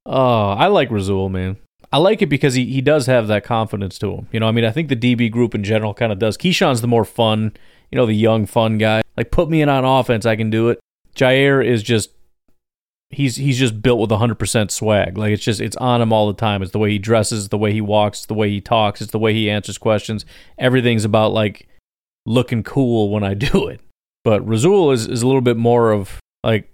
oh, 0.06 0.49
I 0.49 0.67
like 0.67 0.91
Rasul, 0.91 1.30
man. 1.30 1.58
I 1.91 1.97
like 1.97 2.21
it 2.21 2.28
because 2.28 2.56
he, 2.56 2.65
he 2.65 2.82
does 2.82 3.06
have 3.06 3.28
that 3.28 3.43
confidence 3.43 3.97
to 3.99 4.12
him. 4.12 4.28
You 4.32 4.39
know, 4.39 4.47
I 4.47 4.51
mean, 4.51 4.65
I 4.65 4.71
think 4.71 4.89
the 4.89 4.95
DB 4.95 5.32
group 5.32 5.56
in 5.56 5.63
general 5.63 5.93
kind 5.93 6.12
of 6.12 6.19
does. 6.19 6.38
Keisean's 6.38 6.82
the 6.82 6.88
more 6.88 7.06
fun, 7.06 7.54
you 7.91 7.95
know, 7.95 8.06
the 8.06 8.13
young, 8.13 8.45
fun 8.45 8.78
guy. 8.78 9.01
Like, 9.15 9.32
put 9.32 9.49
me 9.49 9.62
in 9.62 9.69
on 9.69 9.86
offense, 9.86 10.25
I 10.25 10.36
can 10.36 10.49
do 10.49 10.69
it. 10.69 10.80
Jaire 11.15 11.65
is 11.65 11.84
just 11.84 12.10
he's 13.10 13.38
he's 13.38 13.58
just 13.58 13.82
built 13.82 13.99
with 13.99 14.10
100% 14.10 14.71
swag. 14.71 15.17
Like 15.17 15.32
it's 15.32 15.43
just 15.43 15.62
it's 15.62 15.78
on 15.78 16.01
him 16.01 16.12
all 16.12 16.28
the 16.28 16.34
time. 16.34 16.62
It's 16.62 16.71
the 16.71 16.80
way 16.80 16.91
he 16.91 16.99
dresses, 16.99 17.49
the 17.49 17.58
way 17.58 17.71
he 17.71 17.82
walks, 17.82 18.25
the 18.25 18.34
way 18.34 18.49
he 18.49 18.62
talks, 18.62 19.01
it's 19.01 19.12
the 19.12 19.19
way 19.19 19.34
he 19.34 19.49
answers 19.49 19.78
questions. 19.78 20.25
Everything's 20.58 21.06
about 21.06 21.32
like 21.32 21.67
looking 22.25 22.63
cool 22.63 23.10
when 23.10 23.23
I 23.23 23.34
do 23.34 23.67
it. 23.67 23.82
But 24.25 24.45
Rasul 24.45 24.91
is, 24.91 25.07
is 25.07 25.21
a 25.21 25.27
little 25.27 25.39
bit 25.39 25.55
more 25.55 25.91
of 25.91 26.19
like, 26.43 26.69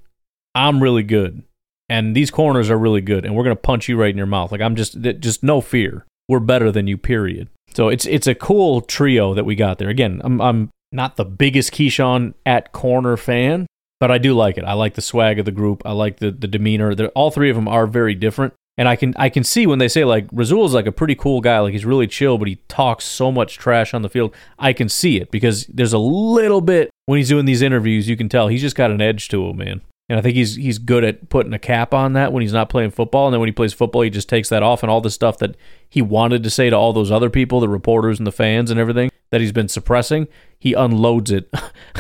I'm 0.55 0.81
really 0.81 1.03
good. 1.03 1.43
And 1.89 2.15
these 2.15 2.31
corners 2.31 2.69
are 2.71 2.77
really 2.77 3.01
good. 3.01 3.25
And 3.25 3.35
we're 3.35 3.43
going 3.43 3.55
to 3.55 3.61
punch 3.61 3.89
you 3.89 3.97
right 3.97 4.09
in 4.09 4.17
your 4.17 4.25
mouth. 4.25 4.51
Like, 4.51 4.61
I'm 4.61 4.77
just, 4.77 4.99
just 5.01 5.43
no 5.43 5.59
fear. 5.59 6.05
We're 6.29 6.39
better 6.39 6.71
than 6.71 6.87
you, 6.87 6.97
period. 6.97 7.49
So 7.73 7.89
it's 7.89 8.05
it's 8.05 8.27
a 8.27 8.35
cool 8.35 8.81
trio 8.81 9.33
that 9.33 9.45
we 9.45 9.55
got 9.55 9.77
there. 9.77 9.89
Again, 9.89 10.21
I'm, 10.23 10.41
I'm 10.41 10.69
not 10.91 11.15
the 11.15 11.25
biggest 11.25 11.71
Keisean 11.71 12.33
at 12.45 12.71
corner 12.71 13.17
fan, 13.17 13.67
but 13.99 14.11
I 14.11 14.17
do 14.17 14.33
like 14.33 14.57
it. 14.57 14.63
I 14.63 14.73
like 14.73 14.95
the 14.95 15.01
swag 15.01 15.39
of 15.39 15.45
the 15.45 15.51
group. 15.51 15.81
I 15.85 15.91
like 15.93 16.17
the, 16.17 16.31
the 16.31 16.47
demeanor. 16.47 16.95
They're, 16.95 17.09
all 17.09 17.31
three 17.31 17.49
of 17.49 17.55
them 17.55 17.67
are 17.67 17.87
very 17.87 18.15
different. 18.15 18.53
And 18.77 18.87
I 18.87 18.95
can 18.95 19.13
I 19.17 19.29
can 19.29 19.43
see 19.43 19.67
when 19.67 19.79
they 19.79 19.89
say 19.89 20.05
like 20.05 20.27
Rasul 20.31 20.65
is 20.65 20.73
like 20.73 20.85
a 20.85 20.91
pretty 20.91 21.15
cool 21.15 21.41
guy, 21.41 21.59
like 21.59 21.73
he's 21.73 21.85
really 21.85 22.07
chill, 22.07 22.37
but 22.37 22.47
he 22.47 22.55
talks 22.67 23.05
so 23.05 23.31
much 23.31 23.57
trash 23.57 23.93
on 23.93 24.01
the 24.01 24.09
field. 24.09 24.33
I 24.57 24.73
can 24.73 24.87
see 24.87 25.19
it 25.19 25.31
because 25.31 25.65
there's 25.67 25.93
a 25.93 25.99
little 25.99 26.61
bit 26.61 26.90
when 27.12 27.17
he's 27.17 27.28
doing 27.28 27.43
these 27.43 27.62
interviews, 27.62 28.08
you 28.08 28.15
can 28.15 28.30
tell 28.30 28.47
he's 28.47 28.62
just 28.62 28.78
got 28.78 28.89
an 28.89 29.02
edge 29.02 29.28
to 29.28 29.45
him, 29.45 29.58
man. 29.58 29.82
And 30.08 30.17
I 30.17 30.21
think 30.21 30.38
he's 30.38 30.56
he's 30.56 30.78
good 30.78 31.04
at 31.04 31.28
putting 31.28 31.52
a 31.52 31.60
cap 31.60 31.93
on 31.93 32.13
that 32.13 32.32
when 32.32 32.39
he's 32.39 32.54
not 32.54 32.69
playing 32.69 32.91
football. 32.91 33.28
And 33.28 33.34
then 33.34 33.41
when 33.41 33.50
he 33.50 33.54
plays 33.54 33.74
football, 33.74 34.04
he 34.04 34.10
just 34.10 34.30
takes 34.30 34.47
that 34.47 34.63
off 34.63 34.82
and 34.82 34.89
all 34.89 35.02
the 35.02 35.10
stuff 35.10 35.38
that 35.39 35.58
he 35.89 36.02
wanted 36.02 36.41
to 36.43 36.50
say 36.50 36.69
to 36.69 36.76
all 36.78 36.93
those 36.93 37.12
other 37.12 37.30
people, 37.30 37.60
the 37.60 37.67
reporters 37.67 38.17
and 38.17 38.26
the 38.26 38.32
fans 38.32 38.71
and 38.71 38.80
everything 38.80 39.12
that 39.30 39.41
he's 39.41 39.52
been 39.52 39.67
suppressing, 39.67 40.30
he 40.58 40.71
unloads 40.71 41.32
it 41.32 41.54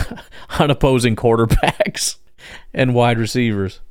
on 0.59 0.71
opposing 0.71 1.17
quarterbacks 1.17 2.15
and 2.73 2.95
wide 2.95 3.19
receivers. 3.19 3.81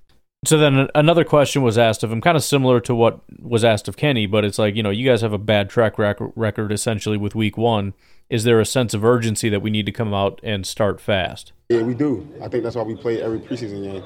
So 0.47 0.57
then 0.57 0.89
another 0.95 1.23
question 1.23 1.61
was 1.61 1.77
asked 1.77 2.03
of 2.03 2.11
him, 2.11 2.23
kind 2.23 2.35
of 2.35 2.43
similar 2.43 2.81
to 2.81 2.95
what 2.95 3.21
was 3.39 3.63
asked 3.63 3.89
of 3.89 3.99
Kenny, 3.99 4.25
but 4.25 4.43
it's 4.43 4.59
like, 4.59 4.75
you 4.75 4.83
know, 4.83 4.89
you 4.89 5.07
guys 5.07 5.21
have 5.21 5.35
a 5.35 5.39
bad 5.39 5.69
track 5.69 5.97
record 5.99 6.73
essentially 6.73 7.19
with 7.19 7.35
week 7.35 7.59
one. 7.59 7.93
Is 8.31 8.45
there 8.45 8.59
a 8.59 8.65
sense 8.65 8.95
of 8.95 9.05
urgency 9.05 9.51
that 9.51 9.61
we 9.61 9.69
need 9.69 9.85
to 9.85 9.93
come 9.93 10.15
out 10.15 10.41
and 10.43 10.67
start 10.67 10.99
fast? 10.99 11.53
Yeah, 11.69 11.83
we 11.83 11.93
do. 11.93 12.27
I 12.43 12.49
think 12.49 12.65
that's 12.65 12.75
why 12.75 12.85
we 12.85 12.97
play 12.97 13.21
every 13.21 13.39
preseason 13.39 13.83
game. 13.83 14.03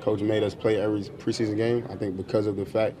Coach 0.00 0.22
made 0.22 0.42
us 0.42 0.54
play 0.54 0.80
every 0.80 1.02
preseason 1.02 1.58
game. 1.58 1.86
I 1.90 1.96
think 1.96 2.16
because 2.16 2.46
of 2.46 2.56
the 2.56 2.64
fact 2.64 2.96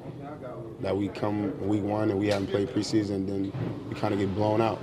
that 0.80 0.94
we 0.94 1.08
come 1.08 1.58
week 1.66 1.84
one 1.84 2.10
and 2.10 2.18
we 2.18 2.26
haven't 2.26 2.48
played 2.48 2.68
preseason, 2.68 3.26
then 3.26 3.50
we 3.88 3.94
kind 3.94 4.12
of 4.12 4.20
get 4.20 4.34
blown 4.34 4.60
out. 4.60 4.78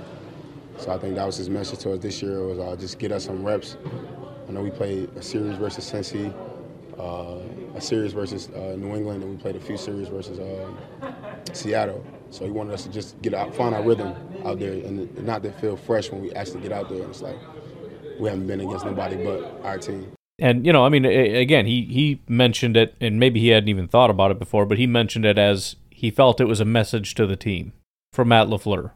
So 0.76 0.90
I 0.90 0.98
think 0.98 1.14
that 1.14 1.26
was 1.26 1.36
his 1.36 1.48
message 1.48 1.78
to 1.80 1.92
us 1.92 2.00
this 2.00 2.20
year 2.20 2.44
was 2.44 2.58
uh, 2.58 2.74
just 2.74 2.98
get 2.98 3.12
us 3.12 3.26
some 3.26 3.44
reps. 3.44 3.76
I 4.48 4.50
know 4.50 4.62
we 4.62 4.70
played 4.70 5.08
a 5.14 5.22
series 5.22 5.56
versus 5.56 5.88
Cincy, 5.88 6.34
uh, 6.98 7.38
a 7.74 7.80
series 7.80 8.12
versus 8.12 8.48
uh, 8.50 8.76
New 8.76 8.94
England, 8.94 9.22
and 9.22 9.32
we 9.32 9.36
played 9.36 9.56
a 9.56 9.60
few 9.60 9.76
series 9.76 10.08
versus 10.08 10.38
uh, 10.38 11.12
Seattle. 11.52 12.04
So 12.30 12.44
he 12.44 12.50
wanted 12.50 12.74
us 12.74 12.84
to 12.84 12.90
just 12.90 13.20
get 13.22 13.34
out, 13.34 13.54
find 13.54 13.74
our 13.74 13.82
rhythm 13.82 14.14
out 14.44 14.58
there, 14.58 14.72
and 14.72 15.24
not 15.24 15.42
to 15.42 15.52
feel 15.52 15.76
fresh 15.76 16.10
when 16.10 16.22
we 16.22 16.32
actually 16.32 16.60
get 16.60 16.72
out 16.72 16.88
there. 16.88 17.00
And 17.00 17.10
it's 17.10 17.22
like 17.22 17.38
we 18.18 18.28
haven't 18.28 18.46
been 18.46 18.60
against 18.60 18.84
nobody 18.84 19.22
but 19.22 19.60
our 19.64 19.78
team. 19.78 20.12
And 20.38 20.66
you 20.66 20.72
know, 20.72 20.84
I 20.84 20.88
mean, 20.88 21.04
again, 21.04 21.66
he 21.66 21.84
he 21.84 22.20
mentioned 22.28 22.76
it, 22.76 22.94
and 23.00 23.18
maybe 23.20 23.40
he 23.40 23.48
hadn't 23.48 23.68
even 23.68 23.88
thought 23.88 24.10
about 24.10 24.30
it 24.30 24.38
before, 24.38 24.66
but 24.66 24.78
he 24.78 24.86
mentioned 24.86 25.24
it 25.24 25.38
as 25.38 25.76
he 25.90 26.10
felt 26.10 26.40
it 26.40 26.46
was 26.46 26.60
a 26.60 26.64
message 26.64 27.14
to 27.14 27.26
the 27.26 27.36
team 27.36 27.72
from 28.12 28.28
Matt 28.28 28.48
LaFleur, 28.48 28.92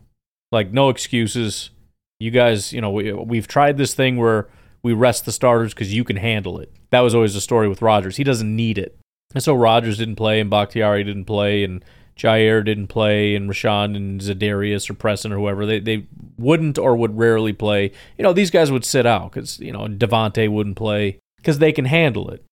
like 0.51 0.73
no 0.73 0.89
excuses. 0.89 1.71
You 2.19 2.31
guys, 2.31 2.73
you 2.73 2.81
know, 2.81 2.91
we 2.91 3.13
we've 3.13 3.47
tried 3.47 3.77
this 3.77 3.95
thing 3.95 4.17
where 4.17 4.49
we 4.87 4.93
rest 4.93 5.25
the 5.25 5.33
starters 5.33 5.75
because 5.75 5.93
you 5.93 6.05
can 6.05 6.15
handle 6.15 6.61
it. 6.61 6.73
That 6.91 7.01
was 7.01 7.13
always 7.13 7.35
the 7.35 7.41
story 7.41 7.69
with 7.69 7.83
Rodgers. 7.83 8.19
He 8.19 8.23
doesn't 8.23 8.55
need 8.55 8.79
it. 8.79 8.97
And 9.35 9.43
so 9.43 9.53
Rodgers 9.53 9.99
didn't 9.99 10.15
play, 10.15 10.39
and 10.39 10.49
Bakhtiari 10.49 11.03
didn't 11.03 11.25
play, 11.25 11.65
and 11.65 11.85
Jaire 12.17 12.65
didn't 12.65 12.87
play, 12.87 13.35
and 13.35 13.51
Rashan 13.51 13.97
and 13.97 14.21
Za'Darius 14.21 14.89
or 14.89 14.95
Preston 14.95 15.33
or 15.33 15.39
whoever. 15.39 15.67
They 15.67 15.81
they 15.81 16.07
wouldn't 16.39 16.79
or 16.79 16.95
would 16.95 17.19
rarely 17.19 17.53
play. 17.53 17.91
You 18.17 18.23
know, 18.23 18.33
these 18.33 18.53
guys 18.53 18.71
would 18.71 18.85
sit 18.85 19.07
out 19.07 19.33
because 19.33 19.59
you 19.59 19.73
know 19.73 19.89
Davante 19.89 20.49
wouldn't 20.49 20.77
play 20.77 21.19
because 21.39 21.59
they 21.59 21.73
can 21.73 21.87
handle 21.87 22.31
it. 22.31 22.45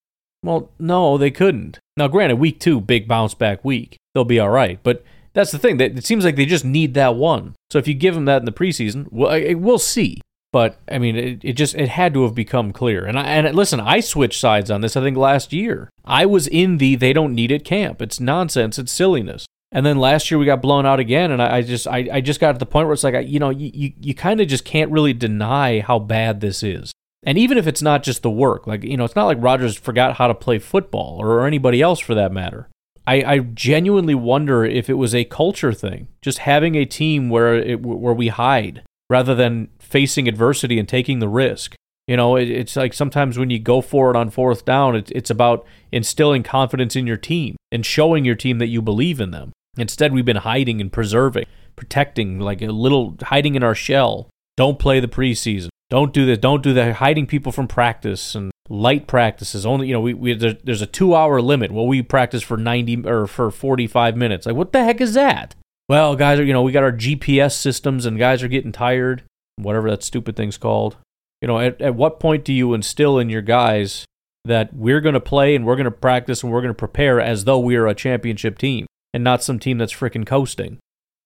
Well, 0.42 0.72
no, 0.80 1.16
they 1.16 1.30
couldn't. 1.30 1.78
Now, 1.96 2.08
granted, 2.08 2.40
week 2.40 2.58
two, 2.58 2.80
big 2.80 3.06
bounce 3.06 3.34
back 3.34 3.64
week, 3.64 3.96
they'll 4.12 4.24
be 4.24 4.40
all 4.40 4.50
right. 4.50 4.80
But 4.82 5.04
that's 5.34 5.52
the 5.52 5.58
thing. 5.60 5.80
It 5.80 6.04
seems 6.04 6.24
like 6.24 6.34
they 6.34 6.46
just 6.46 6.64
need 6.64 6.94
that 6.94 7.14
one. 7.14 7.54
So 7.70 7.78
if 7.78 7.86
you 7.86 7.94
give 7.94 8.14
them 8.14 8.24
that 8.24 8.42
in 8.42 8.44
the 8.44 8.50
preseason, 8.50 9.06
well, 9.12 9.40
we'll 9.56 9.78
see. 9.78 10.20
But 10.54 10.76
I 10.88 10.98
mean, 10.98 11.16
it, 11.16 11.40
it 11.42 11.52
just 11.54 11.74
it 11.74 11.88
had 11.88 12.14
to 12.14 12.22
have 12.22 12.32
become 12.32 12.72
clear. 12.72 13.04
And 13.04 13.18
I, 13.18 13.24
and 13.24 13.56
listen, 13.56 13.80
I 13.80 13.98
switched 13.98 14.38
sides 14.38 14.70
on 14.70 14.82
this. 14.82 14.96
I 14.96 15.00
think 15.00 15.16
last 15.16 15.52
year 15.52 15.90
I 16.04 16.26
was 16.26 16.46
in 16.46 16.78
the 16.78 16.94
they 16.94 17.12
don't 17.12 17.34
need 17.34 17.50
it 17.50 17.64
camp. 17.64 18.00
It's 18.00 18.20
nonsense. 18.20 18.78
It's 18.78 18.92
silliness. 18.92 19.46
And 19.72 19.84
then 19.84 19.98
last 19.98 20.30
year 20.30 20.38
we 20.38 20.46
got 20.46 20.62
blown 20.62 20.86
out 20.86 21.00
again, 21.00 21.32
and 21.32 21.42
I, 21.42 21.56
I 21.56 21.62
just 21.62 21.88
I, 21.88 22.08
I 22.12 22.20
just 22.20 22.38
got 22.38 22.52
to 22.52 22.58
the 22.58 22.66
point 22.66 22.86
where 22.86 22.92
it's 22.92 23.02
like 23.02 23.16
I, 23.16 23.18
you 23.18 23.40
know 23.40 23.50
you 23.50 23.68
you, 23.74 23.92
you 24.00 24.14
kind 24.14 24.40
of 24.40 24.46
just 24.46 24.64
can't 24.64 24.92
really 24.92 25.12
deny 25.12 25.80
how 25.80 25.98
bad 25.98 26.40
this 26.40 26.62
is. 26.62 26.92
And 27.24 27.36
even 27.36 27.58
if 27.58 27.66
it's 27.66 27.82
not 27.82 28.04
just 28.04 28.22
the 28.22 28.30
work, 28.30 28.64
like 28.68 28.84
you 28.84 28.96
know, 28.96 29.04
it's 29.04 29.16
not 29.16 29.26
like 29.26 29.38
Rodgers 29.40 29.76
forgot 29.76 30.18
how 30.18 30.28
to 30.28 30.36
play 30.36 30.60
football 30.60 31.16
or 31.18 31.48
anybody 31.48 31.82
else 31.82 31.98
for 31.98 32.14
that 32.14 32.30
matter. 32.30 32.68
I, 33.08 33.24
I 33.24 33.38
genuinely 33.40 34.14
wonder 34.14 34.64
if 34.64 34.88
it 34.88 34.94
was 34.94 35.16
a 35.16 35.24
culture 35.24 35.72
thing, 35.72 36.06
just 36.22 36.38
having 36.38 36.76
a 36.76 36.84
team 36.84 37.28
where 37.28 37.56
it, 37.56 37.80
where 37.80 38.14
we 38.14 38.28
hide 38.28 38.84
rather 39.10 39.34
than 39.34 39.68
facing 39.84 40.28
adversity 40.28 40.78
and 40.78 40.88
taking 40.88 41.18
the 41.18 41.28
risk. 41.28 41.74
You 42.06 42.16
know, 42.16 42.36
it, 42.36 42.50
it's 42.50 42.76
like 42.76 42.92
sometimes 42.92 43.38
when 43.38 43.50
you 43.50 43.58
go 43.58 43.80
for 43.80 44.10
it 44.10 44.16
on 44.16 44.30
fourth 44.30 44.64
down, 44.64 44.96
it, 44.96 45.10
it's 45.12 45.30
about 45.30 45.66
instilling 45.90 46.42
confidence 46.42 46.96
in 46.96 47.06
your 47.06 47.16
team 47.16 47.56
and 47.72 47.84
showing 47.84 48.24
your 48.24 48.34
team 48.34 48.58
that 48.58 48.68
you 48.68 48.82
believe 48.82 49.20
in 49.20 49.30
them. 49.30 49.52
Instead, 49.76 50.12
we've 50.12 50.24
been 50.24 50.36
hiding 50.36 50.80
and 50.80 50.92
preserving, 50.92 51.46
protecting, 51.76 52.38
like 52.38 52.62
a 52.62 52.68
little 52.68 53.16
hiding 53.22 53.54
in 53.54 53.62
our 53.62 53.74
shell. 53.74 54.28
Don't 54.56 54.78
play 54.78 55.00
the 55.00 55.08
preseason. 55.08 55.68
Don't 55.90 56.12
do 56.12 56.26
this. 56.26 56.38
Don't 56.38 56.62
do 56.62 56.72
that. 56.74 56.96
Hiding 56.96 57.26
people 57.26 57.52
from 57.52 57.66
practice 57.66 58.34
and 58.34 58.50
light 58.68 59.06
practices. 59.06 59.66
Only, 59.66 59.88
you 59.88 59.92
know, 59.92 60.00
we, 60.00 60.14
we 60.14 60.34
there's 60.34 60.82
a 60.82 60.86
two 60.86 61.14
hour 61.14 61.40
limit. 61.40 61.72
Well, 61.72 61.86
we 61.86 62.02
practice 62.02 62.42
for 62.42 62.56
90 62.56 63.06
or 63.06 63.26
for 63.26 63.50
45 63.50 64.16
minutes. 64.16 64.46
Like, 64.46 64.56
what 64.56 64.72
the 64.72 64.84
heck 64.84 65.00
is 65.00 65.14
that? 65.14 65.54
Well, 65.88 66.16
guys 66.16 66.38
are, 66.38 66.44
you 66.44 66.52
know, 66.52 66.62
we 66.62 66.72
got 66.72 66.82
our 66.82 66.92
GPS 66.92 67.52
systems 67.52 68.06
and 68.06 68.18
guys 68.18 68.42
are 68.42 68.48
getting 68.48 68.72
tired, 68.72 69.22
whatever 69.56 69.90
that 69.90 70.02
stupid 70.02 70.36
thing's 70.36 70.58
called. 70.58 70.96
You 71.40 71.48
know, 71.48 71.58
at, 71.58 71.80
at 71.80 71.94
what 71.94 72.20
point 72.20 72.44
do 72.44 72.52
you 72.52 72.74
instill 72.74 73.18
in 73.18 73.28
your 73.28 73.42
guys 73.42 74.04
that 74.44 74.74
we're 74.74 75.00
going 75.00 75.14
to 75.14 75.20
play 75.20 75.54
and 75.54 75.64
we're 75.64 75.76
going 75.76 75.84
to 75.84 75.90
practice 75.90 76.42
and 76.42 76.52
we're 76.52 76.60
going 76.60 76.74
to 76.74 76.78
prepare 76.78 77.20
as 77.20 77.44
though 77.44 77.58
we 77.58 77.76
are 77.76 77.86
a 77.86 77.94
championship 77.94 78.58
team 78.58 78.86
and 79.12 79.24
not 79.24 79.42
some 79.42 79.58
team 79.58 79.78
that's 79.78 79.92
freaking 79.92 80.26
coasting? 80.26 80.78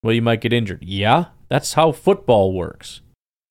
Well, 0.03 0.15
you 0.15 0.23
might 0.23 0.41
get 0.41 0.53
injured. 0.53 0.85
Yeah, 0.85 1.27
that's 1.49 1.75
how 1.75 1.93
football 1.93 2.53
works. 2.53 3.01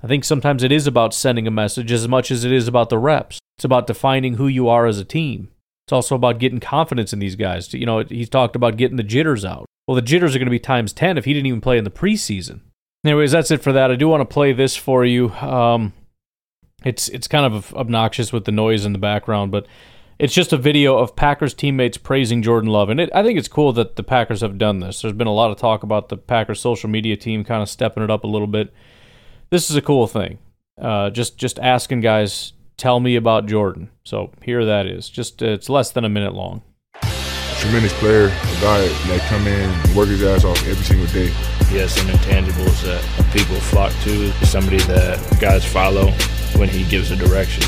I 0.04 0.08
think 0.08 0.24
sometimes 0.24 0.63
it 0.63 0.72
is 0.72 0.88
about 0.88 1.13
sending 1.13 1.48
a 1.48 1.52
message 1.52 1.92
as 1.92 2.08
much 2.08 2.32
as 2.32 2.44
it 2.44 2.52
is 2.52 2.68
about 2.68 2.90
the 2.90 3.00
reps. 3.00 3.40
It's 3.58 3.66
about 3.66 3.88
defining 3.88 4.36
who 4.36 4.48
you 4.48 4.70
are 4.70 4.86
as 4.86 5.00
a 5.00 5.06
team. 5.06 5.50
It's 5.86 5.94
also 5.94 6.16
about 6.16 6.40
getting 6.40 6.60
confidence 6.60 7.13
in 7.13 7.20
these 7.20 7.36
guys. 7.36 7.74
You 7.74 7.86
know, 7.86 8.04
he's 8.04 8.30
talked 8.30 8.56
about 8.56 8.78
getting 8.78 8.98
the 8.98 9.04
jitters 9.04 9.44
out. 9.44 9.66
Well, 9.88 9.96
the 9.96 10.02
jitters 10.02 10.36
are 10.36 10.40
going 10.40 10.48
to 10.48 10.52
be 10.52 10.60
times 10.60 10.94
10 10.94 11.18
if 11.18 11.26
he 11.26 11.34
didn't 11.34 11.48
even 11.48 11.62
play 11.62 11.78
in 11.78 11.86
the 11.86 11.90
preseason. 11.90 12.60
Anyways, 13.08 13.32
that's 13.32 13.52
it 13.52 13.63
for 13.63 13.72
that. 13.72 13.89
I 13.89 13.96
do 13.96 14.10
want 14.10 14.20
to 14.20 14.34
play 14.34 14.52
this 14.52 14.76
for 14.76 15.06
you. 15.06 15.30
Um, 15.36 15.93
it's 16.84 17.08
it's 17.08 17.30
kind 17.30 17.46
of 17.46 17.74
obnoxious 17.74 18.34
with 18.34 18.43
the 18.43 18.52
noise 18.52 18.84
in 18.84 18.91
the 18.91 19.00
background, 19.00 19.50
but 19.50 19.65
it's 20.20 20.34
just 20.34 20.52
a 20.52 20.58
video 20.58 20.98
of 20.98 21.15
Packers 21.15 21.54
teammates 21.54 21.98
praising 21.98 22.41
Jordan 22.41 22.70
Love, 22.70 22.89
and 22.89 23.00
it, 23.00 23.10
I 23.15 23.24
think 23.24 23.39
it's 23.39 23.48
cool 23.48 23.72
that 23.74 23.96
the 23.96 24.04
Packers 24.04 24.41
have 24.41 24.58
done 24.58 24.82
this. 24.82 25.02
There's 25.02 25.13
been 25.13 25.26
a 25.26 25.34
lot 25.34 25.52
of 25.52 25.58
talk 25.58 25.84
about 25.84 26.10
the 26.10 26.17
Packers 26.17 26.60
social 26.60 26.89
media 26.89 27.15
team 27.15 27.46
kind 27.46 27.62
of 27.62 27.70
stepping 27.70 28.04
it 28.04 28.12
up 28.12 28.26
a 28.26 28.28
little 28.28 28.46
bit. 28.46 28.74
This 29.52 29.70
is 29.70 29.78
a 29.78 29.82
cool 29.82 30.08
thing. 30.08 30.39
Uh, 30.78 31.10
just 31.10 31.38
just 31.38 31.60
asking 31.60 32.02
guys 32.02 32.52
tell 32.76 33.00
me 33.00 33.15
about 33.15 33.46
Jordan. 33.46 33.89
So 34.04 34.34
here 34.41 34.65
that 34.65 34.86
is. 34.86 35.08
Just 35.08 35.41
uh, 35.41 35.46
it's 35.46 35.70
less 35.70 35.91
than 35.91 36.04
a 36.04 36.10
minute 36.10 36.34
long. 36.34 36.62
Tremendous 37.60 37.93
player, 38.00 38.26
a 38.26 38.62
guy 38.62 38.88
that 38.88 39.26
come 39.28 39.48
in 39.48 39.70
and 39.70 39.96
work 39.96 40.08
his 40.08 40.24
ass 40.24 40.43
off 40.43 40.58
every 40.67 40.84
single 40.84 41.08
day. 41.08 41.28
He 41.70 41.78
has 41.78 41.91
some 41.93 42.08
intangibles 42.08 42.84
that 42.84 43.04
people 43.34 43.56
flock 43.56 43.91
to. 44.04 44.32
Somebody 44.46 44.78
that 44.84 45.20
guys 45.41 45.65
follow 45.65 46.12
when 46.56 46.70
he 46.70 46.84
gives 46.86 47.12
a 47.12 47.15
direction. 47.15 47.63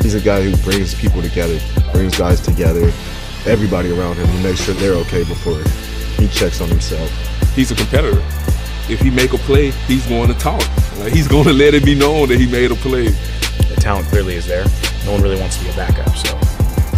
He's 0.00 0.14
a 0.14 0.20
guy 0.20 0.42
who 0.42 0.56
brings 0.62 0.94
people 0.94 1.20
together, 1.22 1.58
brings 1.92 2.16
guys 2.16 2.40
together, 2.40 2.92
everybody 3.46 3.90
around 3.90 4.16
him. 4.16 4.26
He 4.28 4.42
makes 4.42 4.62
sure 4.62 4.74
they're 4.74 4.94
okay 5.04 5.24
before 5.24 5.58
he 6.22 6.28
checks 6.28 6.60
on 6.60 6.68
himself. 6.68 7.10
He's 7.54 7.72
a 7.72 7.74
competitor. 7.74 8.22
If 8.88 9.00
he 9.00 9.10
make 9.10 9.32
a 9.32 9.38
play, 9.38 9.70
he's 9.88 10.06
going 10.06 10.28
to 10.28 10.38
talk. 10.38 10.62
Like, 10.98 11.12
he's 11.12 11.28
going 11.28 11.44
to 11.50 11.52
let 11.52 11.74
it 11.74 11.84
be 11.84 11.94
known 11.94 12.28
that 12.28 12.38
he 12.38 12.46
made 12.46 12.70
a 12.70 12.76
play 12.76 13.08
the 13.68 13.76
talent 13.76 14.06
clearly 14.08 14.34
is 14.34 14.46
there. 14.46 14.64
No 15.04 15.12
one 15.12 15.22
really 15.22 15.40
wants 15.40 15.56
to 15.56 15.64
be 15.64 15.70
a 15.70 15.74
backup, 15.74 16.14
so 16.16 16.38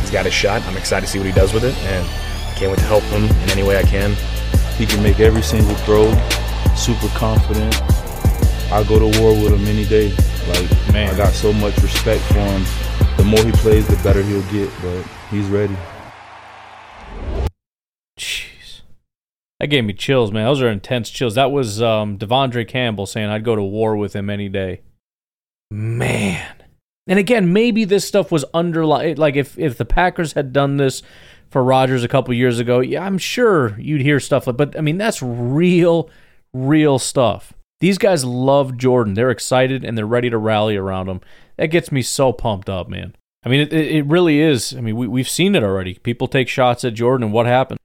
he's 0.09 0.14
got 0.14 0.25
his 0.25 0.33
shot. 0.33 0.62
I'm 0.62 0.77
excited 0.79 1.05
to 1.05 1.12
see 1.12 1.18
what 1.18 1.27
he 1.27 1.33
does 1.33 1.53
with 1.53 1.64
it, 1.64 1.77
and 1.85 2.07
I 2.07 2.55
can't 2.55 2.71
wait 2.71 2.79
to 2.79 2.87
help 2.87 3.03
him 3.05 3.25
in 3.25 3.51
any 3.51 3.62
way 3.62 3.77
I 3.77 3.83
can. 3.83 4.14
He 4.79 4.87
can 4.87 5.03
make 5.03 5.21
every 5.21 5.42
single 5.42 5.75
throw, 5.85 6.11
super 6.75 7.09
confident. 7.09 7.79
I 8.73 8.85
go 8.88 8.99
to 8.99 9.21
war 9.21 9.33
with 9.33 9.53
him 9.53 9.66
any 9.66 9.85
day. 9.85 10.09
Like, 10.49 10.94
man, 10.94 11.14
I 11.14 11.16
got 11.16 11.35
so 11.35 11.53
much 11.53 11.77
respect 11.83 12.23
for 12.25 12.40
him. 12.40 12.64
The 13.19 13.25
more 13.25 13.44
he 13.44 13.52
plays, 13.52 13.87
the 13.87 13.96
better 14.02 14.23
he'll 14.23 14.40
get, 14.50 14.71
but 14.81 15.04
he's 15.31 15.46
ready. 15.48 15.77
Jeez. 18.19 18.81
That 19.61 19.67
gave 19.67 19.85
me 19.85 19.92
chills, 19.92 20.33
man. 20.33 20.46
Those 20.46 20.63
are 20.63 20.71
intense 20.71 21.11
chills. 21.11 21.35
That 21.35 21.50
was 21.50 21.83
um, 21.83 22.17
De'Vondre 22.17 22.67
Campbell 22.67 23.04
saying 23.04 23.29
I'd 23.29 23.44
go 23.44 23.56
to 23.56 23.63
war 23.63 23.94
with 23.94 24.17
him 24.17 24.31
any 24.31 24.48
day. 24.48 24.81
Man. 25.71 26.59
And 27.09 27.19
again, 27.19 27.52
maybe 27.52 27.85
this 27.85 28.06
stuff 28.06 28.31
was 28.31 28.44
underlying. 28.54 29.17
Like 29.17 29.35
if 29.35 29.59
if 29.59 29.79
the 29.79 29.85
Packers 29.85 30.35
had 30.35 30.52
done 30.52 30.77
this 30.77 31.02
for 31.50 31.65
Rodgers 31.65 32.04
a 32.04 32.09
couple 32.09 32.35
years 32.35 32.59
ago, 32.59 32.81
yeah, 32.81 33.02
I'm 33.02 33.19
sure 33.19 33.79
you'd 33.81 34.02
hear 34.02 34.21
stuff 34.21 34.46
like. 34.46 34.56
But 34.56 34.79
I 34.79 34.83
mean, 34.83 34.98
that's 34.98 35.23
real, 35.23 36.11
real 36.52 36.98
stuff. 36.98 37.54
These 37.81 37.98
guys 37.98 38.25
love 38.25 38.77
Jordan. 38.77 39.15
They're 39.15 39.31
excited 39.31 39.85
and 39.85 39.96
they're 39.96 40.06
ready 40.06 40.31
to 40.31 40.38
rally 40.38 40.77
around 40.77 41.09
him. 41.09 41.21
That 41.56 41.69
gets 41.69 41.90
me 41.90 42.02
so 42.02 42.33
pumped 42.33 42.69
up, 42.69 42.88
man. 42.88 43.15
I 43.44 43.48
mean, 43.48 43.61
it, 43.61 43.73
it 43.73 44.06
really 44.06 44.40
is. 44.40 44.75
I 44.75 44.81
mean, 44.81 44.96
we, 44.96 45.06
we've 45.06 45.29
seen 45.29 45.54
it 45.54 45.63
already. 45.63 45.94
People 45.94 46.27
take 46.27 46.48
shots 46.48 46.85
at 46.85 46.94
Jordan, 46.94 47.25
and 47.25 47.33
what 47.33 47.46
happened? 47.46 47.79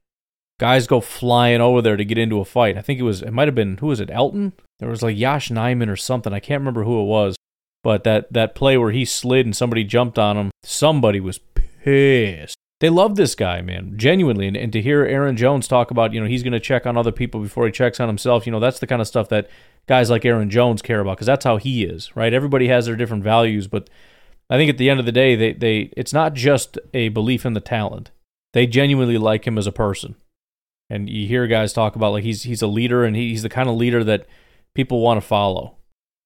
Guys 0.58 0.86
go 0.86 1.00
flying 1.00 1.60
over 1.60 1.80
there 1.80 1.96
to 1.96 2.04
get 2.04 2.18
into 2.18 2.40
a 2.40 2.44
fight. 2.44 2.76
I 2.76 2.82
think 2.82 2.98
it 2.98 3.04
was, 3.04 3.22
it 3.22 3.32
might 3.32 3.48
have 3.48 3.54
been, 3.54 3.78
who 3.78 3.86
was 3.86 4.00
it, 4.00 4.08
Elgton? 4.08 4.52
There 4.80 4.88
was 4.88 5.02
like 5.02 5.16
Yosh 5.16 5.48
Nijman 5.48 5.88
or 5.88 5.96
something. 5.96 6.32
I 6.32 6.40
can't 6.40 6.60
remember 6.60 6.84
who 6.84 7.00
it 7.00 7.06
was. 7.06 7.36
But 7.84 8.02
that, 8.04 8.32
that 8.32 8.54
play 8.54 8.76
where 8.76 8.90
he 8.90 9.04
slid 9.04 9.46
and 9.46 9.54
somebody 9.54 9.84
jumped 9.84 10.18
on 10.18 10.36
him, 10.36 10.50
somebody 10.64 11.20
was 11.20 11.38
pissed. 11.38 12.56
They 12.80 12.88
love 12.88 13.14
this 13.14 13.34
guy, 13.34 13.60
man, 13.60 13.92
genuinely. 13.96 14.48
And, 14.48 14.56
and 14.56 14.72
to 14.72 14.82
hear 14.82 15.04
Aaron 15.04 15.36
Jones 15.36 15.68
talk 15.68 15.90
about, 15.90 16.12
you 16.12 16.20
know, 16.20 16.26
he's 16.26 16.42
going 16.42 16.54
to 16.54 16.60
check 16.60 16.86
on 16.86 16.96
other 16.96 17.12
people 17.12 17.40
before 17.40 17.66
he 17.66 17.72
checks 17.72 18.00
on 18.00 18.08
himself, 18.08 18.46
you 18.46 18.52
know, 18.52 18.58
that's 18.58 18.78
the 18.78 18.86
kind 18.86 19.00
of 19.00 19.06
stuff 19.06 19.28
that 19.28 19.48
guys 19.86 20.08
like 20.10 20.24
Aaron 20.24 20.50
Jones 20.50 20.82
care 20.82 21.00
about 21.00 21.18
because 21.18 21.26
that's 21.26 21.44
how 21.44 21.58
he 21.58 21.84
is, 21.84 22.16
right? 22.16 22.32
Everybody 22.32 22.68
has 22.68 22.86
their 22.86 22.96
different 22.96 23.22
values, 23.22 23.68
but 23.68 23.88
I 24.48 24.56
think 24.56 24.70
at 24.70 24.78
the 24.78 24.88
end 24.88 24.98
of 24.98 25.06
the 25.06 25.12
day, 25.12 25.36
they, 25.36 25.52
they 25.52 25.92
it's 25.96 26.12
not 26.12 26.34
just 26.34 26.78
a 26.92 27.10
belief 27.10 27.44
in 27.44 27.52
the 27.52 27.60
talent. 27.60 28.10
They 28.54 28.66
genuinely 28.66 29.18
like 29.18 29.46
him 29.46 29.58
as 29.58 29.66
a 29.66 29.72
person. 29.72 30.14
And 30.90 31.08
you 31.08 31.26
hear 31.26 31.46
guys 31.46 31.72
talk 31.72 31.96
about 31.96 32.12
like 32.12 32.24
he's 32.24 32.42
he's 32.42 32.62
a 32.62 32.66
leader 32.66 33.04
and 33.04 33.16
he, 33.16 33.30
he's 33.30 33.42
the 33.42 33.48
kind 33.48 33.68
of 33.68 33.76
leader 33.76 34.04
that 34.04 34.26
people 34.74 35.00
want 35.00 35.20
to 35.20 35.26
follow. 35.26 35.76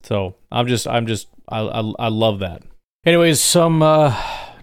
So 0.02 0.36
I'm 0.50 0.66
just 0.66 0.86
I'm 0.86 1.06
just 1.06 1.28
I 1.48 1.60
I, 1.60 1.92
I 1.98 2.08
love 2.08 2.38
that. 2.40 2.62
Anyways, 3.04 3.40
some 3.40 3.82
uh, 3.82 4.14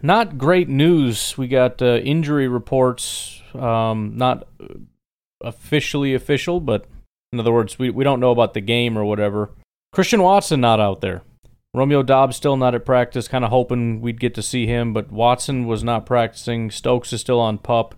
not 0.02 0.38
great 0.38 0.70
news. 0.70 1.38
We 1.38 1.48
got 1.48 1.82
uh, 1.82 1.98
injury 1.98 2.48
reports, 2.48 3.42
um, 3.54 4.14
not 4.16 4.48
officially 5.42 6.14
official, 6.14 6.60
but 6.60 6.86
in 7.32 7.40
other 7.40 7.52
words, 7.52 7.80
we, 7.80 7.90
we 7.90 8.04
don't 8.04 8.20
know 8.20 8.32
about 8.32 8.54
the 8.54 8.62
game 8.62 8.98
or 8.98 9.04
whatever. 9.04 9.52
Christian 9.92 10.22
Watson 10.22 10.62
not 10.62 10.80
out 10.80 11.02
there. 11.02 11.24
Romeo 11.74 12.04
Doubs 12.04 12.38
still 12.38 12.56
not 12.56 12.74
at 12.74 12.86
practice, 12.86 13.28
kind 13.28 13.44
of 13.44 13.50
hoping 13.50 14.00
we'd 14.00 14.20
get 14.20 14.34
to 14.36 14.42
see 14.42 14.66
him, 14.66 14.94
but 14.94 15.12
Watson 15.12 15.68
was 15.68 15.84
not 15.84 16.06
practicing. 16.06 16.72
Stokes 16.72 17.12
is 17.12 17.20
still 17.20 17.40
on 17.40 17.58
pup. 17.58 17.96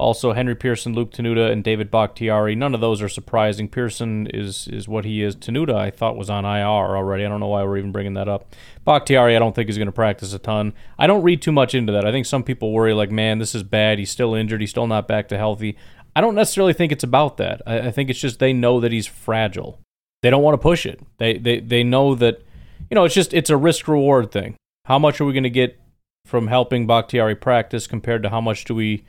Also, 0.00 0.32
Henry 0.32 0.54
Pearson, 0.54 0.94
Luke 0.94 1.10
Tenuta, 1.10 1.50
and 1.50 1.64
David 1.64 1.90
Bakhtiari. 1.90 2.54
None 2.54 2.72
of 2.72 2.80
those 2.80 3.02
are 3.02 3.08
surprising. 3.08 3.68
Pearson 3.68 4.28
is 4.28 4.68
is 4.68 4.86
what 4.86 5.04
he 5.04 5.24
is. 5.24 5.34
Tenuta, 5.34 5.74
I 5.74 5.90
thought, 5.90 6.16
was 6.16 6.30
on 6.30 6.44
IR 6.44 6.96
already. 6.96 7.24
I 7.24 7.28
don't 7.28 7.40
know 7.40 7.48
why 7.48 7.64
we're 7.64 7.78
even 7.78 7.90
bringing 7.90 8.14
that 8.14 8.28
up. 8.28 8.54
Bakhtiari, 8.84 9.34
I 9.34 9.40
don't 9.40 9.56
think 9.56 9.68
is 9.68 9.76
going 9.76 9.86
to 9.86 9.92
practice 9.92 10.32
a 10.32 10.38
ton. 10.38 10.72
I 10.98 11.08
don't 11.08 11.24
read 11.24 11.42
too 11.42 11.50
much 11.50 11.74
into 11.74 11.92
that. 11.92 12.06
I 12.06 12.12
think 12.12 12.26
some 12.26 12.44
people 12.44 12.72
worry, 12.72 12.94
like, 12.94 13.10
man, 13.10 13.38
this 13.40 13.56
is 13.56 13.64
bad. 13.64 13.98
He's 13.98 14.10
still 14.10 14.34
injured. 14.34 14.60
He's 14.60 14.70
still 14.70 14.86
not 14.86 15.08
back 15.08 15.26
to 15.28 15.36
healthy. 15.36 15.76
I 16.14 16.20
don't 16.20 16.36
necessarily 16.36 16.74
think 16.74 16.92
it's 16.92 17.04
about 17.04 17.36
that. 17.38 17.62
I, 17.66 17.88
I 17.88 17.90
think 17.90 18.08
it's 18.08 18.20
just 18.20 18.38
they 18.38 18.52
know 18.52 18.78
that 18.78 18.92
he's 18.92 19.06
fragile. 19.06 19.80
They 20.22 20.30
don't 20.30 20.42
want 20.42 20.54
to 20.54 20.62
push 20.62 20.86
it. 20.86 21.00
They 21.18 21.38
they 21.38 21.58
they 21.58 21.82
know 21.82 22.14
that, 22.14 22.42
you 22.88 22.94
know, 22.94 23.04
it's 23.04 23.14
just 23.14 23.34
it's 23.34 23.50
a 23.50 23.56
risk 23.56 23.88
reward 23.88 24.30
thing. 24.30 24.56
How 24.84 24.98
much 24.98 25.20
are 25.20 25.24
we 25.24 25.32
going 25.32 25.42
to 25.42 25.50
get 25.50 25.78
from 26.24 26.46
helping 26.46 26.86
Bakhtiari 26.86 27.34
practice 27.34 27.86
compared 27.86 28.22
to 28.22 28.30
how 28.30 28.40
much 28.40 28.64
do 28.64 28.74
we 28.74 29.04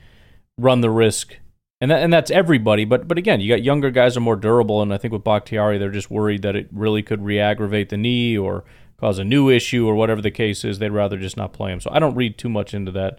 run 0.60 0.80
the 0.80 0.90
risk. 0.90 1.36
And 1.80 1.90
that, 1.90 2.02
and 2.02 2.12
that's 2.12 2.30
everybody, 2.30 2.84
but 2.84 3.08
but 3.08 3.16
again, 3.16 3.40
you 3.40 3.48
got 3.48 3.62
younger 3.62 3.90
guys 3.90 4.14
are 4.14 4.20
more 4.20 4.36
durable, 4.36 4.82
and 4.82 4.92
I 4.92 4.98
think 4.98 5.12
with 5.12 5.24
Bakhtiari, 5.24 5.78
they're 5.78 5.90
just 5.90 6.10
worried 6.10 6.42
that 6.42 6.54
it 6.54 6.68
really 6.70 7.02
could 7.02 7.24
re-aggravate 7.24 7.88
the 7.88 7.96
knee 7.96 8.36
or 8.36 8.64
cause 8.98 9.18
a 9.18 9.24
new 9.24 9.48
issue 9.48 9.86
or 9.86 9.94
whatever 9.94 10.20
the 10.20 10.30
case 10.30 10.62
is. 10.62 10.78
They'd 10.78 10.90
rather 10.90 11.16
just 11.16 11.38
not 11.38 11.54
play 11.54 11.72
him. 11.72 11.80
So 11.80 11.90
I 11.90 11.98
don't 11.98 12.14
read 12.14 12.36
too 12.36 12.50
much 12.50 12.74
into 12.74 12.92
that. 12.92 13.18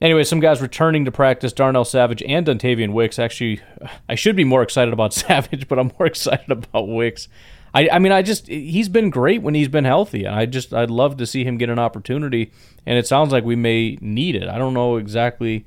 Anyway, 0.00 0.24
some 0.24 0.40
guys 0.40 0.60
returning 0.60 1.04
to 1.04 1.12
practice: 1.12 1.52
Darnell 1.52 1.84
Savage 1.84 2.20
and 2.24 2.44
Dontayvion 2.44 2.92
Wicks. 2.92 3.16
Actually, 3.16 3.60
I 4.08 4.16
should 4.16 4.34
be 4.34 4.44
more 4.44 4.62
excited 4.62 4.92
about 4.92 5.14
Savage, 5.14 5.68
but 5.68 5.78
I'm 5.78 5.92
more 6.00 6.06
excited 6.08 6.50
about 6.50 6.88
Wicks. 6.88 7.28
I, 7.74 7.88
I 7.90 7.98
mean, 8.00 8.12
I 8.12 8.22
just 8.22 8.48
he's 8.48 8.88
been 8.88 9.10
great 9.10 9.42
when 9.42 9.54
he's 9.54 9.68
been 9.68 9.84
healthy. 9.84 10.24
And 10.24 10.34
I 10.34 10.46
just 10.46 10.74
I'd 10.74 10.90
love 10.90 11.16
to 11.18 11.26
see 11.26 11.44
him 11.44 11.58
get 11.58 11.70
an 11.70 11.78
opportunity, 11.78 12.50
and 12.84 12.98
it 12.98 13.06
sounds 13.06 13.30
like 13.30 13.44
we 13.44 13.54
may 13.54 13.98
need 14.00 14.34
it. 14.34 14.48
I 14.48 14.58
don't 14.58 14.74
know 14.74 14.96
exactly 14.96 15.64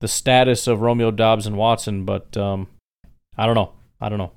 the 0.00 0.08
status 0.08 0.66
of 0.66 0.80
Romeo 0.80 1.10
Doubs 1.10 1.46
and 1.46 1.56
Watson, 1.56 2.04
but 2.04 2.36
um, 2.36 2.68
I 3.36 3.46
don't 3.46 3.54
know. 3.54 3.72
I 4.00 4.08
don't 4.08 4.18
know. 4.18 4.32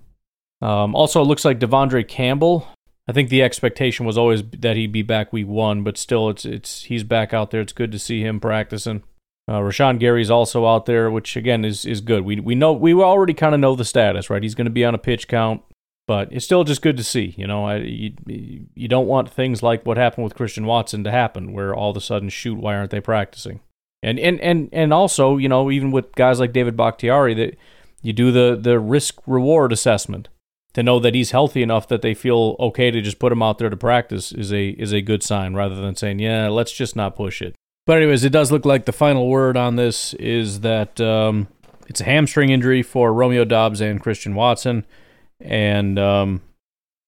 Um, 0.67 0.95
also, 0.95 1.21
it 1.21 1.25
looks 1.25 1.45
like 1.45 1.59
De'Vondre 1.59 2.07
Campbell. 2.07 2.67
I 3.07 3.11
think 3.11 3.29
the 3.29 3.43
expectation 3.43 4.05
was 4.05 4.17
always 4.17 4.43
that 4.59 4.77
he'd 4.77 4.91
be 4.93 5.01
back 5.01 5.33
week 5.33 5.47
one, 5.47 5.83
but 5.83 5.97
still, 5.97 6.29
it's 6.29 6.45
it's 6.45 6.83
he's 6.83 7.03
back 7.03 7.33
out 7.33 7.51
there. 7.51 7.61
It's 7.61 7.73
good 7.73 7.91
to 7.91 7.99
see 7.99 8.21
him 8.21 8.39
practicing. 8.39 9.03
Uh, 9.45 9.59
Rashan 9.59 9.99
Gary's 9.99 10.31
also 10.31 10.65
out 10.65 10.85
there, 10.85 11.11
which 11.11 11.35
again 11.35 11.65
is 11.65 11.83
is 11.83 11.99
good. 11.99 12.23
We 12.23 12.39
we 12.39 12.55
know 12.55 12.71
we 12.71 12.93
already 12.93 13.33
kind 13.33 13.53
of 13.53 13.59
know 13.59 13.75
the 13.75 13.83
status, 13.83 14.29
right? 14.29 14.41
He's 14.41 14.55
going 14.55 14.65
to 14.65 14.71
be 14.71 14.85
on 14.85 14.95
a 14.95 14.99
pitch 14.99 15.27
count, 15.27 15.61
but 16.07 16.29
it's 16.31 16.45
still 16.45 16.63
just 16.63 16.81
good 16.81 16.95
to 16.95 17.03
see. 17.03 17.35
You 17.37 17.45
know, 17.45 17.65
I, 17.65 17.77
you 17.77 18.13
you 18.25 18.87
don't 18.87 19.07
want 19.07 19.29
things 19.29 19.61
like 19.61 19.85
what 19.85 19.97
happened 19.97 20.23
with 20.23 20.35
Christian 20.35 20.65
Watson 20.65 21.03
to 21.03 21.11
happen, 21.11 21.51
where 21.51 21.75
all 21.75 21.91
of 21.91 21.97
a 21.97 22.01
sudden, 22.01 22.29
shoot, 22.29 22.57
why 22.57 22.75
aren't 22.75 22.91
they 22.91 23.01
practicing? 23.01 23.59
And 24.03 24.19
and 24.19 24.39
and 24.41 24.69
and 24.71 24.93
also, 24.93 25.37
you 25.37 25.49
know, 25.49 25.71
even 25.71 25.91
with 25.91 26.13
guys 26.13 26.39
like 26.39 26.51
David 26.51 26.75
Bakhtiari, 26.75 27.33
that 27.35 27.57
you 28.01 28.13
do 28.13 28.31
the 28.31 28.59
the 28.61 28.79
risk 28.79 29.19
reward 29.25 29.71
assessment 29.71 30.27
to 30.73 30.83
know 30.83 30.99
that 30.99 31.15
he's 31.15 31.31
healthy 31.31 31.63
enough 31.63 31.87
that 31.87 32.01
they 32.01 32.13
feel 32.13 32.55
okay 32.59 32.91
to 32.91 33.01
just 33.01 33.19
put 33.19 33.31
him 33.31 33.41
out 33.41 33.59
there 33.59 33.69
to 33.69 33.77
practice 33.77 34.31
is 34.31 34.51
a 34.51 34.69
is 34.69 34.91
a 34.91 35.01
good 35.01 35.23
sign 35.23 35.53
rather 35.53 35.75
than 35.75 35.95
saying, 35.95 36.19
yeah, 36.19 36.49
let's 36.49 36.73
just 36.73 36.95
not 36.95 37.15
push 37.15 37.41
it. 37.41 37.55
But 37.85 37.97
anyways, 37.97 38.23
it 38.23 38.31
does 38.31 38.51
look 38.51 38.65
like 38.65 38.85
the 38.85 38.91
final 38.91 39.27
word 39.27 39.57
on 39.57 39.75
this 39.75 40.13
is 40.15 40.61
that 40.61 40.99
um, 41.01 41.47
it's 41.87 42.01
a 42.01 42.05
hamstring 42.05 42.49
injury 42.49 42.81
for 42.81 43.13
Romeo 43.13 43.45
Doubs 43.45 43.81
and 43.81 44.01
Christian 44.01 44.35
Watson, 44.35 44.85
and 45.39 45.99
um, 45.99 46.41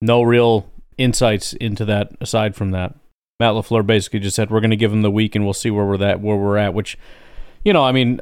no 0.02 0.22
real 0.22 0.70
insights 0.98 1.54
into 1.54 1.86
that 1.86 2.12
aside 2.22 2.56
from 2.56 2.72
that. 2.72 2.96
Matt 3.40 3.54
LaFleur 3.54 3.86
basically 3.86 4.20
just 4.20 4.36
said 4.36 4.50
we're 4.50 4.62
going 4.62 4.70
to 4.70 4.78
give 4.78 4.94
him 4.94 5.02
the 5.02 5.12
week 5.12 5.36
and 5.36 5.44
we'll 5.44 5.54
see 5.54 5.72
where 5.72 5.86
we're 5.86 6.04
at 6.04 6.22
where 6.22 6.38
we're 6.38 6.58
at. 6.58 6.74
Which, 6.74 6.98
you 7.64 7.74
know, 7.74 7.84
I 7.84 7.92
mean, 7.92 8.20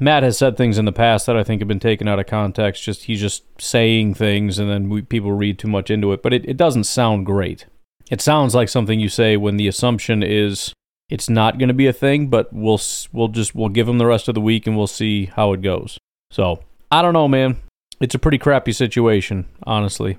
Matt 0.00 0.22
has 0.22 0.38
said 0.38 0.56
things 0.56 0.78
in 0.78 0.84
the 0.84 0.92
past 0.92 1.26
that 1.26 1.36
I 1.36 1.44
think 1.44 1.60
have 1.60 1.68
been 1.68 1.80
taken 1.80 2.08
out 2.08 2.18
of 2.18 2.26
context. 2.26 2.82
Just 2.82 3.04
he's 3.04 3.20
just 3.20 3.44
saying 3.60 4.14
things 4.14 4.58
and 4.58 4.70
then 4.70 4.88
we, 4.88 5.02
people 5.02 5.32
read 5.32 5.58
too 5.58 5.68
much 5.68 5.90
into 5.90 6.12
it. 6.12 6.22
But 6.22 6.32
it, 6.32 6.48
it 6.48 6.56
doesn't 6.56 6.84
sound 6.84 7.26
great. 7.26 7.66
It 8.10 8.20
sounds 8.20 8.54
like 8.54 8.68
something 8.68 9.00
you 9.00 9.08
say 9.08 9.36
when 9.36 9.56
the 9.56 9.68
assumption 9.68 10.22
is 10.22 10.72
it's 11.10 11.28
not 11.28 11.58
going 11.58 11.68
to 11.68 11.74
be 11.74 11.86
a 11.86 11.92
thing, 11.92 12.28
but 12.28 12.52
we'll 12.52 12.80
we'll 13.12 13.28
just 13.28 13.54
we'll 13.54 13.68
give 13.68 13.88
him 13.88 13.98
the 13.98 14.06
rest 14.06 14.28
of 14.28 14.34
the 14.34 14.40
week 14.40 14.66
and 14.66 14.76
we'll 14.76 14.86
see 14.86 15.26
how 15.26 15.52
it 15.52 15.60
goes. 15.60 15.98
So 16.30 16.60
I 16.90 17.02
don't 17.02 17.12
know, 17.12 17.28
man. 17.28 17.58
It's 18.00 18.14
a 18.14 18.18
pretty 18.18 18.38
crappy 18.38 18.72
situation, 18.72 19.46
honestly, 19.62 20.18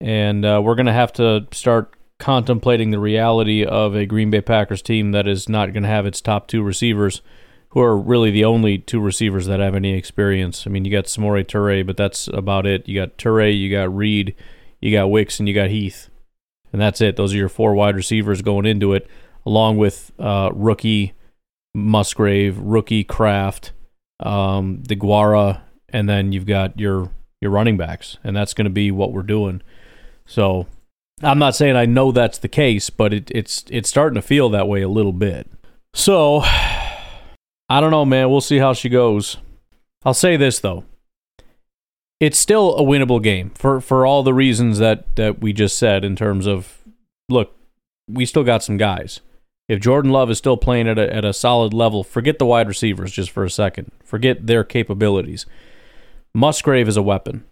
and 0.00 0.44
uh, 0.44 0.60
we're 0.62 0.76
gonna 0.76 0.92
have 0.92 1.12
to 1.14 1.46
start 1.52 1.94
contemplating 2.18 2.90
the 2.90 2.98
reality 2.98 3.64
of 3.64 3.94
a 3.94 4.06
Green 4.06 4.30
Bay 4.30 4.40
Packers 4.40 4.82
team 4.82 5.12
that 5.12 5.28
is 5.28 5.48
not 5.48 5.72
going 5.72 5.84
to 5.84 5.88
have 5.88 6.06
its 6.06 6.20
top 6.20 6.48
two 6.48 6.62
receivers, 6.62 7.22
who 7.70 7.80
are 7.80 7.96
really 7.96 8.30
the 8.30 8.44
only 8.44 8.78
two 8.78 9.00
receivers 9.00 9.46
that 9.46 9.60
have 9.60 9.74
any 9.74 9.94
experience. 9.94 10.66
I 10.66 10.70
mean, 10.70 10.84
you 10.84 10.90
got 10.90 11.04
Samori 11.04 11.44
Toure, 11.44 11.86
but 11.86 11.96
that's 11.96 12.28
about 12.28 12.66
it. 12.66 12.88
You 12.88 13.00
got 13.00 13.18
Toure, 13.18 13.56
you 13.56 13.70
got 13.70 13.94
Reed, 13.94 14.34
you 14.80 14.90
got 14.90 15.10
Wicks, 15.10 15.38
and 15.38 15.48
you 15.48 15.54
got 15.54 15.70
Heath. 15.70 16.08
And 16.72 16.80
that's 16.80 17.00
it. 17.00 17.16
Those 17.16 17.34
are 17.34 17.38
your 17.38 17.48
four 17.48 17.74
wide 17.74 17.96
receivers 17.96 18.42
going 18.42 18.66
into 18.66 18.94
it, 18.94 19.08
along 19.46 19.78
with 19.78 20.12
uh, 20.18 20.50
rookie 20.54 21.14
Musgrave, 21.74 22.58
rookie 22.58 23.04
Kraft, 23.04 23.72
um, 24.20 24.82
DeGuara, 24.82 25.60
and 25.90 26.08
then 26.08 26.32
you've 26.32 26.46
got 26.46 26.78
your 26.78 27.10
your 27.40 27.50
running 27.50 27.76
backs, 27.76 28.18
and 28.24 28.36
that's 28.36 28.52
going 28.52 28.64
to 28.64 28.70
be 28.70 28.90
what 28.90 29.12
we're 29.12 29.22
doing. 29.22 29.62
So 30.26 30.66
I'm 31.22 31.38
not 31.38 31.54
saying 31.54 31.76
I 31.76 31.86
know 31.86 32.12
that's 32.12 32.38
the 32.38 32.48
case, 32.48 32.90
but 32.90 33.12
it, 33.12 33.30
it's 33.34 33.64
it's 33.70 33.88
starting 33.88 34.14
to 34.14 34.22
feel 34.22 34.48
that 34.50 34.68
way 34.68 34.82
a 34.82 34.88
little 34.88 35.12
bit. 35.12 35.50
So 35.94 36.42
I 36.44 37.80
don't 37.80 37.90
know, 37.90 38.04
man. 38.04 38.30
We'll 38.30 38.40
see 38.40 38.58
how 38.58 38.72
she 38.72 38.88
goes. 38.88 39.36
I'll 40.04 40.14
say 40.14 40.36
this 40.36 40.60
though. 40.60 40.84
It's 42.20 42.38
still 42.38 42.76
a 42.76 42.82
winnable 42.82 43.22
game 43.22 43.50
for 43.50 43.80
for 43.80 44.06
all 44.06 44.22
the 44.22 44.34
reasons 44.34 44.78
that 44.78 45.16
that 45.16 45.40
we 45.40 45.52
just 45.52 45.78
said 45.78 46.04
in 46.04 46.16
terms 46.16 46.46
of 46.46 46.82
look, 47.28 47.54
we 48.08 48.24
still 48.24 48.44
got 48.44 48.62
some 48.62 48.76
guys. 48.76 49.20
If 49.68 49.80
Jordan 49.80 50.10
Love 50.10 50.30
is 50.30 50.38
still 50.38 50.56
playing 50.56 50.88
at 50.88 50.98
a 50.98 51.14
at 51.14 51.24
a 51.24 51.32
solid 51.32 51.74
level, 51.74 52.02
forget 52.02 52.38
the 52.38 52.46
wide 52.46 52.68
receivers 52.68 53.12
just 53.12 53.30
for 53.30 53.44
a 53.44 53.50
second. 53.50 53.90
Forget 54.02 54.46
their 54.46 54.64
capabilities. 54.64 55.46
Musgrave 56.34 56.88
is 56.88 56.96
a 56.96 57.02
weapon. 57.02 57.44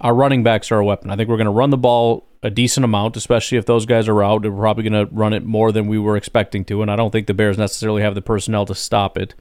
Our 0.00 0.14
running 0.14 0.42
backs 0.42 0.70
are 0.70 0.78
a 0.78 0.84
weapon. 0.84 1.10
I 1.10 1.16
think 1.16 1.28
we're 1.28 1.36
going 1.36 1.44
to 1.46 1.50
run 1.50 1.70
the 1.70 1.76
ball 1.76 2.26
a 2.42 2.50
decent 2.50 2.84
amount, 2.84 3.16
especially 3.16 3.58
if 3.58 3.66
those 3.66 3.86
guys 3.86 4.08
are 4.08 4.22
out. 4.22 4.42
We're 4.42 4.52
probably 4.52 4.88
going 4.88 5.06
to 5.06 5.14
run 5.14 5.32
it 5.32 5.44
more 5.44 5.72
than 5.72 5.86
we 5.86 5.98
were 5.98 6.16
expecting 6.16 6.64
to, 6.66 6.82
and 6.82 6.90
I 6.90 6.96
don't 6.96 7.10
think 7.10 7.26
the 7.26 7.34
Bears 7.34 7.58
necessarily 7.58 8.02
have 8.02 8.14
the 8.14 8.22
personnel 8.22 8.66
to 8.66 8.74
stop 8.74 9.18
it. 9.18 9.34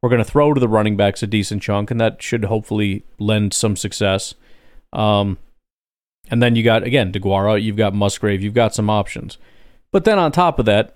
We're 0.00 0.10
going 0.10 0.22
to 0.22 0.30
throw 0.30 0.54
to 0.54 0.60
the 0.60 0.68
running 0.68 0.96
backs 0.96 1.22
a 1.22 1.26
decent 1.26 1.62
chunk, 1.62 1.90
and 1.90 2.00
that 2.00 2.22
should 2.22 2.44
hopefully 2.44 3.04
lend 3.18 3.52
some 3.52 3.76
success. 3.76 4.34
Um, 4.92 5.38
and 6.30 6.42
then 6.42 6.54
you 6.54 6.62
got 6.62 6.84
again 6.84 7.12
DeGuara, 7.12 7.60
you've 7.60 7.76
got 7.76 7.94
Musgrave, 7.94 8.42
you've 8.42 8.54
got 8.54 8.74
some 8.74 8.90
options. 8.90 9.38
But 9.90 10.04
then 10.04 10.18
on 10.18 10.30
top 10.30 10.58
of 10.58 10.66
that, 10.66 10.94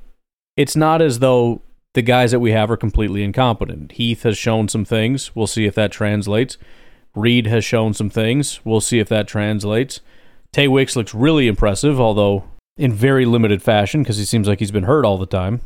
it's 0.57 0.77
not 0.77 1.03
as 1.03 1.19
though 1.19 1.63
the 1.95 2.03
guys 2.03 2.31
that 2.31 2.41
we 2.41 2.53
have 2.53 2.71
are 2.71 2.77
completely 2.77 3.23
incompetent. 3.23 3.93
Heath 3.93 4.23
has 4.23 4.39
shown 4.39 4.69
some 4.69 4.85
things. 4.85 5.35
We'll 5.35 5.47
see 5.47 5.67
if 5.67 5.75
that 5.75 5.93
translates. 5.93 6.57
Reed 7.15 7.47
has 7.47 7.65
shown 7.65 7.95
some 7.95 8.11
things. 8.11 8.65
We'll 8.65 8.81
see 8.81 8.99
if 8.99 9.09
that 9.09 9.29
translates. 9.29 10.01
Tay 10.53 10.69
Wicks 10.69 10.97
looks 10.97 11.15
really 11.15 11.49
impressive, 11.49 11.99
although 11.99 12.45
in 12.77 12.93
very 12.93 13.25
limited 13.25 13.63
fashion 13.63 14.03
because 14.03 14.19
he 14.19 14.25
seems 14.25 14.47
like 14.47 14.59
he's 14.59 14.71
been 14.71 14.85
hurt 14.85 15.05
all 15.07 15.17
the 15.17 15.27
time. 15.27 15.63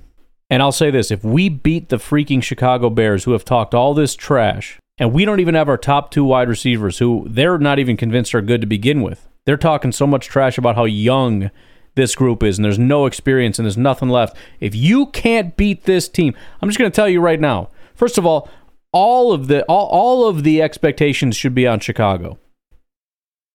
And 0.49 0.63
I'll 0.63 0.71
say 0.71 0.93
this 0.93 1.11
if 1.11 1.25
we 1.25 1.49
beat 1.49 1.89
the 1.89 1.97
freaking 1.97 2.41
Chicago 2.41 2.89
Bears, 2.89 3.25
who 3.25 3.33
have 3.33 3.45
talked 3.45 3.75
all 3.75 3.95
this 3.95 4.15
trash, 4.15 4.79
and 4.99 5.13
we 5.13 5.25
don't 5.25 5.41
even 5.41 5.57
have 5.57 5.69
our 5.69 5.77
top 5.77 6.13
two 6.13 6.23
wide 6.23 6.49
receivers, 6.49 6.99
who 6.99 7.27
they're 7.29 7.59
not 7.59 7.81
even 7.81 7.97
convinced 7.97 8.35
are 8.35 8.41
good 8.41 8.61
to 8.61 8.67
begin 8.67 9.03
with, 9.03 9.27
they're 9.45 9.57
talking 9.57 9.91
so 9.91 10.07
much 10.07 10.27
trash 10.27 10.57
about 10.57 10.77
how 10.77 10.85
young 10.85 11.51
this 11.97 12.15
group 12.15 12.45
is, 12.45 12.57
and 12.57 12.65
there's 12.65 12.79
no 12.79 13.07
experience 13.07 13.59
and 13.59 13.67
there's 13.67 13.77
nothing 13.77 14.09
left. 14.09 14.37
If 14.61 14.75
you 14.75 15.07
can't 15.07 15.57
beat 15.57 15.83
this 15.83 16.09
team, 16.09 16.35
I'm 16.63 16.69
just 16.69 16.79
going 16.79 16.91
to 16.91 16.95
tell 16.95 17.09
you 17.09 17.21
right 17.21 17.41
now. 17.41 17.71
First 17.95 18.19
of 18.19 18.27
all, 18.27 18.49
all 18.93 19.33
of 19.33 19.49
the 19.49 19.65
all, 19.65 19.89
all 19.89 20.29
of 20.29 20.45
the 20.45 20.63
expectations 20.63 21.37
should 21.37 21.55
be 21.55 21.67
on 21.67 21.81
Chicago. 21.81 22.39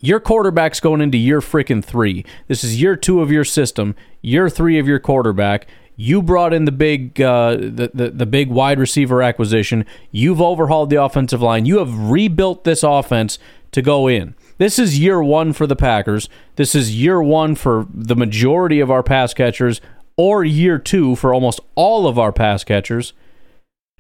Your 0.02 0.20
quarterback's 0.20 0.80
going 0.80 1.00
into 1.00 1.18
year 1.18 1.40
freaking 1.40 1.84
three. 1.84 2.26
This 2.48 2.64
is 2.64 2.82
year 2.82 2.96
two 2.96 3.22
of 3.22 3.32
your 3.32 3.46
system, 3.46 3.96
year 4.22 4.50
three 4.50 4.80
of 4.80 4.88
your 4.88 5.00
quarterback. 5.00 5.68
You 5.96 6.24
brought 6.24 6.54
in 6.54 6.66
the 6.66 6.72
big, 6.72 7.22
uh, 7.22 7.56
the, 7.58 7.92
the 7.94 8.10
the 8.10 8.26
big 8.26 8.50
wide 8.50 8.80
receiver 8.80 9.22
acquisition. 9.22 9.86
You've 10.10 10.42
overhauled 10.42 10.90
the 10.90 11.02
offensive 11.02 11.44
line. 11.44 11.68
You 11.68 11.78
have 11.78 12.10
rebuilt 12.10 12.64
this 12.64 12.82
offense 12.82 13.38
to 13.72 13.84
go 13.84 14.08
in. 14.08 14.34
This 14.58 14.80
is 14.80 14.98
year 14.98 15.22
one 15.22 15.54
for 15.54 15.68
the 15.68 15.76
Packers. 15.76 16.30
This 16.56 16.74
is 16.74 16.96
year 16.96 17.22
one 17.22 17.54
for 17.54 17.86
the 17.94 18.16
majority 18.16 18.80
of 18.80 18.90
our 18.90 19.04
pass 19.04 19.34
catchers, 19.36 19.82
or 20.18 20.44
year 20.44 20.80
two 20.80 21.16
for 21.16 21.34
almost 21.34 21.60
all 21.76 22.08
of 22.08 22.18
our 22.18 22.32
pass 22.32 22.64
catchers. 22.64 23.14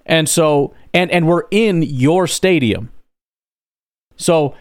And 0.06 0.28
so, 0.28 0.74
and 0.96 1.12
and 1.12 1.28
we're 1.28 1.44
in 1.52 1.84
your 1.84 2.26
stadium. 2.26 2.92
So 4.16 4.56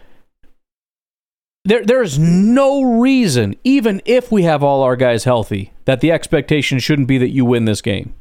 there 1.63 1.83
there's 1.85 2.17
no 2.17 2.81
reason, 2.81 3.55
even 3.63 4.01
if 4.05 4.31
we 4.31 4.43
have 4.43 4.63
all 4.63 4.81
our 4.81 4.95
guys 4.95 5.23
healthy, 5.25 5.73
that 5.85 6.01
the 6.01 6.11
expectation 6.11 6.79
shouldn't 6.79 7.07
be 7.07 7.17
that 7.17 7.29
you 7.29 7.45
win 7.45 7.65
this 7.65 7.81
game. 7.81 8.15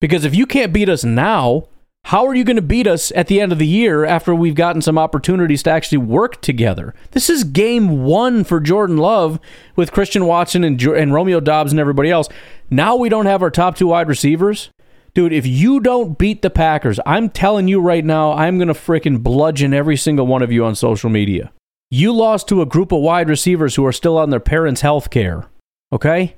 Because 0.00 0.24
if 0.24 0.34
you 0.34 0.46
can't 0.46 0.72
beat 0.72 0.88
us 0.88 1.04
now, 1.04 1.64
how 2.04 2.26
are 2.26 2.34
you 2.34 2.44
going 2.44 2.56
to 2.56 2.62
beat 2.62 2.86
us 2.86 3.12
at 3.14 3.26
the 3.26 3.40
end 3.40 3.52
of 3.52 3.58
the 3.58 3.66
year 3.66 4.06
after 4.06 4.34
we've 4.34 4.54
gotten 4.54 4.80
some 4.80 4.96
opportunities 4.96 5.62
to 5.64 5.70
actually 5.70 5.98
work 5.98 6.40
together? 6.40 6.94
This 7.10 7.28
is 7.28 7.44
game 7.44 8.04
one 8.04 8.42
for 8.44 8.58
Jordan 8.58 8.96
Love 8.96 9.38
with 9.76 9.92
Christian 9.92 10.24
Watson 10.24 10.64
and, 10.64 10.80
and 10.82 11.12
Romeo 11.12 11.40
Doubs 11.40 11.72
and 11.72 11.80
everybody 11.80 12.10
else. 12.10 12.28
Now 12.70 12.96
we 12.96 13.10
don't 13.10 13.26
have 13.26 13.42
our 13.42 13.50
top 13.50 13.76
two 13.76 13.88
wide 13.88 14.08
receivers. 14.08 14.70
Dude, 15.12 15.32
if 15.32 15.46
you 15.46 15.80
don't 15.80 16.16
beat 16.16 16.40
the 16.40 16.50
Packers, 16.50 17.00
I'm 17.04 17.28
telling 17.28 17.68
you 17.68 17.80
right 17.80 18.04
now, 18.04 18.32
I'm 18.32 18.58
going 18.58 18.68
to 18.68 18.74
freaking 18.74 19.22
bludgeon 19.22 19.74
every 19.74 19.96
single 19.96 20.26
one 20.26 20.40
of 20.40 20.52
you 20.52 20.64
on 20.64 20.76
social 20.76 21.10
media. 21.10 21.52
You 21.92 22.12
lost 22.12 22.46
to 22.48 22.62
a 22.62 22.66
group 22.66 22.92
of 22.92 23.00
wide 23.00 23.28
receivers 23.28 23.74
who 23.74 23.84
are 23.84 23.92
still 23.92 24.16
on 24.16 24.30
their 24.30 24.38
parents' 24.38 24.82
health 24.82 25.10
care. 25.10 25.46
Okay? 25.92 26.36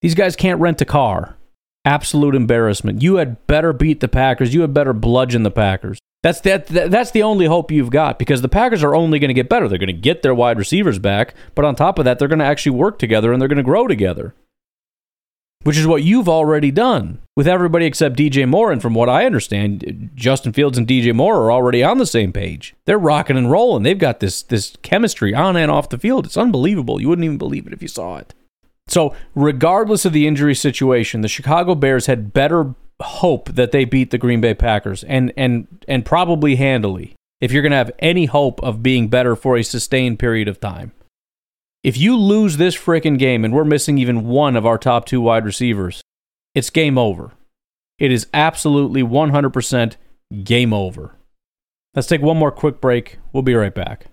These 0.00 0.14
guys 0.14 0.36
can't 0.36 0.58
rent 0.58 0.80
a 0.80 0.86
car. 0.86 1.36
Absolute 1.84 2.34
embarrassment. 2.34 3.02
You 3.02 3.16
had 3.16 3.46
better 3.46 3.74
beat 3.74 4.00
the 4.00 4.08
Packers. 4.08 4.54
You 4.54 4.62
had 4.62 4.72
better 4.72 4.94
bludgeon 4.94 5.42
the 5.42 5.50
Packers. 5.50 5.98
That's 6.22 6.40
that, 6.40 6.68
that 6.68 6.90
that's 6.90 7.10
the 7.10 7.22
only 7.22 7.44
hope 7.44 7.70
you've 7.70 7.90
got 7.90 8.18
because 8.18 8.40
the 8.40 8.48
Packers 8.48 8.82
are 8.82 8.94
only 8.94 9.18
going 9.18 9.28
to 9.28 9.34
get 9.34 9.50
better. 9.50 9.68
They're 9.68 9.78
going 9.78 9.88
to 9.88 9.92
get 9.92 10.22
their 10.22 10.34
wide 10.34 10.58
receivers 10.58 10.98
back, 10.98 11.34
but 11.54 11.66
on 11.66 11.76
top 11.76 11.98
of 11.98 12.06
that, 12.06 12.18
they're 12.18 12.26
going 12.26 12.38
to 12.38 12.44
actually 12.46 12.76
work 12.76 12.98
together 12.98 13.32
and 13.32 13.40
they're 13.40 13.48
going 13.48 13.58
to 13.58 13.62
grow 13.62 13.86
together 13.86 14.34
which 15.66 15.76
is 15.76 15.86
what 15.86 16.04
you've 16.04 16.28
already 16.28 16.70
done 16.70 17.18
with 17.34 17.48
everybody 17.48 17.86
except 17.86 18.16
DJ 18.16 18.48
Moore. 18.48 18.70
And 18.70 18.80
from 18.80 18.94
what 18.94 19.08
I 19.08 19.26
understand, 19.26 20.10
Justin 20.14 20.52
Fields 20.52 20.78
and 20.78 20.86
DJ 20.86 21.12
Moore 21.12 21.42
are 21.42 21.52
already 21.52 21.82
on 21.82 21.98
the 21.98 22.06
same 22.06 22.32
page. 22.32 22.76
They're 22.84 22.98
rocking 22.98 23.36
and 23.36 23.50
rolling. 23.50 23.82
They've 23.82 23.98
got 23.98 24.20
this 24.20 24.42
this 24.44 24.76
chemistry 24.82 25.34
on 25.34 25.56
and 25.56 25.70
off 25.70 25.88
the 25.88 25.98
field. 25.98 26.24
It's 26.24 26.36
unbelievable. 26.36 27.00
You 27.00 27.08
wouldn't 27.08 27.24
even 27.24 27.38
believe 27.38 27.66
it 27.66 27.72
if 27.72 27.82
you 27.82 27.88
saw 27.88 28.18
it. 28.18 28.32
So, 28.86 29.14
regardless 29.34 30.04
of 30.04 30.12
the 30.12 30.28
injury 30.28 30.54
situation, 30.54 31.22
the 31.22 31.28
Chicago 31.28 31.74
Bears 31.74 32.06
had 32.06 32.32
better 32.32 32.74
hope 33.00 33.50
that 33.50 33.72
they 33.72 33.84
beat 33.84 34.12
the 34.12 34.18
Green 34.18 34.40
Bay 34.40 34.54
Packers 34.54 35.02
and 35.04 35.32
and 35.36 35.66
and 35.88 36.04
probably 36.04 36.56
handily. 36.56 37.16
If 37.40 37.50
you're 37.50 37.62
going 37.62 37.72
to 37.72 37.76
have 37.76 37.92
any 37.98 38.26
hope 38.26 38.62
of 38.62 38.82
being 38.82 39.08
better 39.08 39.34
for 39.36 39.56
a 39.56 39.64
sustained 39.64 40.18
period 40.18 40.48
of 40.48 40.60
time. 40.60 40.92
If 41.86 41.96
you 41.96 42.16
lose 42.16 42.56
this 42.56 42.74
freaking 42.74 43.16
game 43.16 43.44
and 43.44 43.54
we're 43.54 43.62
missing 43.62 43.96
even 43.96 44.26
one 44.26 44.56
of 44.56 44.66
our 44.66 44.76
top 44.76 45.06
two 45.06 45.20
wide 45.20 45.44
receivers, 45.44 46.02
it's 46.52 46.68
game 46.68 46.98
over. 46.98 47.30
It 48.00 48.10
is 48.10 48.26
absolutely 48.34 49.04
100% 49.04 49.94
game 50.42 50.72
over. 50.72 51.14
Let's 51.94 52.08
take 52.08 52.22
one 52.22 52.38
more 52.38 52.50
quick 52.50 52.80
break. 52.80 53.18
We'll 53.32 53.44
be 53.44 53.54
right 53.54 53.72
back. 53.72 54.06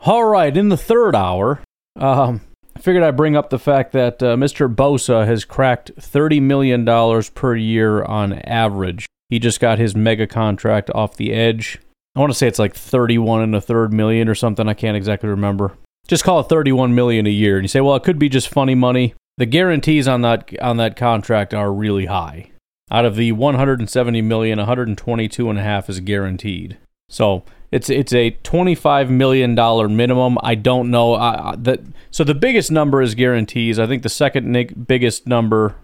All 0.00 0.24
right, 0.24 0.56
in 0.56 0.70
the 0.70 0.78
third 0.78 1.14
hour, 1.14 1.60
um, 1.96 2.40
I 2.74 2.80
figured 2.80 3.04
I'd 3.04 3.14
bring 3.14 3.36
up 3.36 3.50
the 3.50 3.58
fact 3.58 3.92
that 3.92 4.22
uh, 4.22 4.36
Mr. 4.36 4.74
Bosa 4.74 5.26
has 5.26 5.44
cracked 5.44 5.94
$30 5.96 6.40
million 6.40 6.86
per 7.34 7.54
year 7.54 8.02
on 8.04 8.38
average. 8.44 9.04
He 9.28 9.38
just 9.38 9.60
got 9.60 9.78
his 9.78 9.94
mega 9.94 10.26
contract 10.26 10.90
off 10.94 11.18
the 11.18 11.34
edge. 11.34 11.78
I 12.16 12.20
want 12.20 12.32
to 12.32 12.38
say 12.38 12.48
it's 12.48 12.58
like 12.58 12.74
31 12.74 13.42
and 13.42 13.54
a 13.54 13.60
third 13.60 13.92
million 13.92 14.26
or 14.26 14.34
something. 14.34 14.66
I 14.66 14.74
can't 14.74 14.96
exactly 14.96 15.28
remember. 15.28 15.76
Just 16.08 16.24
call 16.24 16.40
it 16.40 16.48
31 16.48 16.94
million 16.94 17.26
a 17.26 17.30
year. 17.30 17.56
And 17.56 17.64
you 17.64 17.68
say, 17.68 17.82
well, 17.82 17.94
it 17.94 18.04
could 18.04 18.18
be 18.18 18.30
just 18.30 18.48
funny 18.48 18.74
money. 18.74 19.14
The 19.36 19.44
guarantees 19.44 20.08
on 20.08 20.22
that 20.22 20.50
on 20.62 20.78
that 20.78 20.96
contract 20.96 21.52
are 21.52 21.70
really 21.70 22.06
high. 22.06 22.52
Out 22.90 23.04
of 23.04 23.16
the 23.16 23.32
170 23.32 24.22
million, 24.22 24.58
122 24.58 25.50
and 25.50 25.58
a 25.58 25.62
half 25.62 25.90
is 25.90 26.00
guaranteed. 26.00 26.78
So 27.10 27.44
it's 27.70 27.90
it's 27.90 28.14
a 28.14 28.30
25 28.30 29.10
million 29.10 29.54
dollar 29.54 29.86
minimum. 29.86 30.38
I 30.42 30.54
don't 30.54 30.90
know 30.90 31.14
uh, 31.14 31.54
that. 31.58 31.80
So 32.10 32.24
the 32.24 32.34
biggest 32.34 32.70
number 32.70 33.02
is 33.02 33.14
guarantees. 33.14 33.78
I 33.78 33.86
think 33.86 34.02
the 34.02 34.08
second 34.08 34.86
biggest 34.86 35.26
number 35.26 35.74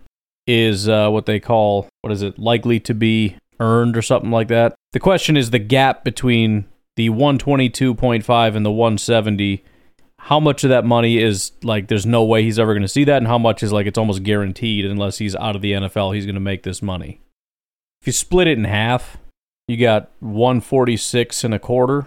is 0.47 0.89
uh, 0.89 1.11
what 1.11 1.27
they 1.27 1.41
call 1.41 1.89
what 2.01 2.13
is 2.13 2.23
it 2.23 2.39
likely 2.39 2.81
to 2.81 2.95
be 2.95 3.37
earned 3.61 3.97
or 3.97 4.03
something 4.03 4.31
like 4.31 4.49
that. 4.49 4.75
The 4.93 5.01
question 5.01 5.37
is 5.37 5.51
the 5.51 5.59
gap 5.59 6.05
between 6.05 6.67
the 6.97 7.11
122.5 7.11 8.55
and 8.55 8.67
the 8.67 8.71
170. 8.71 9.65
How 10.19 10.39
much 10.39 10.63
of 10.65 10.71
that 10.71 10.85
money 10.85 11.19
is 11.19 11.53
like 11.63 11.89
there's 11.89 12.07
no 12.07 12.23
way 12.23 12.43
he's 12.43 12.59
ever 12.59 12.75
going 12.75 12.83
to 12.83 12.89
see 12.89 13.05
that, 13.05 13.17
and 13.17 13.27
how 13.27 13.39
much 13.39 13.63
is 13.63 13.73
like 13.73 13.87
it's 13.87 13.99
almost 13.99 14.23
guaranteed 14.23 14.85
unless 14.85 15.19
he's 15.19 15.35
out 15.37 15.57
of 15.57 15.63
the 15.63 15.73
NFL, 15.73 16.15
he's 16.15 16.27
going 16.27 16.35
to 16.35 16.41
make 16.41 16.63
this 16.63 16.83
money. 16.83 17.21
If 18.01 18.07
you 18.07 18.13
split 18.13 18.47
it 18.47 18.59
in 18.59 18.65
half, 18.65 19.17
you 19.67 19.77
got 19.77 20.11
146 20.21 21.45
and 21.45 21.55
a 21.55 21.59
quarter, 21.59 22.07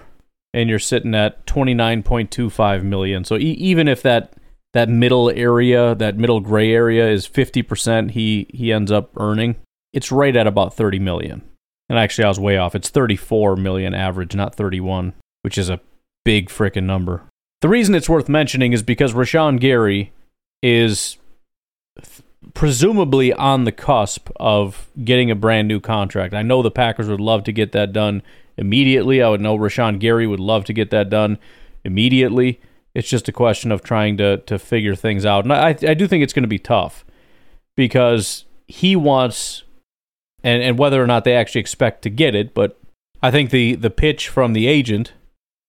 and 0.53 0.69
you're 0.69 0.79
sitting 0.79 1.15
at 1.15 1.45
29.25 1.45 2.83
million. 2.83 3.25
So 3.25 3.35
e- 3.35 3.57
even 3.59 3.87
if 3.87 4.01
that 4.03 4.33
that 4.73 4.89
middle 4.89 5.29
area, 5.29 5.95
that 5.95 6.17
middle 6.17 6.41
gray 6.41 6.71
area 6.71 7.09
is 7.09 7.27
50%, 7.27 8.11
he 8.11 8.47
he 8.53 8.71
ends 8.71 8.91
up 8.91 9.11
earning 9.17 9.55
it's 9.95 10.11
right 10.11 10.35
at 10.35 10.45
about 10.45 10.75
30 10.75 10.99
million. 10.99 11.41
And 11.87 11.97
actually, 11.97 12.25
I 12.25 12.27
was 12.27 12.39
way 12.39 12.57
off. 12.57 12.75
It's 12.75 12.89
34 12.89 13.55
million 13.55 13.93
average, 13.95 14.35
not 14.35 14.53
31, 14.53 15.13
which 15.41 15.57
is 15.57 15.69
a 15.69 15.79
big 16.25 16.49
freaking 16.49 16.83
number. 16.83 17.23
The 17.61 17.69
reason 17.69 17.95
it's 17.95 18.09
worth 18.09 18.27
mentioning 18.27 18.73
is 18.73 18.83
because 18.83 19.13
Rashan 19.13 19.59
Gary 19.59 20.11
is 20.61 21.17
th- 21.97 22.23
presumably 22.53 23.31
on 23.31 23.63
the 23.63 23.71
cusp 23.71 24.29
of 24.35 24.89
getting 25.03 25.31
a 25.31 25.35
brand 25.35 25.67
new 25.67 25.79
contract. 25.79 26.33
I 26.33 26.41
know 26.41 26.61
the 26.61 26.71
Packers 26.71 27.07
would 27.07 27.21
love 27.21 27.43
to 27.45 27.53
get 27.53 27.71
that 27.71 27.93
done 27.93 28.21
immediately. 28.57 29.21
I 29.21 29.29
would 29.29 29.41
know 29.41 29.57
Rashan 29.57 29.99
Gary 29.99 30.27
would 30.27 30.39
love 30.41 30.65
to 30.65 30.73
get 30.73 30.89
that 30.89 31.09
done 31.09 31.37
immediately. 31.85 32.59
It's 32.93 33.09
just 33.09 33.29
a 33.29 33.33
question 33.33 33.71
of 33.71 33.81
trying 33.81 34.17
to 34.17 34.37
to 34.37 34.59
figure 34.59 34.95
things 34.95 35.25
out. 35.25 35.45
And 35.45 35.53
I 35.53 35.69
I 35.69 35.93
do 35.93 36.07
think 36.07 36.23
it's 36.23 36.33
going 36.33 36.43
to 36.43 36.49
be 36.49 36.59
tough 36.59 37.05
because 37.77 38.45
he 38.67 38.95
wants 38.95 39.63
and 40.45 40.61
and 40.63 40.79
whether 40.79 41.03
or 41.03 41.07
not 41.07 41.25
they 41.25 41.35
actually 41.35 41.59
expect 41.59 42.03
to 42.03 42.09
get 42.09 42.35
it. 42.35 42.53
But 42.53 42.79
I 43.21 43.31
think 43.31 43.49
the 43.49 43.75
the 43.75 43.89
pitch 43.89 44.29
from 44.29 44.53
the 44.53 44.67
agent 44.67 45.11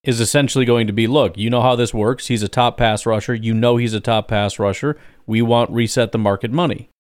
is 0.05 0.21
essentially 0.21 0.65
going 0.65 0.87
to 0.87 0.93
be, 0.93 1.09
look, 1.09 1.37
you 1.37 1.51
know 1.51 1.63
how 1.63 1.75
this 1.75 1.93
works. 1.93 2.29
He's 2.29 2.45
a 2.45 2.49
top 2.49 2.77
pass 2.77 3.05
rusher. 3.05 3.35
You 3.35 3.53
know 3.53 3.77
he's 3.77 3.95
a 3.95 4.01
top 4.01 4.29
pass 4.29 4.57
rusher. 4.57 4.97
We 5.27 5.43
want 5.43 5.71
reset 5.71 6.13
the 6.13 6.19
market 6.19 6.53
money. 6.53 6.91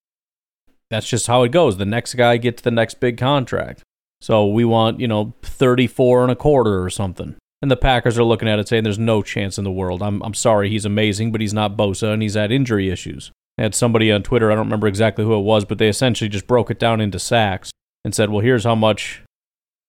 That's 0.91 1.09
just 1.09 1.29
how 1.29 1.45
it 1.45 1.53
goes. 1.53 1.77
The 1.77 1.85
next 1.85 2.14
guy 2.14 2.37
gets 2.37 2.62
the 2.62 2.72
next 2.72 2.99
big 2.99 3.16
contract. 3.16 3.85
So 4.20 4.47
we 4.47 4.64
want, 4.64 4.99
you 4.99 5.07
know, 5.07 5.35
34 5.43 6.22
and 6.22 6.33
a 6.33 6.37
quarter 6.37 6.83
or 6.83 6.91
something. 6.91 7.37
And 7.62 7.70
the 7.70 7.77
Packers 7.77 8.18
are 8.18 8.24
looking 8.24 8.49
at 8.49 8.59
it 8.59 8.66
saying 8.66 8.83
there's 8.83 8.99
no 8.99 9.22
chance 9.22 9.57
in 9.57 9.64
the 9.64 9.70
world. 9.70 10.03
I'm, 10.03 10.20
I'm 10.22 10.35
sorry, 10.35 10.68
he's 10.68 10.85
amazing, 10.85 11.31
but 11.31 11.41
he's 11.41 11.55
not 11.55 11.77
Bosa 11.77 12.12
and 12.12 12.22
he's 12.22 12.35
had 12.35 12.51
injury 12.51 12.91
issues. 12.91 13.31
Had 13.59 13.74
somebody 13.74 14.12
on 14.12 14.22
Twitter, 14.22 14.50
I 14.50 14.54
don't 14.54 14.66
remember 14.66 14.86
exactly 14.86 15.24
who 15.24 15.34
it 15.34 15.42
was, 15.42 15.64
but 15.64 15.78
they 15.78 15.88
essentially 15.88 16.28
just 16.28 16.46
broke 16.46 16.70
it 16.70 16.78
down 16.78 17.00
into 17.00 17.18
sacks 17.18 17.70
and 18.04 18.14
said, 18.14 18.30
well, 18.30 18.40
here's 18.40 18.64
how 18.64 18.74
much 18.74 19.22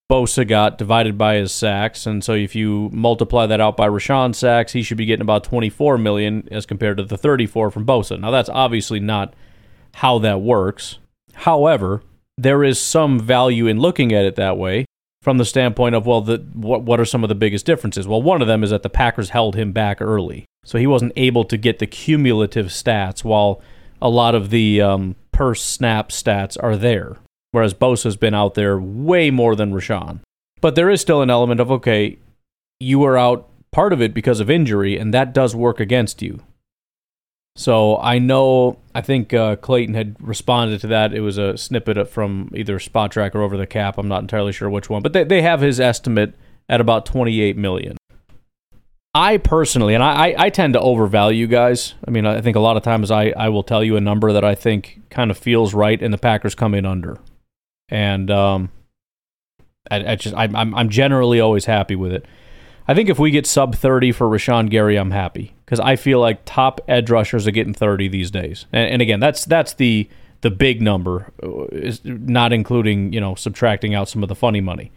Bosa 0.09 0.47
got 0.47 0.77
divided 0.77 1.17
by 1.17 1.35
his 1.35 1.51
sacks. 1.51 2.05
And 2.05 2.23
so 2.23 2.33
if 2.33 2.55
you 2.55 2.89
multiply 2.93 3.45
that 3.45 3.59
out 3.59 3.75
by 3.75 3.87
Rashan's 3.87 4.37
sacks, 4.37 4.71
he 4.71 4.81
should 4.81 4.97
be 4.97 5.05
getting 5.05 5.21
about 5.21 5.43
24 5.43 5.97
million 5.97 6.47
as 6.49 6.65
compared 6.65 6.97
to 6.97 7.03
the 7.03 7.17
34 7.17 7.71
from 7.71 7.85
Bosa. 7.85 8.17
Now 8.17 8.31
that's 8.31 8.49
obviously 8.49 9.01
not 9.01 9.33
how 9.95 10.17
that 10.19 10.41
works. 10.41 10.99
However, 11.33 12.03
there 12.37 12.63
is 12.63 12.79
some 12.79 13.19
value 13.19 13.67
in 13.67 13.79
looking 13.79 14.13
at 14.13 14.25
it 14.25 14.35
that 14.35 14.57
way 14.57 14.85
from 15.27 15.39
the 15.39 15.43
standpoint 15.43 15.93
of 15.93 16.05
well, 16.05 16.21
the, 16.21 16.37
what 16.53 16.83
what 16.83 17.01
are 17.01 17.05
some 17.05 17.21
of 17.21 17.27
the 17.27 17.35
biggest 17.35 17.65
differences? 17.65 18.07
Well, 18.07 18.21
one 18.21 18.41
of 18.41 18.47
them 18.47 18.63
is 18.63 18.69
that 18.69 18.81
the 18.81 18.89
Packers 18.89 19.31
held 19.31 19.57
him 19.57 19.73
back 19.73 20.01
early. 20.01 20.45
So 20.63 20.77
he 20.77 20.87
wasn't 20.87 21.11
able 21.17 21.43
to 21.43 21.57
get 21.57 21.79
the 21.79 21.85
cumulative 21.85 22.67
stats 22.67 23.25
while 23.25 23.61
a 24.01 24.07
lot 24.07 24.35
of 24.35 24.51
the 24.51 24.81
um, 24.81 25.17
per 25.33 25.53
snap 25.53 26.11
stats 26.11 26.55
are 26.63 26.77
there. 26.77 27.17
Whereas 27.51 27.73
Bosa's 27.73 28.15
been 28.15 28.33
out 28.33 28.53
there 28.53 28.79
way 28.79 29.29
more 29.29 29.53
than 29.53 29.73
Rashan. 29.73 30.21
But 30.61 30.75
there 30.75 30.89
is 30.89 31.01
still 31.01 31.21
an 31.21 31.29
element 31.29 31.59
of, 31.59 31.71
okay, 31.71 32.19
you 32.79 32.99
were 32.99 33.17
out 33.17 33.49
part 33.71 33.91
of 33.91 34.01
it 34.01 34.13
because 34.13 34.39
of 34.39 34.49
injury, 34.49 34.97
and 34.97 35.13
that 35.13 35.33
does 35.33 35.53
work 35.53 35.81
against 35.81 36.21
you. 36.21 36.41
So 37.57 37.97
I 37.97 38.19
know, 38.19 38.77
I 38.93 39.01
think 39.01 39.33
uh, 39.33 39.55
Clayton 39.55 39.95
had 39.95 40.15
responded 40.21 40.79
to 40.81 40.87
that. 40.87 41.11
It 41.11 41.21
was 41.21 41.39
a 41.39 41.57
snippet 41.57 42.07
from 42.07 42.51
either 42.55 42.77
Spotrac 42.77 43.33
or 43.33 43.41
Over 43.41 43.57
the 43.57 43.65
Cap. 43.65 43.97
I'm 43.97 44.07
not 44.07 44.21
entirely 44.21 44.51
sure 44.51 44.69
which 44.69 44.91
one, 44.91 45.01
but 45.01 45.13
they, 45.13 45.23
they 45.23 45.41
have 45.41 45.61
his 45.61 45.79
estimate 45.79 46.35
at 46.69 46.79
about 46.79 47.07
28 47.07 47.57
million. 47.57 47.97
I 49.15 49.37
personally, 49.37 49.95
and 49.95 50.03
I, 50.03 50.35
I 50.37 50.51
tend 50.51 50.73
to 50.73 50.79
overvalue 50.79 51.47
guys. 51.47 51.95
I 52.07 52.11
mean, 52.11 52.27
I 52.27 52.41
think 52.41 52.55
a 52.55 52.59
lot 52.59 52.77
of 52.77 52.83
times 52.83 53.09
I, 53.09 53.33
I 53.35 53.49
will 53.49 53.63
tell 53.63 53.83
you 53.83 53.95
a 53.95 54.01
number 54.01 54.31
that 54.33 54.43
I 54.43 54.53
think 54.53 55.01
kind 55.09 55.31
of 55.31 55.37
feels 55.39 55.73
right, 55.73 55.99
and 55.99 56.13
the 56.13 56.19
Packers 56.19 56.53
come 56.53 56.75
in 56.75 56.85
under. 56.85 57.17
And 57.89 58.29
um, 58.29 58.69
I, 59.89 60.11
I 60.11 60.15
just 60.15 60.35
I'm 60.35 60.55
I'm 60.75 60.89
generally 60.89 61.39
always 61.39 61.65
happy 61.65 61.95
with 61.95 62.13
it. 62.13 62.27
I 62.87 62.93
think 62.93 63.09
if 63.09 63.19
we 63.19 63.31
get 63.31 63.45
sub 63.45 63.75
30 63.75 64.13
for 64.13 64.27
Rashan 64.27 64.69
Gary, 64.69 64.95
I'm 64.95 65.11
happy 65.11 65.53
because 65.65 65.79
I 65.79 65.97
feel 65.97 66.19
like 66.19 66.41
top 66.45 66.79
edge 66.87 67.09
rushers 67.09 67.45
are 67.45 67.51
getting 67.51 67.73
30 67.73 68.07
these 68.07 68.31
days. 68.31 68.65
And, 68.71 68.93
and, 68.93 69.01
again, 69.01 69.19
that's 69.19 69.45
that's 69.45 69.73
the 69.73 70.09
the 70.41 70.51
big 70.51 70.81
number, 70.81 71.31
uh, 71.43 71.65
is 71.65 72.01
not 72.05 72.53
including 72.53 73.11
you 73.11 73.19
know 73.19 73.35
subtracting 73.35 73.93
out 73.93 74.07
some 74.07 74.23
of 74.23 74.29
the 74.29 74.35
funny 74.35 74.61
money. 74.61 74.91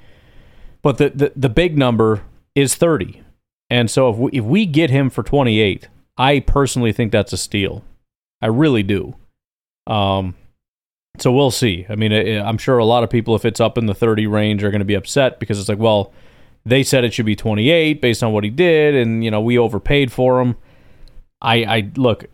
But 0.82 0.99
the 0.99 1.11
the, 1.11 1.32
the 1.34 1.49
big 1.49 1.76
number 1.76 2.22
is 2.55 2.76
30. 2.76 3.22
And 3.70 3.91
so 3.91 4.11
if 4.11 4.16
we, 4.16 4.30
if 4.32 4.45
we 4.45 4.66
get 4.66 4.91
him 4.91 5.11
for 5.11 5.22
28, 5.22 5.88
I 6.18 6.41
personally 6.41 6.93
think 6.93 7.12
that's 7.12 7.32
a 7.32 7.36
steal. 7.36 7.84
I 8.43 8.47
really 8.49 8.82
do. 8.82 9.16
Um, 9.86 10.34
so 11.18 11.32
we'll 11.32 11.51
see. 11.51 11.86
I 11.88 11.95
mean, 11.95 12.12
I'm 12.12 12.59
sure 12.59 12.78
a 12.78 12.84
lot 12.84 13.05
of 13.05 13.11
people, 13.11 13.34
if 13.34 13.45
it's 13.45 13.61
up 13.61 13.78
in 13.78 13.86
the 13.86 13.95
30 13.95 14.26
range, 14.26 14.64
are 14.64 14.70
going 14.70 14.80
to 14.80 14.84
be 14.84 14.95
upset 14.95 15.38
because 15.38 15.59
it's 15.59 15.68
like, 15.68 15.78
well, 15.78 16.12
they 16.64 16.82
said 16.82 17.04
it 17.04 17.14
should 17.14 17.26
be 17.26 17.36
28 17.36 18.00
based 18.00 18.22
on 18.22 18.32
what 18.32 18.44
he 18.44 18.50
did, 18.50 18.94
and 18.94 19.24
you 19.24 19.30
know 19.30 19.40
we 19.40 19.58
overpaid 19.58 20.12
for 20.12 20.40
him. 20.40 20.56
I, 21.40 21.64
I 21.64 21.90
look. 21.96 22.26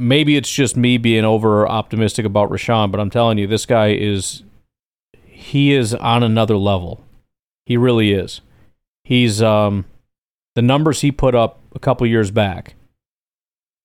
Maybe 0.00 0.36
it's 0.36 0.52
just 0.52 0.76
me 0.76 0.96
being 0.96 1.24
over 1.24 1.68
optimistic 1.68 2.24
about 2.24 2.50
Rashan, 2.50 2.92
but 2.92 3.00
I'm 3.00 3.10
telling 3.10 3.38
you, 3.38 3.48
this 3.48 3.66
guy 3.66 3.88
is 3.88 4.44
he 5.26 5.72
is 5.72 5.94
on 5.94 6.22
another 6.22 6.56
level. 6.56 7.04
He 7.66 7.76
really 7.76 8.12
is. 8.12 8.40
He's 9.04 9.42
um 9.42 9.84
the 10.54 10.62
numbers 10.62 11.00
he 11.00 11.12
put 11.12 11.34
up 11.34 11.60
a 11.74 11.78
couple 11.78 12.06
years 12.06 12.30
back 12.30 12.74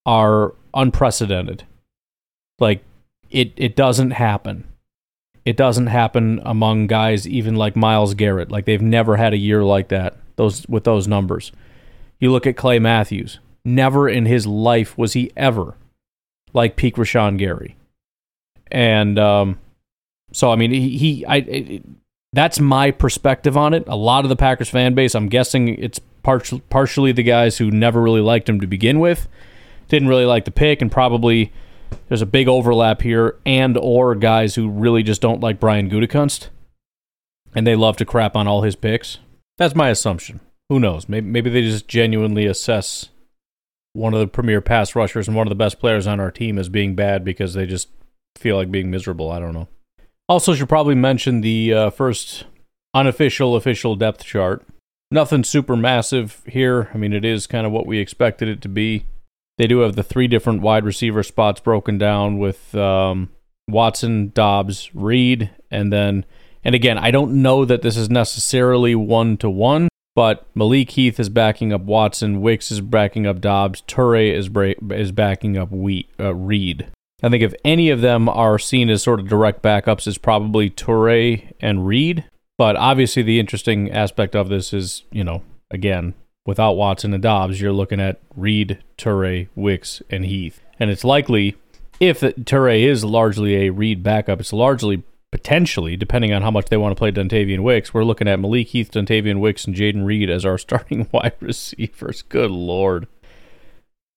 are 0.05 0.53
unprecedented. 0.73 1.63
Like 2.59 2.83
it 3.31 3.53
it 3.55 3.75
doesn't 3.75 4.11
happen 4.11 4.65
it 5.45 5.57
doesn't 5.57 5.87
happen 5.87 6.41
among 6.45 6.87
guys 6.87 7.27
even 7.27 7.55
like 7.55 7.75
Myles 7.75 8.13
Garrett. 8.13 8.51
Like 8.51 8.65
they've 8.65 8.81
never 8.81 9.17
had 9.17 9.33
a 9.33 9.37
year 9.37 9.63
like 9.63 9.89
that. 9.89 10.15
Those 10.35 10.67
with 10.67 10.83
those 10.83 11.07
numbers. 11.07 11.51
You 12.19 12.31
look 12.31 12.47
at 12.47 12.57
Clay 12.57 12.79
Matthews. 12.79 13.39
Never 13.65 14.09
in 14.09 14.25
his 14.25 14.47
life 14.47 14.97
was 14.97 15.13
he 15.13 15.31
ever 15.35 15.75
like 16.53 16.75
peak 16.75 16.95
Rashan 16.95 17.37
Gary. 17.37 17.75
And 18.71 19.19
um, 19.19 19.59
so 20.31 20.51
I 20.51 20.55
mean 20.55 20.71
he, 20.71 20.97
he 20.97 21.25
I 21.25 21.37
it, 21.37 21.83
that's 22.31 22.59
my 22.59 22.91
perspective 22.91 23.57
on 23.57 23.73
it. 23.73 23.83
A 23.87 23.95
lot 23.95 24.25
of 24.25 24.29
the 24.29 24.35
Packers 24.35 24.69
fan 24.69 24.95
base, 24.95 25.13
I'm 25.13 25.29
guessing 25.29 25.67
it's 25.67 25.99
partially 26.23 27.11
the 27.11 27.23
guys 27.23 27.57
who 27.57 27.69
never 27.69 28.01
really 28.01 28.21
liked 28.21 28.49
him 28.49 28.59
to 28.61 28.65
begin 28.65 28.99
with, 28.99 29.27
didn't 29.87 30.07
really 30.07 30.25
like 30.25 30.45
the 30.45 30.51
pick, 30.51 30.81
and 30.81 30.91
probably 30.91 31.51
there's 32.07 32.21
a 32.21 32.27
big 32.27 32.47
overlap 32.47 33.01
here, 33.01 33.37
and 33.45 33.77
or 33.77 34.15
guys 34.15 34.55
who 34.55 34.69
really 34.69 35.03
just 35.03 35.21
don't 35.21 35.41
like 35.41 35.59
Brian 35.59 35.89
Gutekunst, 35.89 36.49
and 37.55 37.65
they 37.65 37.75
love 37.75 37.97
to 37.97 38.05
crap 38.05 38.35
on 38.35 38.47
all 38.47 38.61
his 38.61 38.75
picks. 38.75 39.19
That's 39.57 39.75
my 39.75 39.89
assumption. 39.89 40.39
Who 40.69 40.79
knows? 40.79 41.07
Maybe 41.07 41.27
maybe 41.27 41.49
they 41.49 41.61
just 41.61 41.87
genuinely 41.87 42.45
assess 42.45 43.09
one 43.93 44.13
of 44.13 44.19
the 44.19 44.27
premier 44.27 44.61
pass 44.61 44.95
rushers 44.95 45.27
and 45.27 45.37
one 45.37 45.47
of 45.47 45.51
the 45.51 45.55
best 45.55 45.79
players 45.79 46.07
on 46.07 46.19
our 46.19 46.31
team 46.31 46.57
as 46.57 46.69
being 46.69 46.95
bad 46.95 47.23
because 47.23 47.53
they 47.53 47.65
just 47.65 47.89
feel 48.35 48.55
like 48.55 48.71
being 48.71 48.89
miserable. 48.89 49.31
I 49.31 49.39
don't 49.39 49.53
know. 49.53 49.67
Also, 50.27 50.55
should 50.55 50.69
probably 50.69 50.95
mention 50.95 51.41
the 51.41 51.73
uh, 51.73 51.89
first 51.89 52.45
unofficial 52.93 53.55
official 53.55 53.95
depth 53.95 54.23
chart. 54.23 54.65
Nothing 55.11 55.43
super 55.43 55.75
massive 55.75 56.41
here. 56.47 56.89
I 56.93 56.97
mean, 56.97 57.13
it 57.13 57.23
is 57.23 57.45
kind 57.45 57.67
of 57.67 57.71
what 57.71 57.85
we 57.85 57.99
expected 57.99 58.47
it 58.47 58.61
to 58.61 58.69
be. 58.69 59.05
They 59.57 59.67
do 59.67 59.79
have 59.79 59.95
the 59.95 60.03
three 60.03 60.27
different 60.27 60.61
wide 60.61 60.83
receiver 60.83 61.23
spots 61.23 61.61
broken 61.61 61.97
down 61.97 62.39
with 62.39 62.73
um, 62.75 63.29
Watson, 63.67 64.31
Doubs, 64.33 64.93
Reed, 64.95 65.51
and 65.69 65.93
then, 65.93 66.25
and 66.63 66.73
again, 66.73 66.97
I 66.97 67.11
don't 67.11 67.41
know 67.41 67.63
that 67.65 67.81
this 67.81 67.95
is 67.95 68.09
necessarily 68.09 68.95
one 68.95 69.37
to 69.37 69.49
one, 69.49 69.89
but 70.15 70.47
Malik 70.55 70.91
Heath 70.91 71.19
is 71.19 71.29
backing 71.29 71.71
up 71.71 71.81
Watson, 71.81 72.41
Wicks 72.41 72.71
is 72.71 72.81
backing 72.81 73.27
up 73.27 73.41
Doubs, 73.41 73.81
Toure 73.83 74.33
is 74.33 74.49
bra- 74.49 74.73
is 74.91 75.11
backing 75.11 75.57
up 75.57 75.71
we- 75.71 76.09
uh, 76.19 76.33
Reed. 76.33 76.87
I 77.21 77.29
think 77.29 77.41
if 77.43 77.53
any 77.63 77.89
of 77.89 78.01
them 78.01 78.27
are 78.27 78.59
seen 78.59 78.89
as 78.89 79.01
sort 79.01 79.19
of 79.19 79.29
direct 79.29 79.61
backups, 79.61 80.07
is 80.07 80.17
probably 80.17 80.69
Toure 80.69 81.53
and 81.61 81.87
Reed. 81.87 82.25
But 82.57 82.75
obviously, 82.75 83.23
the 83.23 83.39
interesting 83.39 83.89
aspect 83.91 84.35
of 84.35 84.49
this 84.49 84.73
is, 84.73 85.03
you 85.11 85.23
know, 85.23 85.41
again, 85.71 86.15
without 86.45 86.73
Watson 86.73 87.13
and 87.13 87.23
Doubs, 87.23 87.61
you're 87.61 87.71
looking 87.71 87.99
at 87.99 88.19
Reed, 88.35 88.79
Toure, 88.97 89.47
Wicks, 89.55 90.01
and 90.09 90.25
Heath. 90.25 90.61
And 90.79 90.89
it's 90.89 91.03
likely, 91.03 91.55
if 91.99 92.21
Toure 92.21 92.83
is 92.83 93.05
largely 93.05 93.55
a 93.55 93.71
Reed 93.71 94.03
backup, 94.03 94.39
it's 94.39 94.53
largely 94.53 95.03
potentially, 95.31 95.97
depending 95.97 96.31
on 96.31 96.43
how 96.43 96.51
much 96.51 96.67
they 96.67 96.77
want 96.77 96.91
to 96.91 96.99
play 96.99 97.11
Dontayvion 97.11 97.61
Wicks, 97.63 97.91
we're 97.91 98.03
looking 98.03 98.27
at 98.27 98.39
Malik 98.39 98.67
Heath, 98.67 98.91
Dontayvion 98.91 99.39
Wicks, 99.39 99.65
and 99.65 99.75
Jayden 99.75 100.05
Reed 100.05 100.29
as 100.29 100.45
our 100.45 100.57
starting 100.59 101.09
wide 101.11 101.33
receivers. 101.39 102.21
Good 102.23 102.51
lord. 102.51 103.07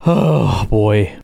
Oh 0.05 0.66
boy. 0.68 1.16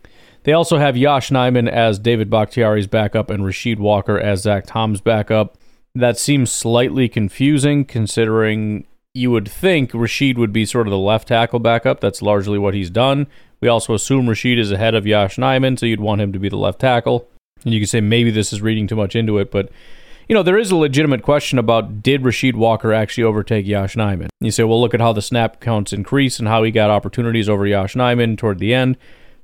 They 0.44 0.54
also 0.54 0.78
have 0.78 0.96
Yosh 0.96 1.30
Nijman 1.30 1.68
as 1.68 1.98
David 1.98 2.30
Bakhtiari's 2.30 2.86
backup 2.86 3.28
and 3.28 3.44
Rasheed 3.44 3.78
Walker 3.78 4.18
as 4.18 4.42
Zach 4.42 4.64
Tom's 4.66 5.02
backup. 5.02 5.58
That 5.94 6.18
seems 6.18 6.50
slightly 6.50 7.08
confusing 7.08 7.84
considering 7.84 8.86
you 9.14 9.30
would 9.30 9.48
think 9.48 9.92
Rasheed 9.92 10.38
would 10.38 10.52
be 10.52 10.64
sort 10.64 10.86
of 10.86 10.90
the 10.90 10.98
left 10.98 11.28
tackle 11.28 11.58
backup. 11.58 12.00
That's 12.00 12.22
largely 12.22 12.58
what 12.58 12.74
he's 12.74 12.90
done. 12.90 13.26
We 13.60 13.68
also 13.68 13.94
assume 13.94 14.26
Rasheed 14.26 14.58
is 14.58 14.72
ahead 14.72 14.94
of 14.94 15.06
Yosh 15.06 15.36
Nijman, 15.36 15.78
so 15.78 15.86
you'd 15.86 16.00
want 16.00 16.20
him 16.20 16.32
to 16.32 16.38
be 16.38 16.48
the 16.48 16.56
left 16.56 16.80
tackle. 16.80 17.28
And 17.64 17.72
you 17.72 17.80
could 17.80 17.88
say 17.88 18.00
maybe 18.00 18.30
this 18.30 18.52
is 18.52 18.62
reading 18.62 18.86
too 18.86 18.96
much 18.96 19.14
into 19.14 19.38
it, 19.38 19.50
but 19.50 19.70
you 20.28 20.34
know, 20.34 20.42
there 20.42 20.58
is 20.58 20.70
a 20.70 20.76
legitimate 20.76 21.22
question 21.22 21.58
about 21.58 22.02
did 22.02 22.22
Rasheed 22.22 22.54
Walker 22.54 22.92
actually 22.92 23.24
overtake 23.24 23.66
Yosh 23.66 23.96
Nijman? 23.96 24.28
You 24.40 24.50
say, 24.50 24.64
well, 24.64 24.80
look 24.80 24.94
at 24.94 25.00
how 25.00 25.12
the 25.12 25.22
snap 25.22 25.60
counts 25.60 25.92
increase 25.92 26.38
and 26.38 26.48
how 26.48 26.62
he 26.62 26.70
got 26.70 26.90
opportunities 26.90 27.48
over 27.48 27.66
Yosh 27.66 27.94
Nijman 27.94 28.38
toward 28.38 28.58
the 28.58 28.72
end. 28.72 28.96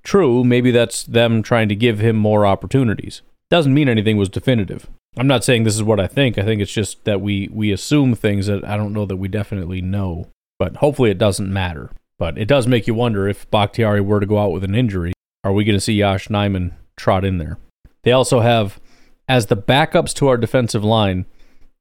True, 0.03 0.45
maybe 0.45 0.71
that's 0.71 1.03
them 1.03 1.43
trying 1.43 1.69
to 1.69 1.75
give 1.75 1.99
him 1.99 2.17
more 2.17 2.47
opportunities. 2.47 3.21
Doesn't 3.51 3.75
mean 3.75 3.89
anything 3.89 4.17
was 4.17 4.29
definitive. 4.29 4.89
I'm 5.17 5.27
not 5.27 5.45
saying 5.45 5.65
this 5.65 5.75
is 5.75 5.83
what 5.83 6.01
I 6.01 6.07
think. 6.07 6.39
I 6.39 6.43
think 6.43 6.61
it's 6.61 6.73
just 6.73 7.05
that 7.05 7.21
we 7.21 7.49
we 7.53 7.73
assume 7.73 8.15
things 8.15 8.47
that 8.47 8.65
I 8.65 8.77
don't 8.77 8.93
know 8.93 9.07
that 9.07 9.17
we 9.17 9.29
definitely 9.29 9.81
know. 9.81 10.29
But 10.59 10.77
hopefully 10.77 11.11
it 11.11 11.19
doesn't 11.19 11.53
matter. 11.53 11.91
But 12.19 12.37
it 12.37 12.47
does 12.47 12.67
make 12.67 12.87
you 12.87 12.95
wonder 12.95 13.29
if 13.29 13.49
Bakhtiari 13.51 14.01
were 14.01 14.21
to 14.21 14.27
go 14.27 14.39
out 14.39 14.53
with 14.53 14.65
an 14.65 14.75
injury, 14.75 15.13
are 15.45 15.53
we 15.53 15.65
going 15.65 15.77
to 15.77 15.81
see 15.81 15.95
Yosh 15.95 16.29
Nijman 16.29 16.73
trot 16.97 17.25
in 17.25 17.39
there? 17.39 17.59
They 18.03 18.11
also 18.11 18.41
have 18.41 18.81
as 19.29 19.47
the 19.47 19.57
backups 19.57 20.15
to 20.15 20.29
our 20.29 20.37
defensive 20.37 20.83
line, 20.83 21.27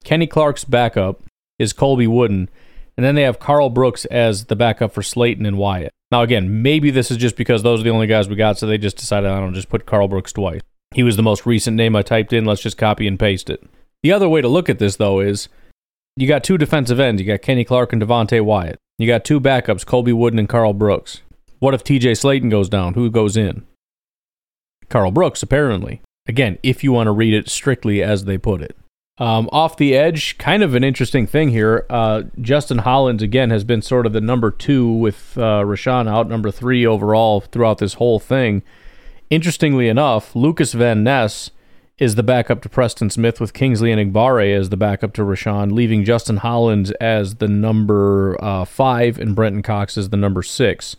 Kenny 0.04 0.28
Clark's 0.28 0.64
backup 0.64 1.24
is 1.58 1.74
Colby 1.74 2.06
Wooden, 2.06 2.50
and 2.96 3.06
then 3.06 3.16
they 3.16 3.24
have 3.24 3.40
Carl 3.40 3.70
Brooks 3.70 4.06
as 4.06 4.46
the 4.46 4.56
backup 4.56 4.94
for 4.94 5.02
Slaton 5.02 5.48
and 5.48 5.58
Wyatt. 5.58 5.92
Now 6.12 6.22
again, 6.22 6.62
maybe 6.62 6.92
this 6.92 7.10
is 7.10 7.18
just 7.18 7.36
because 7.36 7.64
those 7.64 7.82
are 7.82 7.84
the 7.84 7.90
only 7.90 8.08
guys 8.08 8.30
we 8.30 8.36
got, 8.36 8.58
so 8.58 8.68
they 8.68 8.78
just 8.78 8.98
decided 8.98 9.30
I 9.30 9.40
don't 9.40 9.50
know, 9.50 9.56
just 9.56 9.70
put 9.70 9.86
Carl 9.86 10.08
Brooks 10.08 10.34
twice. 10.34 10.62
He 10.94 11.04
was 11.04 11.16
the 11.16 11.24
most 11.24 11.46
recent 11.46 11.76
name 11.76 11.96
I 11.96 12.02
typed 12.02 12.34
in. 12.34 12.46
Let's 12.46 12.62
just 12.62 12.78
copy 12.78 13.08
and 13.08 13.20
paste 13.20 13.50
it. 13.50 13.64
The 14.04 14.12
other 14.12 14.30
way 14.30 14.42
to 14.42 14.48
look 14.48 14.70
at 14.70 14.80
this, 14.80 14.96
though, 14.96 15.20
is 15.20 15.50
you 16.16 16.28
got 16.28 16.44
two 16.44 16.58
defensive 16.58 17.00
ends. 17.00 17.22
You 17.22 17.28
got 17.28 17.42
Kenny 17.42 17.64
Clark 17.64 17.94
and 17.94 18.02
Devonte 18.02 18.42
Wyatt. 18.42 18.80
You 18.98 19.08
got 19.08 19.26
two 19.26 19.40
backups, 19.40 19.86
Colby 19.86 20.14
Wooden 20.14 20.40
and 20.40 20.50
Carl 20.50 20.74
Brooks. 20.74 21.22
What 21.60 21.74
if 21.74 21.84
TJ 21.84 22.12
Slaton 22.12 22.50
goes 22.50 22.70
down? 22.70 22.94
Who 22.94 23.10
goes 23.10 23.38
in? 23.38 23.66
Carl 24.90 25.12
Brooks, 25.12 25.44
apparently. 25.44 26.02
Again, 26.28 26.58
if 26.64 26.84
you 26.84 26.92
want 26.92 27.08
to 27.08 27.12
read 27.12 27.34
it 27.34 27.50
strictly 27.50 28.02
as 28.02 28.26
they 28.26 28.38
put 28.38 28.62
it. 28.62 28.76
Um, 29.20 29.50
off 29.52 29.78
the 29.78 29.96
edge, 29.96 30.38
kind 30.38 30.62
of 30.62 30.76
an 30.76 30.84
interesting 30.84 31.26
thing 31.26 31.50
here. 31.50 31.86
Uh, 31.90 32.24
Justin 32.40 32.80
Hollins, 32.80 33.24
again, 33.24 33.50
has 33.50 33.64
been 33.64 33.82
sort 33.82 34.06
of 34.06 34.14
the 34.14 34.22
number 34.22 34.52
two 34.52 34.92
with 34.92 35.36
uh, 35.38 35.64
Rashan 35.64 36.08
out, 36.08 36.30
number 36.30 36.52
three 36.52 36.86
overall 36.86 37.42
throughout 37.42 37.80
this 37.80 37.96
whole 37.96 38.20
thing. 38.20 38.62
Interestingly 39.30 39.90
enough, 39.90 40.36
Lucas 40.36 40.74
Van 40.74 41.04
Ness 41.04 41.52
is 41.98 42.16
the 42.16 42.24
backup 42.24 42.62
to 42.62 42.70
Preston 42.70 43.10
Smith 43.10 43.42
with 43.42 43.54
Kingsley 43.54 43.92
Enagbare 43.92 44.56
as 44.56 44.70
the 44.70 44.78
backup 44.78 45.14
to 45.14 45.24
Rashan, 45.24 45.72
leaving 45.72 46.06
Justin 46.06 46.38
Hollins 46.38 46.92
as 47.02 47.36
the 47.36 47.48
number 47.48 48.38
uh, 48.40 48.66
five 48.66 49.18
and 49.18 49.36
Brenton 49.36 49.64
Cox 49.64 49.98
as 49.98 50.10
the 50.10 50.18
number 50.18 50.44
six. 50.44 50.96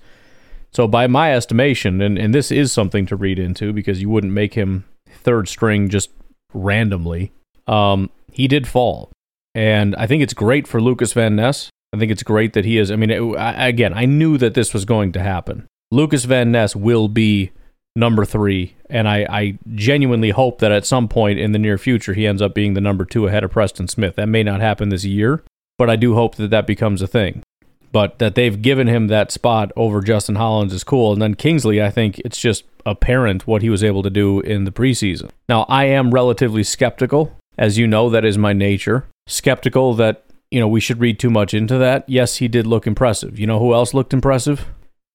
So, 0.73 0.87
by 0.87 1.07
my 1.07 1.35
estimation, 1.35 2.03
and, 2.03 2.19
and 2.19 2.35
this 2.35 2.51
is 2.51 2.73
something 2.73 3.07
to 3.07 3.17
read 3.17 3.39
into 3.39 3.73
because 3.73 4.03
you 4.03 4.11
wouldn't 4.11 4.33
make 4.33 4.55
him 4.55 4.85
third 5.09 5.49
string 5.49 5.89
just 5.89 6.11
randomly, 6.53 7.33
um, 7.67 8.11
he 8.31 8.49
did 8.49 8.69
fall. 8.69 9.11
And 9.55 9.97
I 9.97 10.07
think 10.07 10.23
it's 10.23 10.35
great 10.35 10.67
for 10.67 10.81
Lucas 10.81 11.13
Van 11.15 11.37
Ness. 11.37 11.71
I 11.95 11.99
think 11.99 12.13
it's 12.13 12.23
great 12.23 12.53
that 12.53 12.67
he 12.67 12.77
is. 12.77 12.91
I 12.91 12.97
mean, 12.97 13.11
it, 13.11 13.21
I, 13.39 13.69
again, 13.69 13.95
I 13.95 14.05
knew 14.05 14.37
that 14.39 14.55
this 14.55 14.75
was 14.75 14.85
going 14.85 15.13
to 15.13 15.23
happen. 15.23 15.67
Lucas 15.91 16.25
Van 16.25 16.53
Ness 16.53 16.77
will 16.77 17.09
be 17.09 17.51
number 17.97 18.25
three, 18.25 18.75
and 18.89 19.09
I, 19.09 19.27
I 19.29 19.59
genuinely 19.75 20.31
hope 20.31 20.61
that 20.61 20.73
at 20.73 20.87
some 20.87 21.09
point 21.09 21.39
in 21.39 21.53
the 21.53 21.59
near 21.59 21.79
future 21.79 22.15
he 22.15 22.27
ends 22.27 22.43
up 22.43 22.55
being 22.55 22.75
the 22.75 22.81
number 22.81 23.05
two 23.05 23.27
ahead 23.27 23.45
of 23.45 23.51
Preston 23.51 23.89
Smith. 23.89 24.17
That 24.17 24.29
may 24.29 24.43
not 24.43 24.61
happen 24.61 24.89
this 24.89 25.05
year, 25.05 25.43
but 25.77 25.91
I 25.91 25.97
do 25.97 26.15
hope 26.15 26.37
that 26.37 26.51
that 26.51 26.67
becomes 26.67 27.03
a 27.03 27.07
thing. 27.07 27.43
But 27.91 28.19
that 28.19 28.35
they've 28.35 28.61
given 28.61 28.87
him 28.87 29.07
that 29.07 29.33
spot 29.33 29.73
over 29.75 30.03
Justin 30.03 30.35
Hollins 30.35 30.75
is 30.75 30.85
cool. 30.85 31.13
And 31.13 31.23
then 31.23 31.35
Kingsley, 31.35 31.83
I 31.83 31.91
think 31.91 32.19
it's 32.19 32.39
just 32.39 32.65
apparent 32.85 33.47
what 33.47 33.63
he 33.63 33.71
was 33.71 33.83
able 33.83 34.03
to 34.03 34.11
do 34.11 34.41
in 34.41 34.65
the 34.65 34.71
preseason. 34.71 35.31
Now, 35.49 35.63
I 35.71 35.87
am 35.87 36.13
relatively 36.13 36.63
skeptical. 36.63 37.35
As 37.57 37.79
you 37.79 37.87
know, 37.87 38.11
that 38.11 38.25
is 38.25 38.37
my 38.37 38.53
nature. 38.53 39.07
Skeptical 39.27 39.95
that, 39.95 40.25
you 40.51 40.61
know, 40.61 40.69
we 40.69 40.81
should 40.81 41.01
read 41.01 41.19
too 41.19 41.31
much 41.31 41.55
into 41.55 41.79
that. 41.79 42.05
Yes, 42.09 42.37
he 42.37 42.47
did 42.47 42.67
look 42.67 42.87
impressive. 42.87 43.39
You 43.39 43.47
know 43.47 43.59
who 43.59 43.73
else 43.73 43.95
looked 43.95 44.13
impressive? 44.13 44.67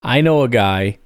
I 0.01 0.21
know 0.21 0.41
a 0.41 0.49
guy 0.49 0.97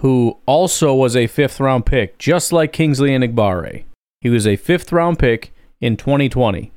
who 0.00 0.38
also 0.46 0.94
was 0.94 1.16
a 1.16 1.26
fifth 1.26 1.60
round 1.60 1.86
pick, 1.86 2.18
just 2.18 2.52
like 2.52 2.72
Kingsley 2.72 3.10
Enagbare. 3.10 3.84
He 4.20 4.28
was 4.28 4.46
a 4.46 4.56
fifth 4.56 4.92
round 4.92 5.18
pick 5.18 5.54
in 5.80 5.96
2020. 5.96 6.72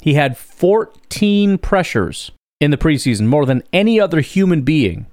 He 0.00 0.14
had 0.14 0.36
14 0.36 1.58
pressures 1.58 2.30
in 2.60 2.70
the 2.70 2.76
preseason, 2.76 3.26
more 3.26 3.46
than 3.46 3.62
any 3.72 4.00
other 4.00 4.20
human 4.20 4.62
being 4.62 5.06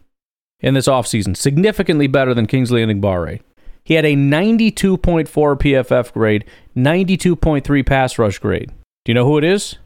in 0.60 0.74
this 0.74 0.88
offseason, 0.88 1.36
significantly 1.36 2.08
better 2.08 2.34
than 2.34 2.48
Kingsley 2.48 2.84
Enagbare. 2.84 3.42
He 3.84 3.96
had 3.96 4.06
a 4.06 4.16
92.4 4.16 5.28
PFF 5.28 6.14
grade, 6.14 6.46
92.3 6.76 7.86
pass 7.86 8.18
rush 8.20 8.38
grade. 8.38 8.72
Do 9.04 9.12
you 9.12 9.14
know 9.16 9.26
who 9.26 9.38
it 9.38 9.44
is? 9.44 9.78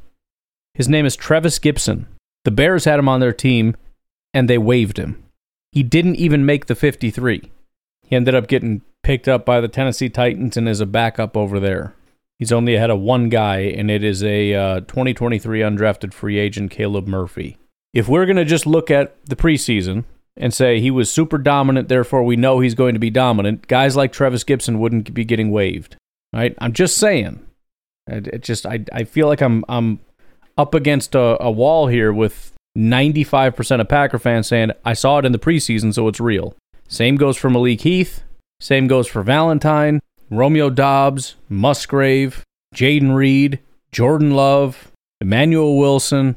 His 0.74 0.90
name 0.90 1.06
is 1.06 1.16
Trevis 1.16 1.60
Gibson. 1.60 2.08
The 2.44 2.52
Bears 2.52 2.86
had 2.86 3.00
him 3.00 3.08
on 3.08 3.22
their 3.22 3.34
team, 3.34 3.76
and 4.34 4.50
they 4.50 4.58
waived 4.58 4.98
him. 4.98 5.24
He 5.72 5.82
didn't 5.82 6.18
even 6.18 6.46
make 6.46 6.66
the 6.66 6.76
53. 6.76 7.52
He 8.06 8.16
ended 8.16 8.36
up 8.36 8.48
getting 8.48 8.82
picked 9.04 9.28
up 9.28 9.46
by 9.46 9.62
the 9.62 9.68
Tennessee 9.68 10.10
Titans 10.10 10.58
and 10.58 10.70
is 10.70 10.82
a 10.82 10.86
backup 10.86 11.36
over 11.36 11.60
there. 11.60 11.94
He's 12.38 12.52
only 12.52 12.76
ahead 12.76 12.90
of 12.90 13.00
one 13.00 13.30
guy, 13.30 13.60
and 13.60 13.90
it 13.90 14.04
is 14.04 14.24
a 14.24 14.54
uh, 14.54 14.80
2023 14.82 15.62
undrafted 15.62 16.14
free 16.14 16.38
agent, 16.38 16.72
Caleb 16.72 17.08
Murphy. 17.08 17.58
If 17.94 18.10
we're 18.10 18.26
going 18.26 18.36
to 18.36 18.46
just 18.46 18.66
look 18.66 18.92
at 18.92 19.16
the 19.26 19.38
preseason 19.38 20.04
and 20.36 20.54
say 20.54 20.82
he 20.82 20.92
was 20.92 21.10
super 21.10 21.38
dominant, 21.38 21.88
therefore 21.88 22.24
we 22.24 22.36
know 22.36 22.60
he's 22.60 22.76
going 22.76 22.94
to 22.94 23.00
be 23.00 23.10
dominant, 23.10 23.68
guys 23.68 23.96
like 23.96 24.12
Travis 24.12 24.44
Gibson 24.44 24.80
wouldn't 24.80 25.14
be 25.14 25.24
getting 25.24 25.50
waived. 25.50 25.96
Right? 26.34 26.54
I'm 26.60 26.74
just 26.74 26.98
saying. 26.98 27.46
It, 28.08 28.28
it 28.28 28.44
just 28.44 28.66
I, 28.66 28.84
I 28.92 29.06
feel 29.06 29.28
like 29.28 29.42
I'm 29.42 29.64
I'm 29.70 30.00
up 30.58 30.74
against 30.74 31.16
a, 31.16 31.42
a 31.42 31.50
wall 31.50 31.88
here 31.88 32.12
with 32.12 32.52
95% 32.78 33.80
of 33.82 33.88
Packer 33.88 34.20
fans 34.20 34.48
saying 34.48 34.72
I 34.84 34.94
saw 34.94 35.20
it 35.20 35.26
in 35.26 35.32
the 35.32 35.40
preseason, 35.40 35.94
so 35.94 36.08
it's 36.08 36.20
real. 36.20 36.56
Same 36.88 37.16
goes 37.16 37.38
for 37.38 37.50
Malik 37.50 37.82
Heath. 37.82 38.24
Same 38.60 38.88
goes 38.88 39.08
for 39.08 39.22
Valentine, 39.24 40.00
Romeo 40.30 40.70
Doubs, 40.70 41.36
Musgrave, 41.50 42.44
Jayden 42.74 43.16
Reed, 43.16 43.60
Jordan 43.92 44.32
Love, 44.32 44.92
Emmanuel 45.20 45.78
Wilson. 45.78 46.36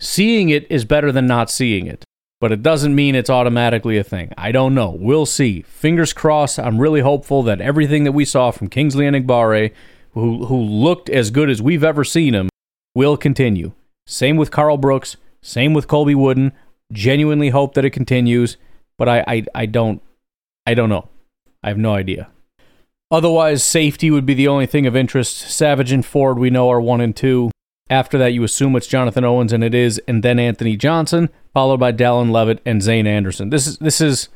Seeing 0.00 0.48
it 0.48 0.66
is 0.70 0.84
better 0.84 1.10
than 1.12 1.26
not 1.26 1.50
seeing 1.50 1.86
it, 1.86 2.04
but 2.40 2.52
it 2.52 2.62
doesn't 2.62 2.94
mean 2.94 3.14
it's 3.14 3.30
automatically 3.30 3.98
a 3.98 4.04
thing. 4.04 4.32
I 4.36 4.52
don't 4.52 4.74
know. 4.74 4.90
We'll 4.90 5.26
see. 5.26 5.62
Fingers 5.62 6.12
crossed. 6.12 6.58
I'm 6.58 6.80
really 6.80 7.00
hopeful 7.00 7.42
that 7.44 7.60
everything 7.60 8.04
that 8.04 8.12
we 8.12 8.24
saw 8.24 8.50
from 8.50 8.68
Kingsley 8.68 9.06
Enagbare, 9.06 9.72
who, 10.12 10.46
who 10.46 10.56
looked 10.56 11.08
as 11.10 11.30
good 11.30 11.50
as 11.50 11.62
we've 11.62 11.84
ever 11.84 12.04
seen 12.04 12.34
him, 12.34 12.48
will 12.94 13.16
continue. 13.16 13.72
Same 14.06 14.36
with 14.36 14.50
Carl 14.50 14.76
Brooks. 14.76 15.16
Same 15.42 15.74
with 15.74 15.88
Colby 15.88 16.14
Wooden. 16.14 16.52
Genuinely 16.92 17.50
hope 17.50 17.74
that 17.74 17.84
it 17.84 17.90
continues 17.90 18.56
but 18.98 19.08
I, 19.08 19.24
I, 19.26 19.44
I 19.54 19.66
don't 19.66 20.02
I 20.66 20.74
don't 20.74 20.90
know. 20.90 21.08
I 21.62 21.68
have 21.68 21.78
no 21.78 21.94
idea. 21.94 22.28
Otherwise, 23.10 23.64
safety 23.64 24.10
would 24.10 24.26
be 24.26 24.34
the 24.34 24.48
only 24.48 24.66
thing 24.66 24.86
of 24.86 24.94
interest. 24.94 25.38
Savage 25.38 25.92
and 25.92 26.04
Ford, 26.04 26.38
we 26.38 26.50
know, 26.50 26.68
are 26.68 26.80
one 26.80 27.00
and 27.00 27.16
two. 27.16 27.50
After 27.88 28.18
that, 28.18 28.34
you 28.34 28.44
assume 28.44 28.76
it's 28.76 28.86
Jonathan 28.86 29.24
Owens, 29.24 29.50
and 29.50 29.64
it 29.64 29.74
is, 29.74 29.98
and 30.06 30.22
then 30.22 30.38
Anthony 30.38 30.76
Johnson, 30.76 31.30
followed 31.54 31.80
by 31.80 31.90
Dallin 31.90 32.30
Leavitt 32.30 32.60
and 32.66 32.82
Zayne 32.82 33.06
Anderson. 33.06 33.48
This 33.48 33.66
is 33.66 33.78
this 33.78 34.02
is 34.02 34.28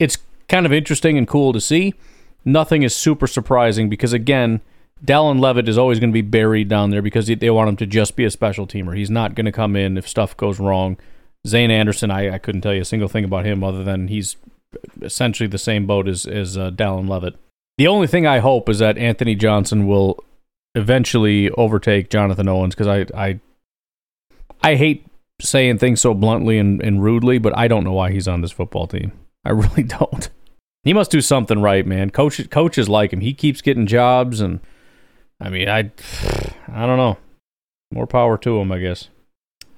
it's 0.00 0.18
kind 0.48 0.66
of 0.66 0.72
interesting 0.72 1.16
and 1.16 1.28
cool 1.28 1.52
to 1.52 1.60
see. 1.60 1.94
Nothing 2.44 2.82
is 2.82 2.96
super 2.96 3.28
surprising 3.28 3.88
because 3.88 4.12
again, 4.12 4.62
Dallin 5.04 5.38
Leavitt 5.38 5.68
is 5.68 5.78
always 5.78 6.00
going 6.00 6.10
to 6.10 6.14
be 6.14 6.22
buried 6.22 6.68
down 6.68 6.90
there 6.90 7.02
because 7.02 7.26
they 7.28 7.50
want 7.50 7.68
him 7.68 7.76
to 7.76 7.86
just 7.86 8.16
be 8.16 8.24
a 8.24 8.32
special 8.32 8.66
teamer. 8.66 8.96
He's 8.96 9.10
not 9.10 9.36
going 9.36 9.46
to 9.46 9.52
come 9.52 9.76
in 9.76 9.96
if 9.96 10.08
stuff 10.08 10.36
goes 10.36 10.58
wrong. 10.58 10.96
Zayne 11.46 11.70
Anderson, 11.70 12.10
I, 12.10 12.34
I 12.34 12.38
couldn't 12.38 12.60
tell 12.60 12.74
you 12.74 12.82
a 12.82 12.86
single 12.86 13.08
thing 13.08 13.24
about 13.24 13.46
him 13.46 13.62
other 13.62 13.84
than 13.84 14.08
he's 14.08 14.36
essentially 15.00 15.46
the 15.46 15.58
same 15.58 15.86
boat 15.86 16.08
as, 16.08 16.26
as 16.26 16.58
uh, 16.58 16.70
Dallin 16.70 17.08
Leavitt. 17.08 17.36
The 17.78 17.86
only 17.86 18.06
thing 18.06 18.26
I 18.26 18.40
hope 18.40 18.68
is 18.68 18.80
that 18.80 18.98
Anthony 18.98 19.34
Johnson 19.34 19.86
will 19.86 20.22
eventually 20.74 21.50
overtake 21.50 22.10
Jonathan 22.10 22.48
Owens 22.48 22.74
because 22.74 22.86
I, 22.86 23.06
I 23.14 23.40
I 24.62 24.74
hate 24.74 25.06
saying 25.40 25.78
things 25.78 26.00
so 26.00 26.14
bluntly 26.14 26.58
and, 26.58 26.82
and 26.82 27.02
rudely, 27.02 27.38
but 27.38 27.56
I 27.56 27.68
don't 27.68 27.84
know 27.84 27.92
why 27.92 28.10
he's 28.10 28.28
on 28.28 28.40
this 28.40 28.50
football 28.50 28.86
team. 28.86 29.12
I 29.44 29.50
really 29.52 29.84
don't. 29.84 30.28
He 30.84 30.92
must 30.92 31.10
do 31.10 31.20
something 31.20 31.60
right, 31.60 31.86
man. 31.86 32.10
Coach, 32.10 32.48
coaches 32.50 32.88
like 32.88 33.12
him. 33.12 33.20
He 33.20 33.34
keeps 33.34 33.60
getting 33.60 33.86
jobs, 33.86 34.40
and 34.40 34.60
I 35.40 35.48
mean, 35.50 35.68
I, 35.68 35.78
I 36.68 36.86
don't 36.86 36.96
know. 36.96 37.18
More 37.92 38.06
power 38.06 38.36
to 38.38 38.58
him, 38.58 38.70
I 38.72 38.78
guess. 38.78 39.08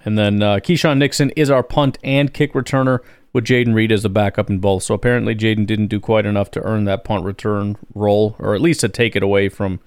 And 0.04 0.16
then 0.18 0.42
uh, 0.42 0.56
Keisean 0.56 0.98
Nixon 0.98 1.30
is 1.30 1.50
our 1.50 1.62
punt 1.62 1.98
and 2.02 2.32
kick 2.32 2.54
returner 2.54 3.00
with 3.32 3.44
Jayden 3.44 3.74
Reed 3.74 3.92
as 3.92 4.02
the 4.02 4.08
backup 4.08 4.50
in 4.50 4.58
both. 4.58 4.82
So 4.82 4.94
apparently 4.94 5.34
Jayden 5.34 5.66
didn't 5.66 5.88
do 5.88 6.00
quite 6.00 6.26
enough 6.26 6.50
to 6.52 6.62
earn 6.62 6.84
that 6.84 7.04
punt 7.04 7.24
return 7.24 7.76
role, 7.94 8.36
or 8.38 8.54
at 8.54 8.60
least 8.60 8.80
to 8.80 8.88
take 8.88 9.14
it 9.14 9.22
away 9.22 9.48
from 9.48 9.80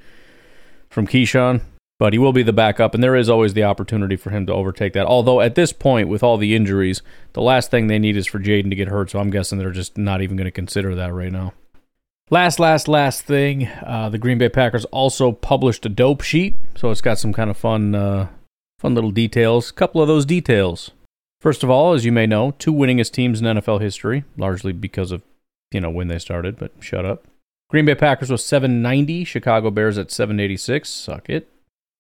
from 0.90 1.08
Keisean. 1.08 1.62
But 2.00 2.14
he 2.14 2.20
will 2.20 2.34
be 2.34 2.44
the 2.44 2.54
backup, 2.54 2.94
and 2.94 3.04
there 3.04 3.16
is 3.16 3.30
always 3.30 3.54
the 3.54 3.64
opportunity 3.64 4.16
for 4.16 4.30
him 4.30 4.46
to 4.48 4.54
overtake 4.54 4.94
that. 4.94 5.06
Although 5.06 5.42
at 5.42 5.56
this 5.56 5.72
point, 5.72 6.10
with 6.10 6.24
all 6.24 6.38
the 6.38 6.56
injuries, 6.56 7.02
the 7.34 7.42
last 7.42 7.72
thing 7.72 7.88
they 7.88 8.00
need 8.00 8.18
is 8.18 8.28
for 8.28 8.40
Jayden 8.40 8.70
to 8.70 8.76
get 8.76 8.88
hurt. 8.88 9.12
So 9.12 9.20
I'm 9.20 9.30
guessing 9.30 9.58
they're 9.58 9.72
just 9.72 9.98
not 9.98 10.22
even 10.22 10.36
going 10.36 10.46
to 10.46 10.52
consider 10.52 10.96
that 10.96 11.14
right 11.14 11.32
now. 11.32 11.54
Last, 12.30 12.60
last, 12.60 12.88
last 12.88 13.22
thing. 13.24 13.68
Uh, 13.68 14.10
the 14.10 14.18
Green 14.18 14.38
Bay 14.38 14.50
Packers 14.50 14.86
also 14.86 15.32
published 15.32 15.86
a 15.86 15.90
dope 15.90 16.22
sheet, 16.22 16.56
so 16.76 16.90
it's 16.90 17.02
got 17.02 17.20
some 17.20 17.32
kind 17.32 17.50
of 17.50 17.58
fun 17.58 17.94
uh, 17.94 18.28
Fun 18.84 18.96
little 18.96 19.12
details. 19.12 19.72
Couple 19.72 20.02
of 20.02 20.10
those 20.10 20.26
details. 20.26 20.92
First 21.40 21.64
of 21.64 21.70
all, 21.70 21.94
as 21.94 22.04
you 22.04 22.12
may 22.12 22.28
know, 22.28 22.52
two 22.60 22.74
winningest 22.74 23.14
teams 23.14 23.40
in 23.40 23.48
NFL 23.48 23.80
history, 23.80 24.26
largely 24.38 24.74
because 24.74 25.14
of, 25.14 25.22
you 25.72 25.80
know, 25.80 25.90
when 25.90 26.10
they 26.10 26.20
started, 26.20 26.58
but 26.58 26.74
shut 26.82 27.06
up. 27.06 27.26
Green 27.70 27.86
Bay 27.86 27.96
Packers 27.96 28.30
was 28.30 28.44
790, 28.46 29.24
Chicago 29.24 29.72
Bears 29.72 29.98
at 29.98 30.12
786. 30.12 30.90
Suck 30.90 31.30
it. 31.30 31.50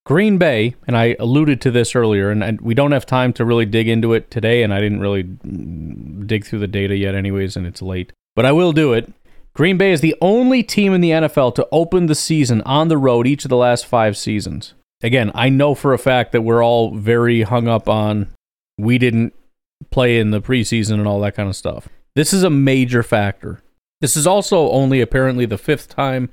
Green 0.05 0.38
Bay, 0.38 0.75
and 0.86 0.97
I 0.97 1.15
alluded 1.19 1.61
to 1.61 1.71
this 1.71 1.95
earlier, 1.95 2.29
and, 2.29 2.43
and, 2.43 2.59
we 2.59 2.73
don't 2.73 2.91
have 2.91 3.05
time 3.05 3.31
to 3.34 3.45
really 3.45 3.65
dig 3.65 3.88
into 3.88 4.11
it 4.11 4.29
today, 4.29 4.61
and 4.61 4.73
I 4.73 4.81
didn't 4.81 4.99
really 4.99 5.23
dig 5.23 6.45
through 6.45 6.59
the 6.59 6.67
data 6.67 6.97
yet, 6.97 7.15
anyways, 7.15 7.55
and 7.55 7.65
it's 7.65 7.81
late. 7.81 8.11
But 8.36 8.45
I 8.45 8.51
will 8.51 8.73
do 8.73 8.91
it. 8.91 9.09
Green 9.53 9.77
Bay 9.77 9.93
is 9.93 10.01
the 10.01 10.17
only 10.19 10.63
team 10.63 10.93
in 10.93 10.99
the 10.99 11.11
NFL 11.11 11.55
to 11.55 11.67
open 11.71 12.07
the 12.07 12.15
season 12.15 12.61
on 12.63 12.89
the 12.89 12.97
road 12.97 13.25
each 13.25 13.45
of 13.45 13.49
the 13.49 13.55
last 13.55 13.86
five 13.86 14.17
seasons 14.17 14.73
again, 15.04 15.32
I 15.36 15.49
know 15.49 15.76
for 15.76 15.93
a 15.93 15.99
fact 15.99 16.32
that 16.32 16.41
we're 16.41 16.64
all 16.64 16.95
very 16.95 17.43
hung 17.43 17.68
up 17.68 17.88
on 17.88 18.30
we 18.78 18.97
didn't 18.97 19.34
play 19.91 20.18
in 20.18 20.32
the 20.32 20.41
preseason 20.41 20.93
and 20.93 21.08
all 21.08 21.20
that 21.22 21.36
kind 21.36 21.49
of 21.49 21.56
stuff. 21.56 21.88
This 22.16 22.34
is 22.34 22.43
a 22.43 22.49
major 22.49 23.04
factor. 23.04 23.62
This 24.01 24.18
is 24.18 24.26
also 24.26 24.70
only 24.72 25.01
apparently 25.01 25.45
the 25.45 25.58
fifth 25.58 25.89
time 25.89 26.30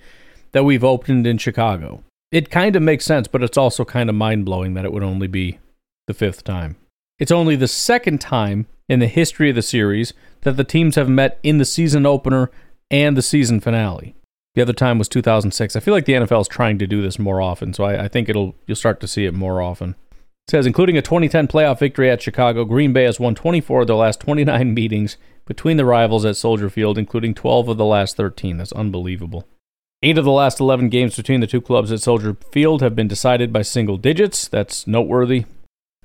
that 0.52 0.64
we've 0.64 0.84
opened 0.84 1.26
in 1.26 1.38
Chicago. 1.38 2.02
It 2.32 2.50
kind 2.50 2.76
of 2.76 2.82
makes 2.82 3.04
sense, 3.04 3.28
but 3.28 3.42
it's 3.42 3.58
also 3.58 3.84
kind 3.84 4.08
of 4.08 4.14
mind 4.14 4.44
blowing 4.44 4.74
that 4.74 4.84
it 4.84 4.92
would 4.92 5.02
only 5.02 5.26
be 5.26 5.58
the 6.06 6.14
fifth 6.14 6.44
time. 6.44 6.76
It's 7.18 7.32
only 7.32 7.56
the 7.56 7.68
second 7.68 8.20
time 8.20 8.66
in 8.88 9.00
the 9.00 9.06
history 9.06 9.50
of 9.50 9.56
the 9.56 9.62
series 9.62 10.14
that 10.42 10.56
the 10.56 10.64
teams 10.64 10.96
have 10.96 11.08
met 11.08 11.38
in 11.42 11.58
the 11.58 11.64
season 11.64 12.06
opener 12.06 12.50
and 12.90 13.16
the 13.16 13.22
season 13.22 13.60
finale. 13.60 14.14
The 14.54 14.62
other 14.62 14.72
time 14.72 14.98
was 14.98 15.08
2006. 15.08 15.76
I 15.76 15.80
feel 15.80 15.94
like 15.94 16.06
the 16.06 16.14
NFL 16.14 16.40
is 16.40 16.48
trying 16.48 16.78
to 16.78 16.86
do 16.86 17.02
this 17.02 17.18
more 17.18 17.40
often, 17.40 17.72
so 17.72 17.84
I, 17.84 18.04
I 18.04 18.08
think 18.08 18.28
it'll 18.28 18.56
you'll 18.66 18.76
start 18.76 19.00
to 19.00 19.08
see 19.08 19.24
it 19.24 19.34
more 19.34 19.62
often. 19.62 19.90
It 20.48 20.50
says, 20.50 20.66
including 20.66 20.96
a 20.96 21.02
2010 21.02 21.46
playoff 21.46 21.78
victory 21.78 22.10
at 22.10 22.22
Chicago, 22.22 22.64
Green 22.64 22.92
Bay 22.92 23.04
has 23.04 23.20
won 23.20 23.34
24 23.34 23.82
of 23.82 23.86
their 23.86 23.96
last 23.96 24.20
29 24.20 24.74
meetings 24.74 25.16
between 25.46 25.76
the 25.76 25.84
rivals 25.84 26.24
at 26.24 26.36
Soldier 26.36 26.68
Field, 26.68 26.98
including 26.98 27.34
12 27.34 27.68
of 27.68 27.76
the 27.76 27.84
last 27.84 28.16
13. 28.16 28.56
That's 28.56 28.72
unbelievable. 28.72 29.46
Eight 30.02 30.18
of 30.18 30.24
the 30.24 30.32
last 30.32 30.60
11 30.60 30.88
games 30.88 31.14
between 31.14 31.40
the 31.40 31.46
two 31.46 31.60
clubs 31.60 31.92
at 31.92 32.00
Soldier 32.00 32.36
Field 32.50 32.80
have 32.80 32.96
been 32.96 33.08
decided 33.08 33.52
by 33.52 33.62
single 33.62 33.98
digits. 33.98 34.48
That's 34.48 34.86
noteworthy. 34.86 35.44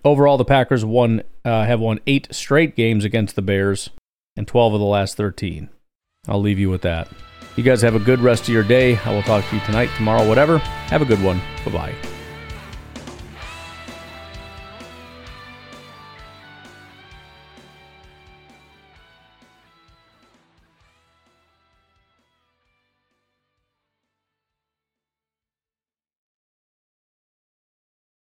Overall, 0.03 0.37
the 0.37 0.45
Packers 0.45 0.85
won 0.85 1.23
uh, 1.43 1.63
have 1.63 1.79
won 1.79 1.99
eight 2.05 2.27
straight 2.31 2.75
games 2.75 3.05
against 3.05 3.35
the 3.35 3.41
Bears 3.41 3.89
and 4.35 4.47
12 4.47 4.73
of 4.75 4.79
the 4.79 4.85
last 4.85 5.15
13. 5.15 5.69
I'll 6.27 6.41
leave 6.41 6.59
you 6.59 6.69
with 6.69 6.81
that. 6.81 7.07
You 7.55 7.63
guys 7.63 7.81
have 7.81 7.95
a 7.95 7.99
good 7.99 8.19
rest 8.19 8.43
of 8.43 8.49
your 8.49 8.63
day. 8.63 8.97
I 8.97 9.11
will 9.11 9.23
talk 9.23 9.47
to 9.49 9.55
you 9.55 9.61
tonight, 9.65 9.89
tomorrow, 9.95 10.27
whatever. 10.27 10.57
Have 10.57 11.01
a 11.01 11.05
good 11.05 11.21
one. 11.21 11.39
Bye 11.65 11.71
bye. 11.71 12.14